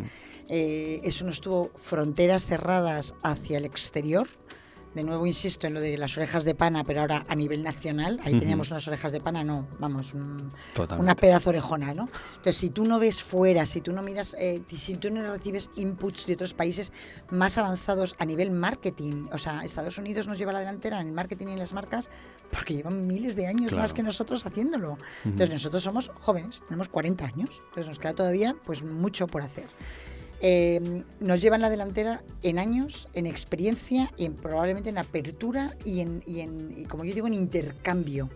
Eh, 0.49 0.99
eso 1.03 1.25
nos 1.25 1.41
tuvo 1.41 1.71
fronteras 1.75 2.47
cerradas 2.47 3.13
hacia 3.21 3.59
el 3.59 3.65
exterior, 3.65 4.27
de 4.93 5.03
nuevo 5.03 5.25
insisto 5.25 5.67
en 5.67 5.73
lo 5.73 5.81
de 5.81 5.97
las 5.97 6.17
orejas 6.17 6.43
de 6.43 6.55
pana, 6.55 6.83
pero 6.83 7.01
ahora 7.01 7.25
a 7.27 7.35
nivel 7.35 7.63
nacional, 7.63 8.19
ahí 8.23 8.37
teníamos 8.37 8.71
unas 8.71 8.87
orejas 8.87 9.11
de 9.11 9.21
pana, 9.21 9.43
no, 9.43 9.67
vamos, 9.79 10.13
una 10.13 11.15
pedazo 11.15 11.49
orejona, 11.49 11.93
¿no? 11.93 12.09
Entonces, 12.31 12.57
si 12.57 12.69
tú 12.69 12.85
no 12.85 12.99
ves 12.99 13.21
fuera, 13.23 13.65
si 13.65 13.81
tú 13.81 13.93
no 13.93 14.01
miras, 14.01 14.35
eh, 14.37 14.61
si 14.75 14.95
tú 14.95 15.11
no 15.11 15.33
recibes 15.33 15.69
inputs 15.75 16.25
de 16.25 16.33
otros 16.33 16.53
países 16.53 16.91
más 17.29 17.57
avanzados 17.57 18.15
a 18.19 18.25
nivel 18.25 18.51
marketing, 18.51 19.27
o 19.31 19.37
sea, 19.37 19.63
Estados 19.63 19.97
Unidos 19.97 20.27
nos 20.27 20.37
lleva 20.37 20.51
a 20.51 20.53
la 20.55 20.59
delantera 20.59 20.99
en 20.99 21.07
el 21.07 21.13
marketing 21.13 21.47
y 21.47 21.53
en 21.53 21.59
las 21.59 21.73
marcas 21.73 22.09
porque 22.51 22.73
llevan 22.73 23.07
miles 23.07 23.35
de 23.35 23.47
años 23.47 23.73
más 23.73 23.93
que 23.93 24.03
nosotros 24.03 24.45
haciéndolo. 24.45 24.97
Entonces, 25.23 25.51
nosotros 25.51 25.83
somos 25.83 26.11
jóvenes, 26.19 26.63
tenemos 26.65 26.89
40 26.89 27.25
años, 27.25 27.63
entonces 27.69 27.87
nos 27.87 27.99
queda 27.99 28.13
todavía 28.13 28.55
pues 28.65 28.83
mucho 28.83 29.27
por 29.27 29.41
hacer. 29.41 29.67
Em, 30.43 31.03
nos 31.19 31.39
llevan 31.39 31.61
la 31.61 31.69
delantera 31.69 32.23
en 32.41 32.57
años, 32.57 33.07
en 33.13 33.27
experiencia 33.27 34.11
y 34.17 34.27
probablemente 34.29 34.89
en 34.89 34.97
apertura 34.97 35.77
y 35.85 35.99
en, 35.99 36.23
y 36.25 36.39
en 36.39 36.85
como 36.85 37.03
yo 37.03 37.13
digo, 37.13 37.27
en 37.27 37.35
intercambio. 37.35 38.29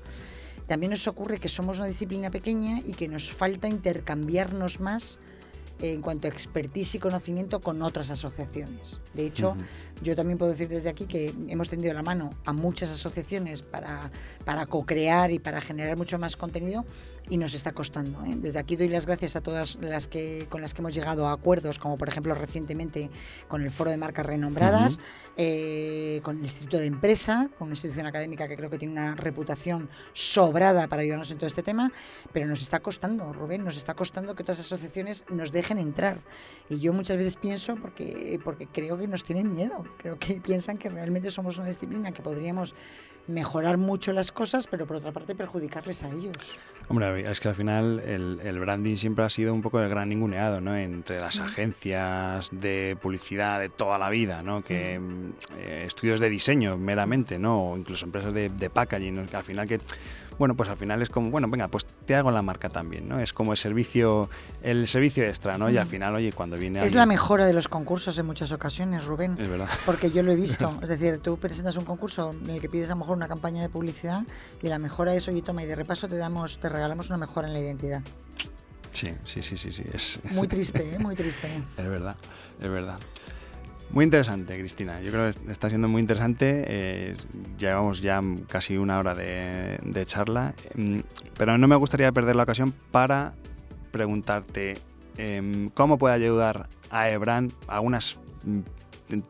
También 0.68 0.92
nos 0.92 1.08
ocurre 1.08 1.40
que 1.40 1.50
somos 1.50 1.80
una 1.80 1.88
disciplina 1.88 2.30
pequeña 2.30 2.80
y 2.80 2.94
que 2.94 3.08
nos 3.08 3.32
falta 3.32 3.68
intercambiarnos 3.68 4.80
más 4.80 5.20
en 5.82 6.02
cuanto 6.02 6.28
a 6.28 6.32
expertise 6.32 6.96
y 6.96 7.00
conocimiento 7.00 7.60
con 7.60 7.82
otras 7.82 8.10
asociaciones. 8.12 9.02
De 9.14 9.26
hecho, 9.26 9.58
yo 10.02 10.16
también 10.16 10.38
puedo 10.38 10.52
decir 10.52 10.70
desde 10.70 10.90
aquí 10.90 11.06
que 11.06 11.34
hemos 11.50 11.70
tendido 11.70 11.94
la 11.94 12.04
mano 12.04 12.32
a 12.46 12.54
muchas 12.54 12.92
asociaciones 12.92 13.62
para, 13.62 14.12
para 14.46 14.66
co-crear 14.68 15.32
y 15.32 15.40
para 15.40 15.60
generar 15.60 15.98
mucho 15.98 16.18
más 16.18 16.38
contenido 16.38 16.86
y 17.30 17.38
nos 17.38 17.54
está 17.54 17.72
costando. 17.72 18.24
¿eh? 18.24 18.36
Desde 18.38 18.60
aquí 18.60 18.76
doy 18.76 18.90
las 18.90 19.06
gracias 19.06 19.36
a 19.36 19.42
todas 19.42 19.78
las 19.82 20.08
que 20.08 20.48
con 20.50 20.62
las 20.62 20.74
que 20.74 20.82
hemos 20.82 20.94
llegado 20.94 21.28
a 21.28 21.34
acuerdos, 21.34 21.80
como 21.80 21.98
por 21.98 22.08
ejemplo 22.08 22.34
recientemente 22.34 23.10
con 23.48 23.62
el 23.64 23.72
Foro 23.72 23.92
de 23.92 23.98
Marcas 23.98 24.26
Renombradas, 24.26 25.00
eh, 25.38 26.20
con 26.24 26.38
el 26.38 26.44
Instituto 26.44 26.78
de 26.78 26.86
Empresa, 26.86 27.50
con 27.58 27.68
una 27.68 27.74
institución 27.74 28.06
académica 28.06 28.48
que 28.48 28.56
creo 28.56 28.70
que 28.70 28.78
tiene 28.78 28.94
una 28.94 29.16
reputación 29.16 29.90
sobrada 30.14 30.88
para 30.88 31.02
ayudarnos 31.02 31.32
en 31.32 31.38
todo 31.38 31.48
este 31.48 31.64
tema, 31.64 31.92
pero 32.32 32.48
nos 32.48 32.62
está 32.62 32.80
costando, 32.80 33.32
Rubén, 33.34 33.64
nos 33.64 33.78
está 33.78 33.94
costando 33.94 34.36
que 34.36 34.44
todas 34.44 34.60
las 34.60 34.68
asociaciones 34.68 35.26
nos 35.30 35.52
dejen 35.52 35.80
entrar. 35.80 36.22
Y 36.70 36.80
yo 36.80 36.94
muchas 36.94 37.18
veces 37.18 37.36
pienso, 37.36 37.76
porque, 37.76 38.40
porque 38.44 38.68
creo 38.68 38.98
que 38.98 39.08
nos 39.08 39.24
tienen 39.24 39.52
miedo, 39.52 39.84
creo 39.98 40.18
que 40.20 40.36
piensan 40.44 40.78
que 40.78 40.90
realmente 40.90 41.32
somos 41.32 41.58
una 41.58 41.68
disciplina 41.68 42.12
que 42.12 42.22
podríamos 42.22 42.76
mejorar 43.28 43.78
mucho 43.78 44.14
las 44.14 44.32
cosas, 44.32 44.68
pero 44.68 44.86
por 44.86 44.98
otra 44.98 45.12
parte 45.12 45.36
perjudicarles 45.36 46.04
a 46.04 46.10
ellos. 46.10 46.60
Hombre, 46.88 47.32
es 47.32 47.40
que 47.40 47.48
al 47.48 47.56
final 47.56 48.00
el, 48.00 48.60
branding 48.60 48.96
siempre 48.98 49.26
ha 49.26 49.30
sido 49.30 49.54
un 49.54 49.62
poco 49.62 49.82
el 49.82 49.90
gran 49.90 50.10
ninguneado, 50.10 50.62
¿no? 50.62 50.76
Entre 50.76 51.20
las 51.20 51.40
agencias 51.40 52.50
de 52.52 52.96
publicidad 53.02 53.60
de 53.60 53.70
toda 53.70 53.98
la 53.98 54.10
vida, 54.10 54.44
¿no? 54.44 54.64
Que 54.64 55.00
eh, 55.58 55.84
estudios 55.88 56.20
de 56.20 56.30
diseño 56.30 56.78
meramente, 56.78 57.40
¿no? 57.40 57.72
O 57.72 57.78
incluso 57.78 58.06
empresas 58.06 58.34
de, 58.34 58.50
de 58.50 58.70
packaging, 58.70 59.26
que 59.26 59.36
al 59.36 59.44
final 59.44 59.68
que 59.68 59.80
bueno, 60.38 60.56
pues 60.56 60.70
al 60.70 60.78
final 60.78 61.02
es 61.02 61.10
como, 61.10 61.30
bueno, 61.30 61.48
venga, 61.50 61.68
pues 61.68 61.86
te 62.06 62.16
hago 62.16 62.32
la 62.32 62.42
marca 62.42 62.70
también, 62.70 63.08
¿no? 63.08 63.20
Es 63.20 63.34
como 63.34 63.52
el 63.52 63.58
servicio, 63.58 64.30
el 64.62 64.88
servicio 64.88 65.26
extra, 65.26 65.58
¿no? 65.58 65.70
Y 65.70 65.78
al 65.78 65.86
mm. 65.86 65.90
final, 65.90 66.16
oye, 66.16 66.34
cuando 66.34 66.58
viene... 66.58 66.86
Es 66.86 66.96
la 66.96 67.06
mejora 67.06 67.46
de 67.46 67.54
los 67.54 67.68
concursos 67.68 68.18
en 68.18 68.26
muchas 68.26 68.52
ocasiones, 68.52 69.06
Rubén. 69.06 69.38
Es 69.40 69.50
verdad. 69.50 69.70
Porque 69.86 70.12
yo 70.12 70.24
lo 70.24 70.32
he 70.32 70.36
visto. 70.36 70.78
es 70.82 70.90
decir, 70.90 71.20
tú 71.20 71.38
presentas 71.38 71.78
un 71.78 71.86
concurso 71.86 72.32
en 72.32 72.50
el 72.50 72.62
que 72.62 72.70
pides 72.70 72.90
a 72.90 72.94
lo 72.94 73.00
mejor 73.00 73.18
una 73.18 73.28
campaña 73.28 73.62
de 73.62 73.70
publicidad 73.70 74.24
y 74.62 74.68
la 74.68 74.80
mejora 74.80 75.14
es, 75.14 75.28
oye, 75.28 75.42
toma, 75.42 75.64
y 75.64 75.66
de 75.66 75.76
repaso 75.76 76.08
te 76.08 76.18
damos, 76.18 76.60
te 76.60 76.70
regalamos 76.70 77.10
una 77.10 77.18
mejora 77.18 77.48
en 77.48 77.54
la 77.54 77.60
identidad. 77.60 78.02
Sí, 78.92 79.08
sí, 79.26 79.42
sí, 79.42 79.58
sí, 79.58 79.72
sí. 79.72 79.84
Es... 79.94 80.20
Muy 80.32 80.48
triste, 80.48 80.96
¿eh? 80.96 81.00
Muy 81.00 81.16
triste. 81.16 81.48
es 81.78 81.90
verdad, 81.90 82.16
es 82.62 82.70
verdad. 82.70 82.98
Muy 83.92 84.04
interesante, 84.04 84.58
Cristina. 84.58 85.02
Yo 85.02 85.12
creo 85.12 85.32
que 85.32 85.52
está 85.52 85.70
siendo 85.70 85.88
muy 85.88 86.02
interesante. 86.02 86.66
Eh, 86.68 87.16
llevamos 87.58 88.02
ya 88.02 88.22
casi 88.48 88.78
una 88.78 89.00
hora 89.00 89.16
de, 89.16 90.04
charla, 90.06 90.54
mm, 90.76 91.00
pero 91.38 91.58
no 91.58 91.68
me 91.68 91.76
gustaría 91.76 92.12
perder 92.12 92.36
la 92.36 92.44
ocasión 92.44 92.74
para 92.92 93.34
preguntarte 93.92 94.78
em, 95.18 95.70
cómo 95.70 95.98
puede 95.98 96.16
ayudar 96.16 96.68
a 96.90 97.10
Ebran 97.10 97.54
algunas 97.68 98.18
mm, 98.44 98.60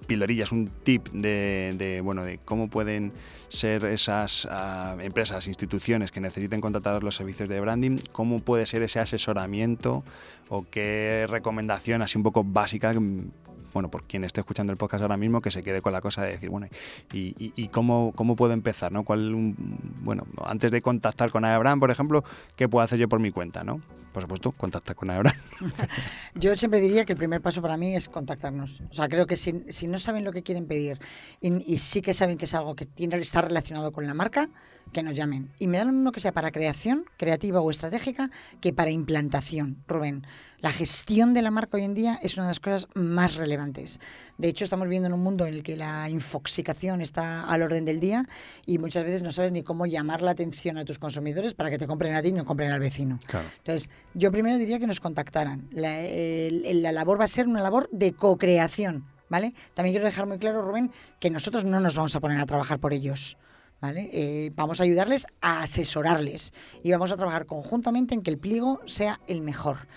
pilorillas, 0.08 0.52
un 0.52 0.68
tip 0.84 1.10
de, 1.10 2.02
bueno 2.04 2.24
de 2.24 2.40
cómo 2.40 2.70
pueden 2.70 3.12
ser 3.50 3.86
esas 3.86 4.48
ah, 4.50 4.96
empresas, 5.00 5.48
instituciones 5.48 6.12
que 6.12 6.20
necesiten 6.20 6.62
contratar 6.62 7.04
los 7.04 7.16
servicios 7.16 7.50
de 7.50 7.60
branding, 7.60 8.00
cómo 8.12 8.40
puede 8.40 8.66
ser 8.66 8.84
ese 8.84 9.00
asesoramiento 9.00 10.04
o 10.50 10.66
qué 10.70 11.26
recomendación 11.30 12.02
así 12.02 12.18
un 12.18 12.24
poco 12.24 12.44
básica 12.44 12.94
mm, 12.94 13.32
bueno, 13.76 13.92
por 13.92 14.04
quien 14.04 14.24
esté 14.24 14.40
escuchando 14.40 14.72
el 14.72 14.78
podcast 14.78 15.02
ahora 15.02 15.18
mismo, 15.18 15.42
que 15.42 15.52
se 15.52 15.62
quede 15.62 15.82
con 15.82 15.92
la 15.92 16.00
cosa 16.00 16.24
de 16.24 16.32
decir, 16.32 16.50
bueno, 16.50 16.70
¿y, 17.12 17.68
cómo, 17.74 18.14
cómo, 18.16 18.38
puedo 18.38 18.54
empezar? 18.54 18.90
¿no? 18.90 19.04
¿Cuál, 19.04 19.36
bueno, 19.36 20.26
antes 20.46 20.72
de 20.72 20.82
contactar 20.82 21.30
con 21.30 21.44
Abraham, 21.44 21.82
por 21.82 21.92
ejemplo, 21.92 22.24
¿qué 22.56 22.70
puedo 22.70 22.86
hacer 22.86 23.00
yo 23.00 23.10
por 23.10 23.20
mi 23.20 23.32
cuenta? 23.32 23.66
¿no? 23.66 23.82
Por 24.14 24.22
supuesto, 24.22 24.54
contactar 24.54 24.96
con 24.96 25.10
Abraham. 25.10 25.36
yo 26.36 26.56
siempre 26.56 26.80
diría 26.80 27.04
que 27.04 27.12
el 27.12 27.18
primer 27.18 27.42
paso 27.42 27.62
para 27.62 27.76
mí 27.76 27.98
es 27.98 28.08
contactarnos. 28.08 28.82
O 28.90 28.94
sea, 28.94 29.10
creo 29.10 29.28
que 29.28 29.36
si, 29.36 29.52
no 29.90 29.98
saben 29.98 30.24
lo 30.24 30.32
que 30.32 30.42
quieren 30.42 30.68
pedir 30.68 30.98
y, 31.42 31.78
sí 31.80 32.02
que 32.02 32.14
saben 32.14 32.38
que 32.38 32.46
es 32.46 32.54
algo 32.54 32.78
que 32.78 32.86
tiene, 32.86 33.18
está 33.18 33.42
relacionado 33.42 33.92
con 33.92 34.08
la 34.08 34.14
marca, 34.14 34.48
que 34.92 35.04
nos 35.04 35.14
llamen. 35.14 35.52
Y 35.60 35.68
me 35.68 35.78
dan 35.78 35.90
uno 35.90 36.12
que 36.12 36.20
sea 36.20 36.32
para 36.32 36.52
creación, 36.52 37.06
creativa 37.18 37.62
o 37.62 37.70
estratégica, 37.70 38.32
que 38.62 38.74
para 38.74 38.92
implantación, 38.92 39.84
Rubén. 39.88 40.26
La 40.60 40.72
gestión 40.72 41.34
de 41.34 41.42
la 41.42 41.52
marca 41.52 41.78
hoy 41.78 41.84
en 41.84 41.94
día 41.94 42.20
es 42.24 42.38
una 42.38 42.46
de 42.46 42.52
las 42.52 42.60
cosas 42.60 42.88
más 42.94 43.36
relevantes. 43.36 44.00
De 44.38 44.48
hecho, 44.48 44.64
estamos 44.64 44.86
viviendo 44.86 45.08
en 45.08 45.14
un 45.14 45.22
mundo 45.22 45.46
en 45.46 45.54
el 45.54 45.64
que 45.64 45.76
la 45.76 46.10
infoxicación 46.10 47.02
está 47.02 47.44
al 47.44 47.62
orden 47.62 47.86
del 47.86 48.00
día 48.00 48.26
y 48.66 48.78
muchas 48.78 49.04
veces 49.04 49.22
no 49.22 49.32
sabes 49.32 49.52
ni 49.52 49.64
cómo 49.64 49.86
llamar 49.86 50.22
la 50.22 50.32
atención 50.32 50.78
a 50.78 50.86
tus 50.86 51.00
consumidores 51.00 51.54
para 51.54 51.70
que 51.70 51.78
te 51.78 51.88
compren 51.88 52.16
a 52.16 52.22
ti 52.22 52.30
y 52.30 52.34
no 52.34 52.46
compren 52.46 52.72
al 52.72 52.80
vecino. 52.80 53.20
Entonces, 53.58 53.90
yo 54.14 54.32
primero 54.32 54.58
diría 54.58 54.80
que 54.80 54.88
nos 54.88 55.00
contactaran. 55.00 55.68
La, 55.72 56.02
la 56.02 56.92
labor 56.92 57.20
va 57.20 57.26
a 57.26 57.28
ser 57.28 57.48
una 57.48 57.62
labor 57.62 57.90
de 57.92 58.14
co-creación. 58.14 59.06
¿Vale? 59.28 59.56
También 59.74 59.94
quiero 59.94 60.06
dejar 60.06 60.28
muy 60.28 60.38
claro, 60.38 60.62
Rubén, 60.62 60.92
que 61.20 61.32
nosotros 61.32 61.66
no 61.66 61.80
nos 61.80 61.98
vamos 61.98 62.16
a 62.16 62.20
poner 62.20 62.40
a 62.40 62.46
trabajar 62.46 62.80
por 62.80 62.94
ellos. 62.94 63.38
Eh, 63.84 64.52
vamos 64.56 64.80
a 64.80 64.84
ayudarles 64.84 65.28
a 65.42 65.62
asesorarles 65.62 66.54
y 66.82 66.92
vamos 66.92 67.12
a 67.12 67.18
trabajar 67.18 67.46
conjuntamente 67.46 68.16
en 68.16 68.22
que 68.22 68.32
el 68.32 68.38
pliego 68.38 68.82
sea 68.86 69.20
el 69.28 69.42
mejor. 69.42 69.88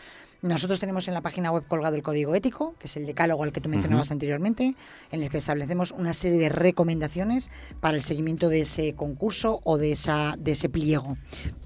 Nosotros 0.41 0.79
tenemos 0.79 1.09
en 1.09 1.15
la 1.15 1.21
página 1.21 1.51
web 1.51 1.67
colgado 1.67 1.97
el 1.97 2.03
código 2.03 2.35
ético, 2.35 2.75
que 2.79 2.87
es 2.87 2.97
el 2.97 3.07
decálogo 3.07 3.43
al 3.43 3.53
que 3.53 3.61
tú 3.61 3.69
mencionabas 3.69 4.13
anteriormente, 4.13 4.77
en 5.11 5.23
el 5.23 5.31
que 5.31 5.39
establecemos 5.39 5.91
una 5.91 6.15
serie 6.15 6.39
de 6.39 6.49
recomendaciones 6.49 7.51
para 7.81 7.97
el 7.97 8.05
seguimiento 8.05 8.49
de 8.49 8.61
ese 8.61 8.95
concurso 8.95 9.61
o 9.65 9.79
de, 9.79 9.93
esa, 9.93 10.37
de 10.39 10.53
ese 10.53 10.69
pliego. 10.69 11.17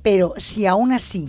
Pero 0.02 0.32
si 0.38 0.66
aún 0.66 0.92
así 0.92 1.28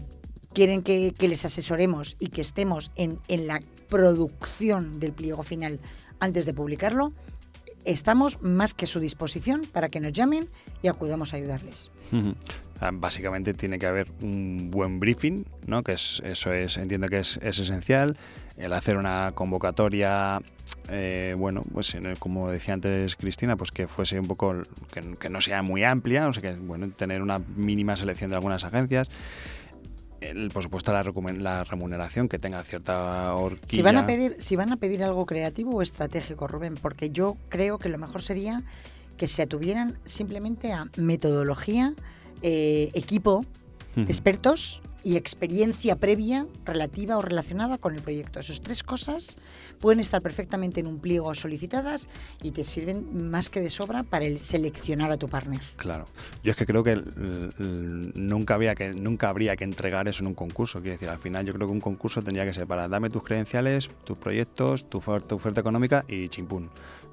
quieren 0.53 0.83
que, 0.83 1.13
les 1.19 1.43
asesoremos 1.43 2.15
y 2.17 2.27
que 2.27 2.41
estemos 2.41 2.91
en, 2.95 3.19
en 3.27 3.47
la 3.47 3.59
producción 3.89 4.99
del 4.99 5.11
pliego 5.11 5.43
final 5.43 5.81
antes 6.21 6.45
de 6.45 6.53
publicarlo, 6.53 7.11
estamos 7.85 8.41
más 8.41 8.73
que 8.73 8.85
a 8.85 8.87
su 8.87 8.99
disposición 8.99 9.63
para 9.71 9.89
que 9.89 9.99
nos 9.99 10.13
llamen 10.13 10.47
y 10.81 10.87
acudamos 10.87 11.33
a 11.33 11.37
ayudarles. 11.37 11.91
Básicamente 12.93 13.53
tiene 13.53 13.79
que 13.79 13.85
haber 13.85 14.07
un 14.21 14.69
buen 14.69 14.99
briefing, 14.99 15.45
¿no? 15.65 15.83
que 15.83 15.93
es, 15.93 16.21
eso 16.25 16.51
es, 16.51 16.77
entiendo 16.77 17.07
que 17.07 17.19
es, 17.19 17.37
esencial. 17.37 18.17
El 18.57 18.73
hacer 18.73 18.97
una 18.97 19.31
convocatoria, 19.33 20.41
eh, 20.89 21.33
bueno, 21.37 21.63
pues 21.73 21.95
como 22.19 22.51
decía 22.51 22.73
antes 22.73 23.15
Cristina, 23.15 23.55
pues 23.55 23.71
que 23.71 23.87
fuese 23.87 24.19
un 24.19 24.27
poco, 24.27 24.55
que, 25.19 25.29
no 25.29 25.41
sea 25.41 25.63
muy 25.63 25.83
amplia, 25.83 26.27
o 26.27 26.33
sea 26.33 26.41
que, 26.43 26.55
bueno, 26.55 26.89
tener 26.89 27.21
una 27.21 27.39
mínima 27.39 27.95
selección 27.95 28.29
de 28.29 28.35
algunas 28.35 28.63
agencias 28.63 29.09
por 30.53 30.63
supuesto 30.63 30.91
la, 30.93 31.03
la, 31.39 31.63
remuneración 31.63 32.29
que 32.29 32.39
tenga 32.39 32.63
cierta 32.63 33.33
horquilla. 33.35 33.67
Si 33.67 33.81
van 33.81 33.97
a 33.97 34.05
pedir, 34.05 34.35
si 34.39 34.55
van 34.55 34.71
a 34.71 34.77
pedir 34.77 35.03
algo 35.03 35.25
creativo 35.25 35.75
o 35.75 35.81
estratégico, 35.81 36.47
Rubén, 36.47 36.75
porque 36.75 37.09
yo 37.09 37.37
creo 37.49 37.77
que 37.77 37.89
lo 37.89 37.97
mejor 37.97 38.21
sería 38.21 38.63
que 39.17 39.27
se 39.27 39.41
atuvieran 39.43 39.97
simplemente 40.03 40.73
a 40.73 40.89
metodología, 40.97 41.93
eh, 42.41 42.89
equipo, 42.93 43.45
expertos 43.95 44.81
y 45.03 45.17
experiencia 45.17 45.95
previa 45.95 46.47
relativa 46.65 47.17
o 47.17 47.21
relacionada 47.21 47.77
con 47.77 47.95
el 47.95 48.01
proyecto. 48.01 48.39
Esas 48.39 48.61
tres 48.61 48.83
cosas 48.83 49.37
pueden 49.79 49.99
estar 49.99 50.21
perfectamente 50.21 50.79
en 50.79 50.87
un 50.87 50.99
pliego 50.99 51.33
solicitadas 51.35 52.07
y 52.41 52.51
te 52.51 52.63
sirven 52.63 53.29
más 53.29 53.49
que 53.49 53.61
de 53.61 53.69
sobra 53.69 54.03
para 54.03 54.25
el 54.25 54.41
seleccionar 54.41 55.11
a 55.11 55.17
tu 55.17 55.27
partner. 55.27 55.61
Claro. 55.75 56.05
Yo 56.43 56.51
es 56.51 56.57
que 56.57 56.65
creo 56.65 56.83
que 56.83 56.95
nunca 58.15 58.55
habría 58.55 58.75
que 58.75 58.93
nunca 58.93 59.29
habría 59.29 59.55
que 59.55 59.63
entregar 59.63 60.07
eso 60.07 60.23
en 60.23 60.27
un 60.27 60.35
concurso. 60.35 60.79
Quiero 60.79 60.93
decir, 60.93 61.09
al 61.09 61.19
final 61.19 61.45
yo 61.45 61.53
creo 61.53 61.67
que 61.67 61.73
un 61.73 61.81
concurso 61.81 62.21
tendría 62.21 62.45
que 62.45 62.53
ser 62.53 62.67
para 62.67 62.87
dame 62.87 63.09
tus 63.09 63.23
credenciales, 63.23 63.89
tus 64.03 64.17
proyectos, 64.17 64.89
tu, 64.89 64.99
tu 64.99 65.35
oferta 65.35 65.61
económica 65.61 66.05
y 66.07 66.29
chimpún 66.29 66.69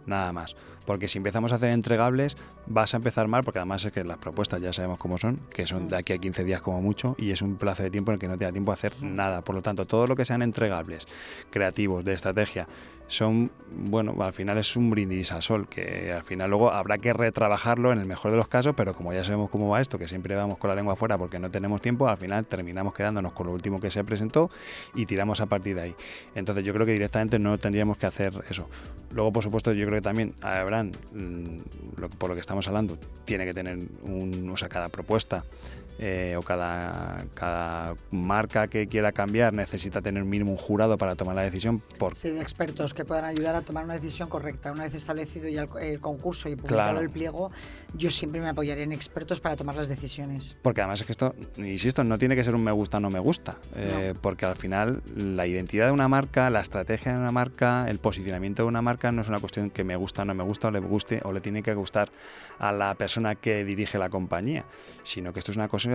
nada 0.06 0.32
más. 0.32 0.56
Porque 0.86 1.08
si 1.08 1.18
empezamos 1.18 1.52
a 1.52 1.56
hacer 1.56 1.70
entregables, 1.70 2.36
vas 2.66 2.94
a 2.94 2.96
empezar 2.96 3.28
mal, 3.28 3.42
porque 3.44 3.58
además 3.58 3.84
es 3.84 3.92
que 3.92 4.04
las 4.04 4.18
propuestas 4.18 4.60
ya 4.60 4.72
sabemos 4.72 4.98
cómo 4.98 5.18
son, 5.18 5.40
que 5.50 5.66
son 5.66 5.88
de 5.88 5.96
aquí 5.96 6.12
a 6.12 6.18
15 6.18 6.44
días 6.44 6.60
como 6.60 6.80
mucho, 6.80 7.14
y 7.18 7.30
es 7.30 7.42
un 7.42 7.56
plazo 7.56 7.82
de 7.82 7.90
tiempo 7.90 8.10
en 8.10 8.14
el 8.14 8.20
que 8.20 8.28
no 8.28 8.38
te 8.38 8.44
da 8.44 8.52
tiempo 8.52 8.70
a 8.70 8.74
hacer 8.74 8.94
nada. 9.02 9.42
Por 9.42 9.54
lo 9.54 9.62
tanto, 9.62 9.86
todo 9.86 10.06
lo 10.06 10.16
que 10.16 10.24
sean 10.24 10.42
entregables, 10.42 11.06
creativos, 11.50 12.04
de 12.04 12.12
estrategia, 12.12 12.66
son, 13.10 13.50
bueno, 13.72 14.14
al 14.22 14.32
final 14.32 14.56
es 14.58 14.76
un 14.76 14.88
brindis 14.88 15.32
al 15.32 15.42
sol, 15.42 15.68
que 15.68 16.12
al 16.12 16.22
final 16.22 16.48
luego 16.48 16.70
habrá 16.70 16.98
que 16.98 17.12
retrabajarlo 17.12 17.90
en 17.90 17.98
el 17.98 18.06
mejor 18.06 18.30
de 18.30 18.36
los 18.36 18.46
casos, 18.46 18.74
pero 18.76 18.94
como 18.94 19.12
ya 19.12 19.24
sabemos 19.24 19.50
cómo 19.50 19.68
va 19.68 19.80
esto, 19.80 19.98
que 19.98 20.06
siempre 20.06 20.36
vamos 20.36 20.58
con 20.58 20.68
la 20.68 20.76
lengua 20.76 20.92
afuera 20.92 21.18
porque 21.18 21.40
no 21.40 21.50
tenemos 21.50 21.82
tiempo, 21.82 22.08
al 22.08 22.16
final 22.18 22.46
terminamos 22.46 22.94
quedándonos 22.94 23.32
con 23.32 23.48
lo 23.48 23.52
último 23.52 23.80
que 23.80 23.90
se 23.90 24.04
presentó 24.04 24.48
y 24.94 25.06
tiramos 25.06 25.40
a 25.40 25.46
partir 25.46 25.74
de 25.74 25.82
ahí. 25.82 25.96
Entonces 26.36 26.62
yo 26.62 26.72
creo 26.72 26.86
que 26.86 26.92
directamente 26.92 27.40
no 27.40 27.58
tendríamos 27.58 27.98
que 27.98 28.06
hacer 28.06 28.44
eso. 28.48 28.68
Luego, 29.10 29.32
por 29.32 29.42
supuesto, 29.42 29.72
yo 29.72 29.86
creo 29.86 29.98
que 29.98 30.02
también 30.02 30.34
mm, 30.84 31.58
por 32.18 32.30
lo 32.30 32.34
que 32.34 32.40
estamos 32.40 32.66
hablando, 32.68 32.98
tiene 33.24 33.44
que 33.44 33.54
tener 33.54 33.78
un, 34.02 34.48
o 34.50 34.56
cada 34.68 34.88
propuesta 34.88 35.44
eh, 36.02 36.34
o 36.38 36.42
cada, 36.42 37.24
cada 37.34 37.94
marca 38.10 38.68
que 38.68 38.86
quiera 38.86 39.12
cambiar 39.12 39.52
necesita 39.52 40.00
tener 40.00 40.24
mínimo 40.24 40.50
un 40.50 40.56
jurado 40.56 40.96
para 40.96 41.14
tomar 41.14 41.36
la 41.36 41.42
decisión. 41.42 41.80
Por... 41.98 42.14
Sí, 42.14 42.30
de 42.30 42.40
expertos 42.40 42.94
que 42.94 43.04
puedan 43.04 43.26
ayudar 43.26 43.54
a 43.54 43.60
tomar 43.60 43.84
una 43.84 43.94
decisión 43.94 44.30
correcta. 44.30 44.72
Una 44.72 44.84
vez 44.84 44.94
establecido 44.94 45.46
ya 45.48 45.66
el, 45.80 46.00
concurso 46.00 46.48
y 46.48 46.56
publicado 46.56 47.00
el 47.00 47.10
pliego, 47.10 47.50
yo 47.94 48.10
siempre 48.10 48.40
me 48.40 48.48
apoyaré 48.48 48.82
en 48.82 48.92
expertos 48.92 49.40
para 49.40 49.56
tomar 49.56 49.74
las 49.74 49.88
decisiones. 49.88 50.56
Porque 50.62 50.80
además 50.80 51.00
es 51.00 51.06
que 51.06 51.12
esto, 51.12 51.34
insisto, 51.58 52.02
no 52.02 52.18
tiene 52.18 52.34
que 52.34 52.44
ser 52.44 52.54
un 52.54 52.64
me 52.64 52.72
gusta 52.72 52.96
o 52.96 53.00
no 53.00 53.10
me 53.10 53.18
gusta, 53.18 53.58
eh, 53.74 54.14
porque 54.22 54.46
al 54.46 54.56
final 54.56 55.02
la 55.14 55.46
identidad 55.46 55.86
de 55.86 55.92
una 55.92 56.08
marca, 56.08 56.48
la 56.48 56.60
estrategia 56.60 57.12
de 57.12 57.20
una 57.20 57.32
marca, 57.32 57.90
el 57.90 57.98
posicionamiento 57.98 58.62
de 58.62 58.68
una 58.68 58.80
marca 58.80 59.12
no 59.12 59.20
es 59.20 59.28
una 59.28 59.38
cuestión 59.38 59.68
que 59.68 59.84
me 59.84 59.96
gusta 59.96 60.22
o 60.22 60.24
no 60.24 60.34
me 60.34 60.44
gusta, 60.44 60.68
o 60.68 60.70
le 60.70 60.80
guste 60.80 61.20
o 61.24 61.32
le 61.32 61.40
tiene 61.40 61.62
que 61.62 61.74
gustar 61.74 62.10
a 62.58 62.72
la 62.72 62.94
persona 62.94 63.34
que 63.34 63.64
dirige 63.64 63.98
la 63.98 64.08
compañía, 64.08 64.64
sino 65.02 65.32
que 65.32 65.40
esto 65.40 65.50
es 65.50 65.56
una 65.56 65.68
cosa, 65.68 65.89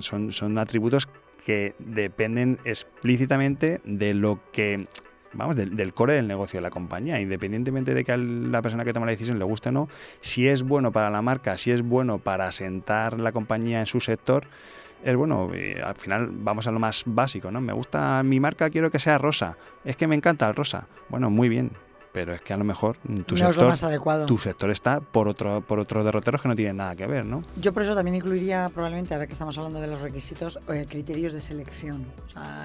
son, 0.00 0.32
son 0.32 0.58
atributos 0.58 1.08
que 1.44 1.74
dependen 1.78 2.58
explícitamente 2.64 3.80
de 3.84 4.14
lo 4.14 4.40
que 4.52 4.86
vamos, 5.34 5.56
del, 5.56 5.94
core 5.94 6.14
del 6.14 6.28
negocio 6.28 6.58
de 6.58 6.62
la 6.62 6.70
compañía, 6.70 7.20
independientemente 7.20 7.94
de 7.94 8.04
que 8.04 8.12
a 8.12 8.16
la 8.16 8.62
persona 8.62 8.84
que 8.84 8.92
toma 8.92 9.06
la 9.06 9.12
decisión 9.12 9.38
le 9.38 9.44
guste 9.44 9.70
o 9.70 9.72
no, 9.72 9.88
si 10.20 10.48
es 10.48 10.62
bueno 10.62 10.92
para 10.92 11.10
la 11.10 11.22
marca, 11.22 11.58
si 11.58 11.70
es 11.70 11.82
bueno 11.82 12.18
para 12.18 12.46
asentar 12.46 13.18
la 13.18 13.32
compañía 13.32 13.80
en 13.80 13.86
su 13.86 14.00
sector, 14.00 14.46
es 15.04 15.16
bueno, 15.16 15.50
al 15.84 15.96
final 15.96 16.30
vamos 16.30 16.66
a 16.68 16.70
lo 16.70 16.78
más 16.78 17.02
básico, 17.06 17.50
¿no? 17.50 17.60
Me 17.60 17.72
gusta 17.72 18.22
mi 18.22 18.38
marca, 18.38 18.70
quiero 18.70 18.90
que 18.90 18.98
sea 18.98 19.18
rosa, 19.18 19.56
es 19.84 19.96
que 19.96 20.06
me 20.06 20.14
encanta 20.14 20.48
el 20.48 20.54
rosa. 20.54 20.86
Bueno, 21.08 21.28
muy 21.28 21.48
bien, 21.48 21.72
pero 22.12 22.34
es 22.34 22.42
que 22.42 22.52
a 22.52 22.56
lo 22.56 22.64
mejor 22.64 22.98
tu, 23.26 23.36
sector, 23.36 24.26
tu 24.26 24.38
sector 24.38 24.70
está 24.70 25.00
por 25.00 25.28
otro 25.28 25.62
por 25.62 25.78
otros 25.78 26.04
derroteros 26.04 26.42
que 26.42 26.48
no 26.48 26.54
tienen 26.54 26.76
nada 26.76 26.94
que 26.94 27.06
ver, 27.06 27.24
¿no? 27.24 27.42
Yo 27.56 27.72
por 27.72 27.82
eso 27.82 27.94
también 27.94 28.16
incluiría 28.16 28.70
probablemente, 28.72 29.14
ahora 29.14 29.26
que 29.26 29.32
estamos 29.32 29.56
hablando 29.56 29.80
de 29.80 29.86
los 29.86 30.00
requisitos, 30.00 30.58
eh, 30.68 30.86
criterios 30.88 31.32
de 31.32 31.40
selección. 31.40 32.06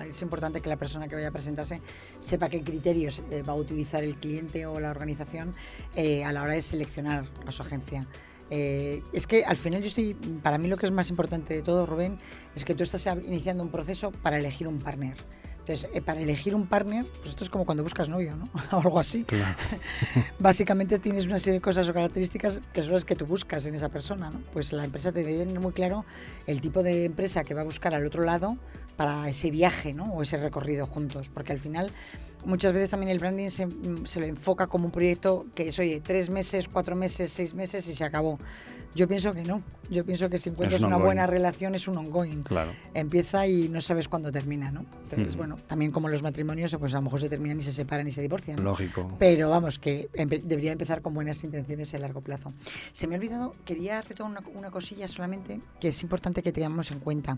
es 0.07 0.21
importante 0.21 0.61
que 0.61 0.69
la 0.69 0.77
persona 0.77 1.07
que 1.07 1.15
vaya 1.15 1.29
a 1.29 1.31
presentarse 1.31 1.81
sepa 2.19 2.49
qué 2.49 2.61
criterios 2.63 3.21
eh, 3.31 3.43
va 3.43 3.53
a 3.53 3.55
utilizar 3.55 4.03
el 4.03 4.15
cliente 4.15 4.65
o 4.65 4.79
la 4.79 4.91
organización 4.91 5.53
eh, 5.95 6.25
a 6.25 6.31
la 6.33 6.43
hora 6.43 6.53
de 6.53 6.61
seleccionar 6.61 7.25
a 7.45 7.51
su 7.51 7.63
agencia. 7.63 8.05
es 8.49 9.27
que 9.27 9.43
al 9.45 9.57
final 9.57 9.81
yo 9.81 9.87
estoy, 9.87 10.13
para 10.41 10.57
mí 10.57 10.67
lo 10.67 10.77
que 10.77 10.85
es 10.85 10.91
más 10.91 11.09
importante 11.09 11.53
de 11.53 11.61
todo, 11.61 11.85
Rubén, 11.85 12.17
es 12.55 12.65
que 12.65 12.75
tú 12.75 12.83
estás 12.83 13.05
iniciando 13.05 13.63
un 13.63 13.69
proceso 13.69 14.11
para 14.11 14.37
elegir 14.37 14.67
un 14.67 14.79
partner. 14.79 15.17
Entonces, 15.67 15.89
eh, 15.93 16.01
para 16.01 16.21
elegir 16.21 16.55
un 16.55 16.65
partner, 16.65 17.05
pues 17.17 17.31
esto 17.31 17.43
es 17.43 17.49
como 17.49 17.65
cuando 17.65 17.83
buscas 17.83 18.07
novio, 18.07 18.37
¿no? 18.37 18.45
o 18.71 18.79
algo 18.79 18.99
así. 18.99 19.25
Básicamente 20.39 20.97
tienes 20.97 21.27
una 21.27 21.39
serie 21.39 21.55
de 21.55 21.61
cosas 21.61 21.89
o 21.89 21.93
características 21.93 22.61
que 22.71 22.83
son 22.83 22.93
las 22.93 23.03
que 23.03 23.15
tú 23.15 23.25
buscas 23.25 23.65
en 23.65 23.75
esa 23.75 23.89
persona, 23.89 24.29
¿no? 24.29 24.39
Pues 24.53 24.71
la 24.71 24.85
empresa 24.85 25.11
te 25.11 25.23
debe 25.23 25.37
tener 25.39 25.59
muy 25.59 25.73
claro 25.73 26.05
el 26.45 26.61
tipo 26.61 26.83
de 26.83 27.03
empresa 27.03 27.43
que 27.43 27.53
va 27.53 27.61
a 27.61 27.65
buscar 27.65 27.93
al 27.93 28.05
otro 28.05 28.23
lado 28.23 28.57
para 28.95 29.27
ese 29.27 29.51
viaje, 29.51 29.93
¿no? 29.93 30.05
O 30.13 30.21
ese 30.21 30.37
recorrido 30.37 30.87
juntos, 30.87 31.27
porque 31.33 31.51
al 31.51 31.59
final 31.59 31.91
muchas 32.45 32.71
veces 32.71 32.89
también 32.89 33.11
el 33.11 33.19
branding 33.19 33.49
se, 33.49 33.67
se, 34.05 34.21
lo 34.21 34.25
enfoca 34.25 34.67
como 34.67 34.85
un 34.85 34.91
proyecto 34.91 35.47
que 35.53 35.67
es, 35.67 35.79
oye, 35.79 35.99
tres 35.99 36.29
meses, 36.29 36.69
cuatro 36.69 36.95
meses, 36.95 37.29
seis 37.29 37.53
meses 37.53 37.85
y 37.89 37.93
se 37.93 38.05
acabó. 38.05 38.39
Yo 38.97 39.07
pienso 39.07 39.31
que 39.31 39.43
no. 39.43 39.61
Yo 39.91 40.03
pienso 40.03 40.27
que 40.27 40.39
si 40.39 40.49
encuentras 40.49 40.81
una 40.81 40.97
buena 40.97 41.27
relación 41.27 41.75
es 41.75 41.87
un 41.87 41.97
ongoing. 41.97 42.41
Claro. 42.41 42.71
Empieza 42.95 43.45
y 43.45 43.69
no 43.69 43.79
sabes 43.79 44.07
cuándo 44.07 44.31
termina, 44.31 44.71
¿no? 44.71 44.87
Entonces, 45.03 45.35
mm. 45.35 45.37
bueno, 45.37 45.57
también 45.67 45.91
como 45.91 46.09
los 46.09 46.23
matrimonios, 46.23 46.75
pues 46.79 46.95
a 46.95 46.97
lo 46.97 47.03
mejor 47.03 47.21
se 47.21 47.29
terminan 47.29 47.59
y 47.59 47.61
se 47.61 47.71
separan 47.71 48.07
y 48.07 48.11
se 48.11 48.23
divorcian. 48.23 48.63
Lógico. 48.63 49.15
Pero 49.19 49.51
vamos, 49.51 49.77
que 49.77 50.09
debería 50.43 50.71
empezar 50.71 51.03
con 51.03 51.13
buenas 51.13 51.43
intenciones 51.43 51.93
a 51.93 51.99
largo 51.99 52.21
plazo. 52.21 52.53
Se 52.91 53.05
me 53.05 53.13
ha 53.13 53.19
olvidado, 53.19 53.55
quería 53.65 54.01
retomar 54.01 54.43
una, 54.55 54.71
cosilla 54.71 55.07
solamente 55.07 55.61
que 55.79 55.89
es 55.89 56.01
importante 56.01 56.41
que 56.41 56.51
tengamos 56.51 56.89
en 56.89 56.99
cuenta. 56.99 57.37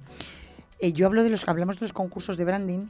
Eh, 0.80 0.94
yo 0.94 1.08
hablo 1.08 1.24
de 1.24 1.30
los, 1.30 1.46
hablamos 1.46 1.76
de 1.76 1.82
los 1.82 1.94
concursos 1.94 2.38
de 2.38 2.46
branding 2.46 2.88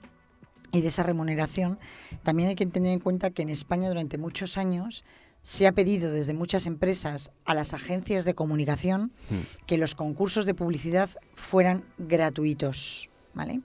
y 0.72 0.82
de 0.82 0.90
esa 0.90 1.02
remuneración. 1.02 1.80
También 2.22 2.50
hay 2.50 2.56
que 2.56 2.68
tener 2.68 2.94
en 2.94 3.00
cuenta 3.00 3.32
que 3.32 3.42
en 3.42 3.50
España 3.50 3.88
durante 3.88 4.20
muchos 4.20 4.60
años 4.60 5.04
se 5.42 5.68
ha 5.68 5.72
pedido 5.72 6.12
desde 6.12 6.34
muchas 6.34 6.66
empresas 6.66 7.32
a 7.46 7.54
las 7.54 7.74
agencias 7.74 8.26
de 8.26 8.36
comunicación 8.36 9.12
hmm. 9.30 9.66
que 9.66 9.78
los 9.78 9.96
concursos 9.96 10.46
de 10.46 10.54
publicidad 10.54 11.10
fueran 11.36 11.86
gratuitos. 11.98 13.10
¿vale? 13.34 13.62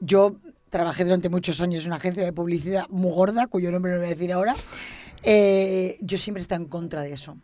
Yo 0.00 0.36
trabajé 0.70 1.04
durante 1.04 1.28
muchos 1.28 1.60
años 1.60 1.84
en 1.84 1.90
una 1.90 1.96
agencia 1.96 2.24
de 2.24 2.32
publicidad 2.32 2.86
muy 2.88 3.12
gorda, 3.12 3.46
cuyo 3.46 3.70
nombre 3.70 3.92
no 3.92 3.98
voy 3.98 4.06
a 4.06 4.10
decir 4.10 4.32
ahora. 4.32 4.56
Eh, 5.22 5.98
yo 6.00 6.18
siempre 6.18 6.40
he 6.40 6.42
estado 6.42 6.62
en 6.62 6.68
contra 6.68 7.02
de 7.02 7.12
eso. 7.12 7.36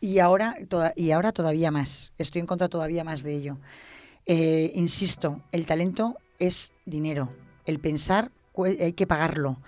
Y 0.00 0.20
ahora, 0.20 0.56
y 0.94 1.10
ahora 1.10 1.32
todavía 1.32 1.70
más. 1.70 2.12
Estoy 2.18 2.40
en 2.40 2.46
contra 2.46 2.68
todavía 2.68 3.04
más 3.04 3.22
de 3.22 3.34
ello. 3.34 3.58
Eh, 4.26 4.70
insisto, 4.74 5.42
el 5.50 5.66
talento 5.66 6.16
es 6.38 6.72
dinero. 6.86 7.32
El 7.64 7.80
pensar 7.80 8.30
hay 8.80 8.92
que 8.92 9.06
pagarlo. 9.06 9.60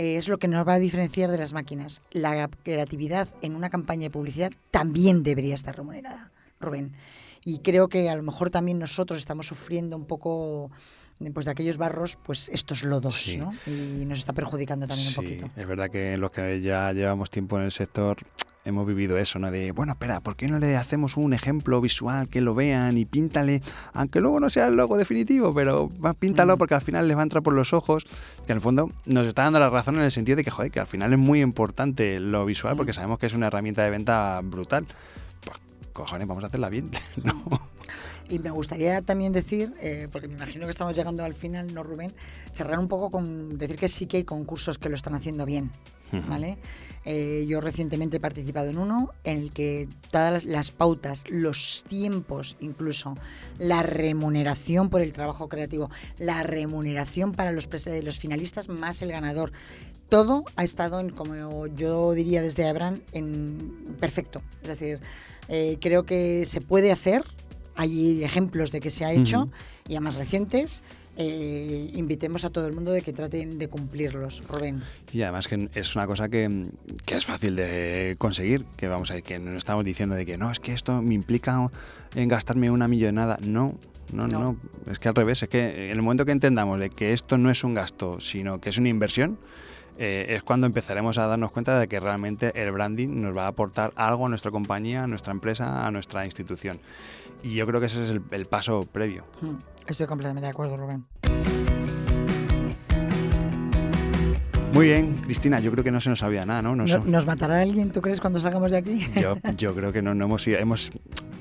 Eh, 0.00 0.16
es 0.16 0.28
lo 0.28 0.38
que 0.38 0.48
nos 0.48 0.66
va 0.66 0.74
a 0.74 0.78
diferenciar 0.78 1.30
de 1.30 1.36
las 1.36 1.52
máquinas. 1.52 2.00
La 2.10 2.48
creatividad 2.62 3.28
en 3.42 3.54
una 3.54 3.68
campaña 3.68 4.04
de 4.04 4.10
publicidad 4.10 4.50
también 4.70 5.22
debería 5.22 5.54
estar 5.54 5.76
remunerada, 5.76 6.30
Rubén. 6.58 6.92
Y 7.44 7.58
creo 7.58 7.88
que 7.88 8.08
a 8.08 8.16
lo 8.16 8.22
mejor 8.22 8.48
también 8.48 8.78
nosotros 8.78 9.18
estamos 9.18 9.46
sufriendo 9.46 9.98
un 9.98 10.06
poco 10.06 10.70
pues 11.34 11.44
de 11.44 11.52
aquellos 11.52 11.76
barros, 11.76 12.16
pues 12.22 12.48
estos 12.48 12.82
lodos, 12.82 13.36
¿no? 13.36 13.52
Y 13.66 14.06
nos 14.06 14.20
está 14.20 14.32
perjudicando 14.32 14.86
también 14.86 15.08
un 15.08 15.14
poquito. 15.14 15.50
Es 15.54 15.66
verdad 15.66 15.90
que 15.90 16.16
los 16.16 16.32
que 16.32 16.62
ya 16.62 16.90
llevamos 16.94 17.28
tiempo 17.28 17.58
en 17.58 17.64
el 17.64 17.72
sector 17.72 18.16
hemos 18.64 18.86
vivido 18.86 19.16
eso, 19.18 19.38
¿no? 19.38 19.50
De, 19.50 19.72
bueno, 19.72 19.92
espera, 19.92 20.20
¿por 20.20 20.36
qué 20.36 20.48
no 20.48 20.58
le 20.58 20.76
hacemos 20.76 21.16
un 21.16 21.32
ejemplo 21.32 21.80
visual 21.80 22.28
que 22.28 22.40
lo 22.40 22.54
vean 22.54 22.98
y 22.98 23.04
píntale, 23.04 23.62
aunque 23.92 24.20
luego 24.20 24.40
no 24.40 24.50
sea 24.50 24.66
el 24.66 24.76
logo 24.76 24.96
definitivo, 24.96 25.54
pero 25.54 25.88
píntalo 26.18 26.56
mm. 26.56 26.58
porque 26.58 26.74
al 26.74 26.80
final 26.82 27.08
les 27.08 27.16
va 27.16 27.20
a 27.20 27.24
entrar 27.24 27.42
por 27.42 27.54
los 27.54 27.72
ojos, 27.72 28.04
que 28.46 28.52
en 28.52 28.56
el 28.56 28.60
fondo 28.60 28.90
nos 29.06 29.26
está 29.26 29.44
dando 29.44 29.58
la 29.58 29.70
razón 29.70 29.96
en 29.96 30.02
el 30.02 30.10
sentido 30.10 30.36
de 30.36 30.44
que, 30.44 30.50
joder, 30.50 30.70
que 30.70 30.80
al 30.80 30.86
final 30.86 31.12
es 31.12 31.18
muy 31.18 31.40
importante 31.40 32.20
lo 32.20 32.44
visual 32.44 32.76
porque 32.76 32.92
mm. 32.92 32.94
sabemos 32.94 33.18
que 33.18 33.26
es 33.26 33.34
una 33.34 33.46
herramienta 33.46 33.82
de 33.82 33.90
venta 33.90 34.40
brutal. 34.42 34.86
Pues, 35.44 35.58
cojones, 35.92 36.26
vamos 36.26 36.44
a 36.44 36.48
hacerla 36.48 36.68
bien, 36.68 36.90
¿no? 37.22 37.60
Y 38.28 38.38
me 38.38 38.50
gustaría 38.50 39.02
también 39.02 39.32
decir, 39.32 39.74
eh, 39.80 40.06
porque 40.12 40.28
me 40.28 40.34
imagino 40.34 40.66
que 40.66 40.70
estamos 40.70 40.94
llegando 40.94 41.24
al 41.24 41.34
final, 41.34 41.74
¿no, 41.74 41.82
Rubén? 41.82 42.12
Cerrar 42.54 42.78
un 42.78 42.86
poco 42.86 43.10
con 43.10 43.58
decir 43.58 43.76
que 43.76 43.88
sí 43.88 44.06
que 44.06 44.18
hay 44.18 44.24
concursos 44.24 44.78
que 44.78 44.88
lo 44.88 44.94
están 44.94 45.14
haciendo 45.14 45.44
bien. 45.46 45.72
¿Vale? 46.28 46.58
Eh, 47.04 47.46
yo 47.48 47.60
recientemente 47.60 48.18
he 48.18 48.20
participado 48.20 48.68
en 48.68 48.78
uno 48.78 49.10
en 49.24 49.38
el 49.38 49.52
que 49.52 49.88
todas 50.10 50.44
las 50.44 50.70
pautas, 50.70 51.24
los 51.28 51.84
tiempos, 51.88 52.56
incluso 52.60 53.16
la 53.58 53.82
remuneración 53.82 54.90
por 54.90 55.00
el 55.00 55.12
trabajo 55.12 55.48
creativo, 55.48 55.90
la 56.18 56.42
remuneración 56.42 57.32
para 57.32 57.52
los, 57.52 57.68
los 58.02 58.18
finalistas 58.18 58.68
más 58.68 59.00
el 59.02 59.12
ganador, 59.12 59.52
todo 60.10 60.44
ha 60.56 60.64
estado, 60.64 61.00
en, 61.00 61.10
como 61.10 61.66
yo 61.68 62.12
diría 62.12 62.42
desde 62.42 62.68
Abraham, 62.68 63.00
en 63.12 63.96
perfecto. 63.98 64.42
Es 64.62 64.68
decir, 64.68 65.00
eh, 65.48 65.78
creo 65.80 66.04
que 66.04 66.44
se 66.46 66.60
puede 66.60 66.92
hacer, 66.92 67.22
hay 67.76 68.22
ejemplos 68.24 68.72
de 68.72 68.80
que 68.80 68.90
se 68.90 69.04
ha 69.04 69.12
hecho, 69.12 69.48
y 69.88 69.94
además 69.94 70.16
recientes. 70.16 70.82
Eh, 71.22 71.90
invitemos 71.94 72.46
a 72.46 72.50
todo 72.50 72.66
el 72.66 72.72
mundo 72.72 72.92
de 72.92 73.02
que 73.02 73.12
traten 73.12 73.58
de 73.58 73.68
cumplirlos, 73.68 74.42
Rubén. 74.48 74.82
Y 75.12 75.20
además 75.20 75.48
que 75.48 75.68
es 75.74 75.94
una 75.94 76.06
cosa 76.06 76.30
que, 76.30 76.68
es 77.06 77.26
fácil 77.26 77.56
de 77.56 78.16
conseguir, 78.16 78.64
que 78.76 78.88
vamos 78.88 79.10
a 79.10 79.20
que 79.20 79.38
no 79.38 79.56
estamos 79.58 79.84
diciendo 79.84 80.14
de 80.14 80.24
que 80.24 80.38
no, 80.38 80.50
es 80.50 80.60
que 80.60 80.72
esto 80.72 81.02
me 81.02 81.12
implica 81.12 81.70
en 82.14 82.28
gastarme 82.28 82.70
una 82.70 82.88
millonada. 82.88 83.38
No, 83.42 83.74
no, 84.12 84.26
no, 84.28 84.40
no, 84.40 84.56
es 84.90 84.98
que 84.98 85.08
al 85.10 85.14
revés, 85.14 85.42
es 85.42 85.50
que 85.50 85.90
en 85.90 85.96
el 85.98 86.02
momento 86.02 86.24
que 86.24 86.32
entendamos 86.32 86.80
de 86.80 86.88
que 86.88 87.12
esto 87.12 87.36
no 87.36 87.50
es 87.50 87.64
un 87.64 87.74
gasto, 87.74 88.18
sino 88.18 88.58
que 88.58 88.70
es 88.70 88.78
una 88.78 88.88
inversión, 88.88 89.38
eh, 89.98 90.36
es 90.36 90.42
cuando 90.42 90.66
empezaremos 90.66 91.18
a 91.18 91.26
darnos 91.26 91.52
cuenta 91.52 91.78
de 91.78 91.86
que 91.86 92.00
realmente 92.00 92.52
el 92.54 92.72
branding 92.72 93.20
nos 93.20 93.36
va 93.36 93.44
a 93.44 93.48
aportar 93.48 93.92
algo 93.96 94.24
a 94.24 94.28
nuestra 94.30 94.50
compañía, 94.50 95.04
a 95.04 95.06
nuestra 95.06 95.32
empresa, 95.32 95.86
a 95.86 95.90
nuestra 95.90 96.24
institución. 96.24 96.80
Y 97.42 97.54
yo 97.54 97.66
creo 97.66 97.80
que 97.80 97.86
ese 97.86 98.04
es 98.04 98.10
el, 98.10 98.46
paso 98.46 98.80
previo. 98.90 99.24
Estoy 99.90 100.06
completamente 100.06 100.46
de 100.46 100.50
acuerdo, 100.50 100.76
Rubén. 100.76 101.04
Muy 104.72 104.86
bien, 104.86 105.16
Cristina, 105.24 105.58
yo 105.58 105.72
creo 105.72 105.82
que 105.82 105.90
no 105.90 106.00
se 106.00 106.10
nos 106.10 106.20
sabía 106.20 106.46
nada, 106.46 106.62
¿no? 106.62 106.76
¿Nos 106.76 107.26
matará 107.26 107.60
alguien, 107.60 107.90
tú 107.90 108.00
crees, 108.00 108.20
cuando 108.20 108.38
salgamos 108.38 108.70
de 108.70 108.76
aquí? 108.76 109.04
Yo, 109.20 109.34
yo 109.56 109.74
creo 109.74 109.90
que 109.92 110.00
no, 110.00 110.14
no 110.14 110.26
hemos, 110.26 110.46
hemos 110.46 110.92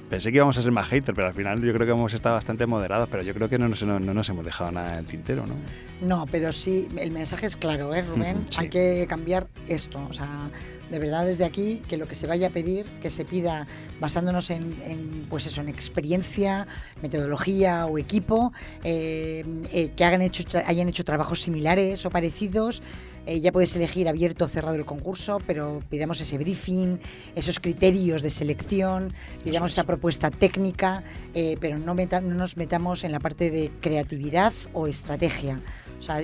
Pensé 0.09 0.31
que 0.31 0.37
íbamos 0.37 0.57
a 0.57 0.61
ser 0.63 0.71
más 0.71 0.87
haters, 0.87 1.15
pero 1.15 1.27
al 1.27 1.33
final 1.35 1.61
yo 1.61 1.71
creo 1.71 1.85
que 1.85 1.91
hemos 1.91 2.13
estado 2.13 2.33
bastante 2.33 2.65
moderados, 2.65 3.07
pero 3.09 3.21
yo 3.21 3.33
creo 3.35 3.47
que 3.47 3.59
no 3.59 3.69
nos, 3.69 3.83
no, 3.83 3.99
nos 3.99 4.29
hemos 4.29 4.43
dejado 4.43 4.71
nada 4.71 4.93
en 4.93 4.99
el 4.99 5.05
tintero, 5.05 5.45
¿no? 5.45 5.55
No, 6.01 6.25
pero 6.31 6.51
sí, 6.51 6.87
el 6.97 7.11
mensaje 7.11 7.45
es 7.45 7.55
claro, 7.55 7.93
¿eh, 7.93 8.01
Rubén? 8.01 8.43
Hay 8.57 8.69
que 8.69 9.05
cambiar 9.07 9.47
esto, 9.67 10.03
o 10.09 10.13
sea, 10.13 10.49
de 10.89 10.97
verdad 10.97 11.27
desde 11.27 11.45
aquí, 11.45 11.81
que 11.87 11.97
lo 11.97 12.07
que 12.07 12.15
se 12.15 12.25
vaya 12.25 12.47
a 12.47 12.49
pedir, 12.49 12.87
que 13.01 13.11
se 13.11 13.23
pida 13.23 13.67
basándonos 13.99 14.49
en, 14.49 15.27
pues 15.29 15.45
eso, 15.45 15.61
en 15.61 15.69
experiencia, 15.69 16.65
metodología 17.03 17.85
o 17.85 17.99
equipo, 17.99 18.51
eh, 18.83 19.45
eh, 19.71 19.91
que 19.95 20.05
hagan 20.05 20.23
hecho, 20.23 20.43
hayan 20.65 20.89
hecho 20.89 21.03
trabajos 21.03 21.41
similares 21.41 22.03
o 22.07 22.09
parecidos, 22.09 22.81
eh, 23.29 23.41
ya 23.41 23.51
puedes 23.51 23.75
elegir 23.75 24.09
abierto 24.09 24.45
o 24.45 24.47
cerrado 24.47 24.75
el 24.75 24.85
concurso, 24.85 25.37
pero 25.45 25.81
pidamos 25.87 26.19
ese 26.19 26.39
briefing, 26.39 26.97
esos 27.35 27.59
criterios 27.59 28.23
de 28.23 28.31
selección, 28.31 29.13
pidamos 29.43 29.73
esa 29.73 29.83
propuesta 29.83 30.31
técnica, 30.31 31.03
eh, 31.35 31.55
pero 31.61 31.77
no, 31.77 31.93
no, 31.93 32.21
nos 32.21 32.57
metamos 32.57 33.03
en 33.03 33.11
la 33.11 33.19
parte 33.19 33.51
de 33.51 33.69
creatividad 33.81 34.51
o 34.73 34.87
estrategia. 34.87 35.59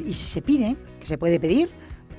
y 0.04 0.14
si 0.16 0.28
se 0.28 0.42
pide, 0.42 0.78
que 1.00 1.06
se 1.06 1.20
puede 1.20 1.40
pedir, 1.40 1.70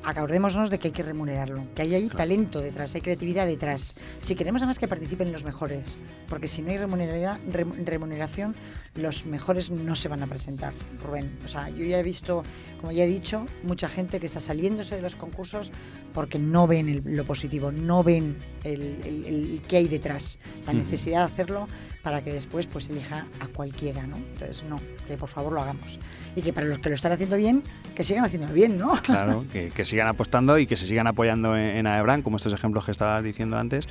acordémonos 0.04 0.70
de 0.70 0.78
que 0.78 0.88
hay 0.88 0.92
que 0.92 1.02
remunerarlo, 1.02 1.66
que 1.74 1.82
hay, 1.82 2.08
talento 2.08 2.60
detrás, 2.60 2.94
hay 2.94 3.00
creatividad 3.00 3.46
detrás. 3.46 3.94
Si 4.20 4.34
queremos 4.34 4.62
además 4.62 4.78
que 4.78 4.88
participen 4.88 5.32
los 5.32 5.44
mejores, 5.44 5.98
porque 6.28 6.48
si 6.48 6.62
no 6.62 6.70
hay 6.70 6.78
remuneración, 6.78 8.54
los 8.94 9.26
mejores 9.26 9.70
no 9.70 9.96
se 9.96 10.08
van 10.08 10.22
a 10.22 10.26
presentar, 10.26 10.72
Rubén. 11.02 11.38
O 11.44 11.48
sea, 11.48 11.68
yo 11.70 11.84
ya 11.84 11.98
he 11.98 12.02
visto, 12.02 12.42
como 12.80 12.92
ya 12.92 13.04
he 13.04 13.08
dicho, 13.08 13.46
mucha 13.62 13.88
gente 13.88 14.20
que 14.20 14.26
está 14.26 14.40
saliéndose 14.40 14.96
de 14.96 15.02
los 15.02 15.16
concursos 15.16 15.72
porque 16.12 16.38
no 16.38 16.66
ven 16.66 17.02
lo 17.04 17.24
positivo, 17.24 17.72
no 17.72 18.02
ven 18.02 18.38
el, 18.64 18.82
el, 19.04 19.62
qué 19.68 19.78
hay 19.78 19.88
detrás, 19.88 20.38
la 20.66 20.72
necesidad 20.72 21.26
de 21.26 21.32
hacerlo 21.32 21.68
para 22.06 22.22
que 22.22 22.32
después 22.32 22.68
pues 22.68 22.88
elija 22.88 23.26
a 23.40 23.48
cualquiera, 23.48 24.06
¿no? 24.06 24.14
Entonces, 24.18 24.62
no, 24.62 24.76
que 25.08 25.16
por 25.16 25.28
favor 25.28 25.52
lo 25.52 25.60
hagamos. 25.60 25.98
Y 26.36 26.40
que 26.40 26.52
para 26.52 26.68
los 26.68 26.78
que 26.78 26.88
lo 26.88 26.94
están 26.94 27.10
haciendo 27.10 27.36
bien, 27.36 27.64
que 27.96 28.04
sigan 28.04 28.24
haciéndolo 28.24 28.54
bien, 28.54 28.78
¿no? 28.78 28.92
Claro, 29.02 29.44
que, 29.52 29.84
sigan 29.84 30.06
apostando 30.06 30.56
y 30.56 30.68
que 30.68 30.76
se 30.76 30.86
sigan 30.86 31.08
apoyando 31.08 31.56
en, 31.56 31.64
en 31.64 31.86
Aebran, 31.88 32.22
como 32.22 32.36
estos 32.36 32.52
ejemplos 32.52 32.84
que 32.84 32.92
estabas 32.92 33.24
diciendo 33.24 33.58
antes, 33.58 33.88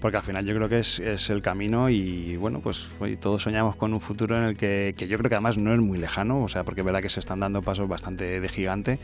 porque 0.00 0.16
al 0.16 0.22
final 0.22 0.44
yo 0.44 0.54
creo 0.54 0.68
que 0.68 0.78
es, 0.78 1.00
es 1.00 1.28
el 1.28 1.42
camino 1.42 1.90
y 1.90 2.36
bueno, 2.36 2.60
pues 2.60 2.88
todos 3.18 3.42
soñamos 3.42 3.74
con 3.74 3.92
un 3.92 4.00
futuro 4.00 4.36
en 4.36 4.44
el 4.44 4.56
que, 4.56 4.94
que, 4.96 5.08
yo 5.08 5.18
creo 5.18 5.28
que 5.28 5.34
además 5.34 5.58
no 5.58 5.72
es 5.72 5.80
muy 5.80 5.98
lejano, 5.98 6.44
o 6.44 6.48
sea, 6.48 6.62
porque 6.62 6.82
es 6.82 6.84
verdad 6.84 7.02
que 7.02 7.08
se 7.08 7.18
están 7.18 7.40
dando 7.40 7.62
pasos 7.62 7.88
bastante 7.88 8.38
de 8.38 8.48
gigante, 8.48 9.00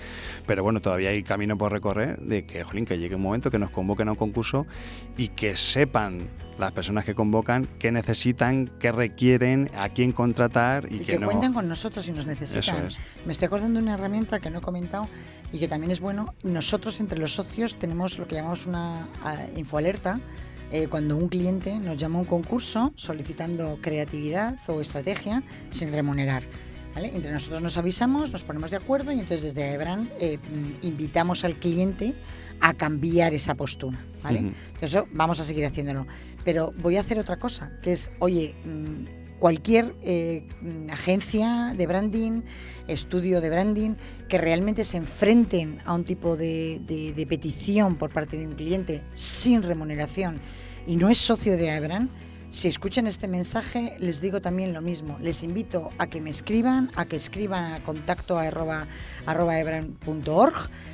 pero 0.46 0.62
bueno, 0.62 0.80
todavía 0.80 1.10
hay 1.10 1.24
camino 1.24 1.58
por 1.58 1.72
recorrer 1.72 2.20
de 2.20 2.44
que, 2.44 2.62
jolín, 2.62 2.84
que 2.84 2.96
llegue 2.96 3.16
un 3.16 3.22
momento 3.22 3.50
que 3.50 3.58
nos 3.58 3.70
convoquen 3.70 4.06
a 4.06 4.12
un 4.12 4.16
concurso 4.16 4.68
y 5.16 5.28
que 5.28 5.56
sepan 5.56 6.28
las 6.66 6.72
personas 6.72 7.04
que 7.04 7.14
convocan 7.14 7.68
qué 7.78 7.92
necesitan, 7.92 8.70
qué 8.78 8.92
requieren, 8.92 9.70
a 9.76 9.88
quién 9.88 10.12
contratar 10.12 10.88
y, 10.90 10.96
y 10.96 10.98
que, 11.00 11.18
que 11.18 11.24
cuenten 11.24 11.52
con 11.52 11.68
nosotros 11.68 12.04
si 12.04 12.12
nos 12.12 12.26
necesitan. 12.26 12.88
Me 13.26 13.32
estoy 13.32 13.46
acordando 13.46 13.78
de 13.78 13.84
una 13.84 13.94
herramienta 13.94 14.40
que 14.40 14.50
no 14.50 14.58
he 14.58 14.62
comentado 14.62 15.08
y 15.52 15.58
que 15.58 15.68
también 15.68 15.90
es 15.90 16.00
bueno. 16.00 16.34
Nosotros 16.42 17.00
entre 17.00 17.18
los 17.18 17.34
socios 17.34 17.78
tenemos 17.78 18.18
lo 18.18 18.26
que 18.26 18.36
llamamos 18.36 18.66
una 18.66 19.08
uh, 19.24 19.58
infoalerta. 19.58 20.20
Eh, 20.74 20.88
cuando 20.88 21.18
un 21.18 21.28
cliente 21.28 21.78
nos 21.78 21.98
llama 21.98 22.18
a 22.18 22.22
un 22.22 22.26
concurso 22.26 22.94
solicitando 22.96 23.78
creatividad 23.82 24.56
o 24.68 24.80
estrategia 24.80 25.42
sin 25.68 25.92
remunerar. 25.92 26.44
¿Vale? 26.94 27.14
Entre 27.14 27.30
nosotros 27.30 27.60
nos 27.60 27.76
avisamos, 27.76 28.32
nos 28.32 28.44
ponemos 28.44 28.70
de 28.70 28.78
acuerdo 28.78 29.12
y 29.12 29.20
entonces 29.20 29.54
desde 29.54 29.74
Ebran 29.74 30.10
eh, 30.18 30.38
invitamos 30.80 31.44
al 31.44 31.54
cliente 31.56 32.14
a 32.62 32.74
cambiar 32.74 33.34
esa 33.34 33.54
postura. 33.54 33.98
¿vale? 34.22 34.40
Uh 34.40 34.44
-huh. 34.44 34.54
Entonces 34.74 35.02
vamos 35.12 35.40
a 35.40 35.44
seguir 35.44 35.66
haciéndolo. 35.66 36.06
Pero 36.44 36.72
voy 36.78 36.96
a 36.96 37.00
hacer 37.00 37.18
otra 37.18 37.38
cosa, 37.38 37.72
que 37.82 37.92
es, 37.92 38.10
oye, 38.20 38.54
cualquier 39.38 39.94
eh, 40.02 40.46
agencia 40.90 41.74
de 41.76 41.86
branding, 41.86 42.42
estudio 42.86 43.40
de 43.40 43.50
branding, 43.50 43.96
que 44.28 44.38
realmente 44.38 44.84
se 44.84 44.96
enfrenten 44.96 45.80
a 45.84 45.94
un 45.94 46.04
tipo 46.04 46.36
de, 46.36 46.80
de, 46.86 47.12
de 47.12 47.26
petición 47.26 47.96
por 47.96 48.10
parte 48.10 48.36
de 48.36 48.46
un 48.46 48.54
cliente 48.54 49.02
sin 49.14 49.62
remuneración 49.62 50.40
y 50.86 50.96
no 50.96 51.08
es 51.08 51.18
socio 51.18 51.56
de 51.56 51.74
Ebran, 51.74 52.10
si 52.53 52.68
escuchan 52.68 53.07
este 53.07 53.28
mensaje, 53.28 53.96
les 53.98 54.20
digo 54.20 54.42
también 54.42 54.74
lo 54.74 54.82
mismo. 54.82 55.16
Les 55.20 55.42
invito 55.42 55.88
a 55.96 56.07
que 56.09 56.20
me 56.20 56.28
escriban, 56.28 56.90
a 56.94 57.07
que 57.07 57.16
escriban 57.16 57.72
a 57.72 57.82
contacto 57.82 58.38
a 58.38 58.42
arroba, 58.42 58.86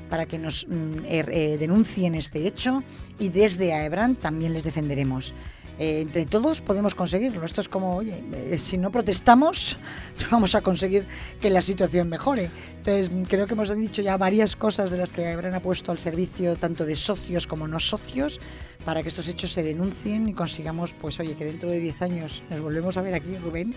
para 0.08 0.26
que 0.26 0.38
nos 0.38 0.66
eh, 0.70 1.24
eh, 1.28 1.56
denuncien 1.58 2.14
este 2.14 2.46
hecho 2.46 2.84
y 3.18 3.30
desde 3.30 3.74
Aebran 3.74 4.14
también 4.14 4.52
les 4.52 4.62
defenderemos. 4.62 5.34
Eh, 5.78 6.00
entre 6.00 6.26
todos 6.26 6.60
podemos 6.60 6.94
conseguirlo. 6.94 7.44
Esto 7.44 7.60
es 7.60 7.68
como, 7.68 7.96
oye, 7.96 8.24
eh, 8.34 8.58
si 8.58 8.78
no 8.78 8.90
protestamos, 8.90 9.78
no 10.20 10.26
vamos 10.30 10.54
a 10.54 10.60
conseguir 10.60 11.06
que 11.40 11.50
la 11.50 11.62
situación 11.62 12.08
mejore. 12.08 12.50
Entonces, 12.88 13.12
creo 13.28 13.46
que 13.46 13.52
hemos 13.52 13.76
dicho 13.76 14.00
ya 14.00 14.16
varias 14.16 14.56
cosas 14.56 14.90
de 14.90 14.96
las 14.96 15.12
que 15.12 15.28
habrán 15.28 15.60
puesto 15.60 15.92
al 15.92 15.98
servicio 15.98 16.56
tanto 16.56 16.86
de 16.86 16.96
socios 16.96 17.46
como 17.46 17.68
no 17.68 17.80
socios 17.80 18.40
para 18.82 19.02
que 19.02 19.08
estos 19.08 19.28
hechos 19.28 19.52
se 19.52 19.62
denuncien 19.62 20.26
y 20.26 20.32
consigamos, 20.32 20.94
pues, 20.94 21.20
oye, 21.20 21.34
que 21.34 21.44
dentro 21.44 21.68
de 21.68 21.80
10 21.80 22.00
años 22.00 22.42
nos 22.48 22.60
volvemos 22.60 22.96
a 22.96 23.02
ver 23.02 23.12
aquí, 23.12 23.36
Rubén, 23.36 23.74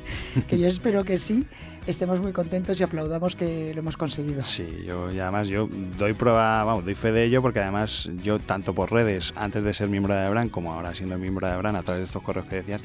que 0.48 0.58
yo 0.58 0.66
espero 0.70 1.04
que 1.04 1.18
sí, 1.18 1.46
estemos 1.88 2.22
muy 2.22 2.32
contentos 2.32 2.80
y 2.80 2.84
aplaudamos 2.84 3.36
que 3.36 3.74
lo 3.74 3.82
hemos 3.82 3.98
conseguido. 3.98 4.44
Sí, 4.44 4.66
yo 4.86 5.12
y 5.12 5.20
además 5.20 5.50
yo 5.50 5.68
doy 5.98 6.14
prueba, 6.14 6.64
vamos, 6.64 6.86
doy 6.86 6.96
fe 6.96 7.12
de 7.12 7.26
ello 7.26 7.42
porque 7.42 7.60
además 7.60 8.10
yo 8.24 8.40
tanto 8.40 8.74
por 8.74 8.94
redes, 8.94 9.34
antes 9.36 9.66
de 9.66 9.74
ser 9.74 9.90
miembro 9.90 10.16
de 10.16 10.26
Ebran, 10.26 10.48
como 10.48 10.72
ahora 10.72 10.96
siendo 10.96 11.18
miembro 11.18 11.48
de 11.48 11.54
Ebran, 11.54 11.76
a 11.76 11.82
través 11.82 12.00
de 12.00 12.06
estos 12.06 12.24
correos 12.24 12.46
que 12.48 12.56
decías, 12.56 12.82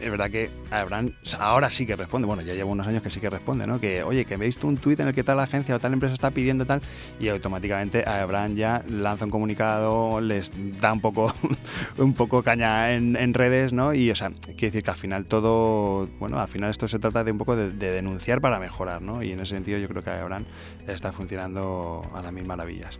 es 0.00 0.10
verdad 0.10 0.30
que 0.30 0.50
Abraham 0.70 1.10
ahora 1.38 1.70
sí 1.70 1.86
que 1.86 1.96
responde, 1.96 2.26
bueno, 2.26 2.42
ya 2.42 2.54
llevo 2.54 2.72
unos 2.72 2.86
años 2.86 3.02
que 3.02 3.10
sí 3.10 3.20
que 3.20 3.30
responde, 3.30 3.66
¿no? 3.66 3.80
Que, 3.80 4.02
oye, 4.02 4.24
que 4.24 4.36
veis 4.36 4.58
tú 4.58 4.68
un 4.68 4.76
tuit 4.76 4.98
en 5.00 5.08
el 5.08 5.14
que 5.14 5.24
tal 5.24 5.40
agencia 5.40 5.76
o 5.76 5.78
tal 5.78 5.92
empresa 5.92 6.14
está 6.14 6.30
pidiendo 6.30 6.66
tal, 6.66 6.80
y 7.20 7.28
automáticamente 7.28 8.08
Abraham 8.08 8.56
ya 8.56 8.84
lanza 8.88 9.24
un 9.24 9.30
comunicado, 9.30 10.20
les 10.20 10.52
da 10.80 10.92
un 10.92 11.00
poco, 11.00 11.32
un 11.98 12.14
poco 12.14 12.42
caña 12.42 12.92
en, 12.92 13.34
redes, 13.34 13.72
¿no? 13.72 13.94
Y, 13.94 14.10
o 14.10 14.14
sea, 14.14 14.30
quiere 14.30 14.68
decir 14.68 14.82
que 14.82 14.90
al 14.90 14.96
final 14.96 15.24
todo, 15.24 16.08
bueno, 16.18 16.38
al 16.38 16.48
final 16.48 16.70
esto 16.70 16.86
se 16.86 16.98
trata 16.98 17.24
de 17.24 17.32
un 17.32 17.38
poco 17.38 17.56
de, 17.56 17.70
de 17.70 17.92
denunciar 17.92 18.40
para 18.40 18.58
mejorar, 18.58 19.00
¿no? 19.00 19.22
Y 19.22 19.32
en 19.32 19.40
ese 19.40 19.54
sentido 19.54 19.78
yo 19.78 19.88
creo 19.88 20.02
que 20.02 20.10
Abraham 20.10 20.44
está 20.86 21.12
funcionando 21.12 22.02
a 22.14 22.22
las 22.22 22.32
mil 22.32 22.44
maravillas. 22.44 22.98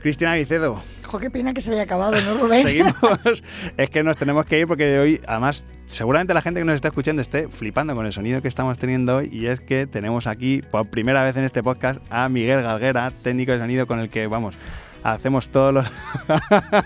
Cristina 0.00 0.34
Vicedo. 0.34 0.82
Jo, 1.04 1.18
qué 1.18 1.30
pena 1.30 1.54
que 1.54 1.60
se 1.62 1.72
haya 1.72 1.82
acabado, 1.82 2.20
¿no, 2.20 2.38
Rubén? 2.38 2.66
Seguimos. 2.66 2.94
es 3.76 3.90
que 3.90 4.02
nos 4.02 4.16
tenemos 4.16 4.44
que 4.44 4.60
ir 4.60 4.66
porque 4.66 4.98
hoy, 4.98 5.20
además, 5.26 5.64
seguramente 5.86 6.34
la 6.34 6.42
gente 6.42 6.60
que 6.60 6.64
nos 6.64 6.74
está 6.74 6.88
escuchando 6.88 7.22
esté 7.22 7.48
flipando 7.48 7.94
con 7.94 8.04
el 8.04 8.12
sonido 8.12 8.42
que 8.42 8.48
estamos 8.48 8.78
teniendo 8.78 9.16
hoy 9.16 9.30
y 9.32 9.46
es 9.46 9.60
que 9.60 9.86
tenemos 9.86 10.26
aquí 10.26 10.62
por 10.70 10.86
primera 10.88 11.22
vez 11.22 11.36
en 11.36 11.44
este 11.44 11.62
podcast 11.62 12.02
a 12.10 12.28
Miguel 12.28 12.62
Galguera, 12.62 13.10
técnico 13.22 13.52
de 13.52 13.58
sonido 13.58 13.86
con 13.86 14.00
el 14.00 14.10
que, 14.10 14.26
vamos, 14.26 14.54
hacemos 15.02 15.48
todos 15.48 15.72
los 15.72 15.86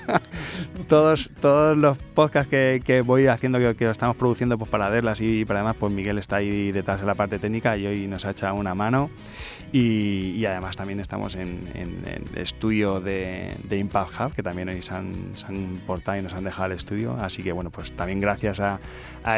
todos, 0.88 1.30
todos 1.40 1.76
los 1.76 1.98
podcasts 1.98 2.48
que, 2.48 2.80
que 2.84 3.00
voy 3.00 3.26
haciendo, 3.26 3.58
que, 3.58 3.74
que, 3.74 3.90
estamos 3.90 4.16
produciendo 4.16 4.56
pues 4.56 4.70
para 4.70 4.88
verlas 4.88 5.20
y 5.20 5.44
para 5.44 5.60
además 5.60 5.76
pues 5.78 5.92
Miguel 5.92 6.18
está 6.18 6.36
ahí 6.36 6.70
detrás 6.70 7.00
de 7.00 7.06
la 7.06 7.14
parte 7.14 7.38
técnica 7.40 7.76
y 7.76 7.86
hoy 7.86 8.06
nos 8.06 8.24
ha 8.24 8.30
echado 8.30 8.54
una 8.54 8.74
mano 8.74 9.10
y, 9.72 10.44
además 10.44 10.76
también 10.76 11.00
estamos 11.00 11.34
en, 11.34 11.68
en, 11.74 12.24
estudio 12.36 13.00
de, 13.00 13.56
Impact 13.70 14.20
Hub 14.20 14.34
que 14.34 14.42
también 14.42 14.68
hoy 14.68 14.82
se 14.82 14.92
han, 14.94 15.80
portado 15.86 16.18
y 16.18 16.22
nos 16.22 16.34
han 16.34 16.44
dejado 16.44 16.66
el 16.66 16.72
estudio. 16.72 17.16
Así 17.20 17.42
que 17.42 17.52
bueno 17.52 17.70
pues 17.70 17.92
también 17.92 18.20
gracias 18.20 18.60
a 18.60 18.78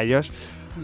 ellos 0.01 0.31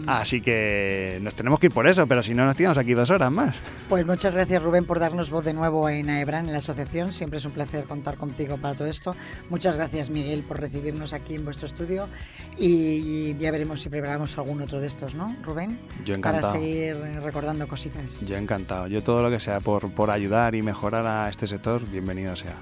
Así 0.06 0.40
que 0.40 1.18
nos 1.22 1.34
tenemos 1.34 1.58
que 1.60 1.66
ir 1.66 1.72
por 1.72 1.86
eso, 1.86 2.06
pero 2.06 2.22
si 2.22 2.34
no 2.34 2.44
nos 2.44 2.56
tiramos 2.56 2.78
aquí 2.78 2.94
dos 2.94 3.10
horas 3.10 3.30
más. 3.30 3.60
Pues 3.88 4.06
muchas 4.06 4.34
gracias 4.34 4.62
Rubén 4.62 4.84
por 4.84 4.98
darnos 4.98 5.30
voz 5.30 5.44
de 5.44 5.52
nuevo 5.54 5.88
en 5.88 6.08
AEBRAN, 6.08 6.46
en 6.46 6.52
la 6.52 6.58
asociación. 6.58 7.12
Siempre 7.12 7.38
es 7.38 7.44
un 7.44 7.52
placer 7.52 7.84
contar 7.84 8.16
contigo 8.16 8.56
para 8.56 8.74
todo 8.74 8.88
esto. 8.88 9.14
Muchas 9.50 9.76
gracias 9.76 10.10
Miguel 10.10 10.42
por 10.42 10.60
recibirnos 10.60 11.12
aquí 11.12 11.34
en 11.34 11.44
vuestro 11.44 11.66
estudio 11.66 12.08
y 12.56 13.36
ya 13.36 13.50
veremos 13.50 13.80
si 13.80 13.88
preparamos 13.88 14.36
algún 14.38 14.60
otro 14.62 14.80
de 14.80 14.86
estos, 14.86 15.14
¿no, 15.14 15.36
Rubén? 15.42 15.78
Yo 16.04 16.14
encantado. 16.14 16.52
Para 16.52 16.60
seguir 16.60 16.96
recordando 17.22 17.68
cositas. 17.68 18.26
Yo 18.26 18.36
encantado. 18.36 18.86
Yo 18.86 19.02
todo 19.02 19.22
lo 19.22 19.30
que 19.30 19.40
sea 19.40 19.60
por, 19.60 19.90
por 19.92 20.10
ayudar 20.10 20.54
y 20.54 20.62
mejorar 20.62 21.06
a 21.06 21.28
este 21.28 21.46
sector, 21.46 21.84
bienvenido 21.88 22.34
sea. 22.36 22.56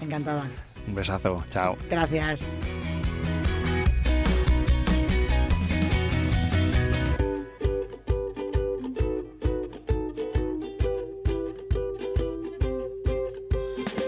Encantada. 0.00 0.44
Un 0.86 0.94
besazo. 0.94 1.44
Chao. 1.50 1.76
Gracias. 1.90 2.52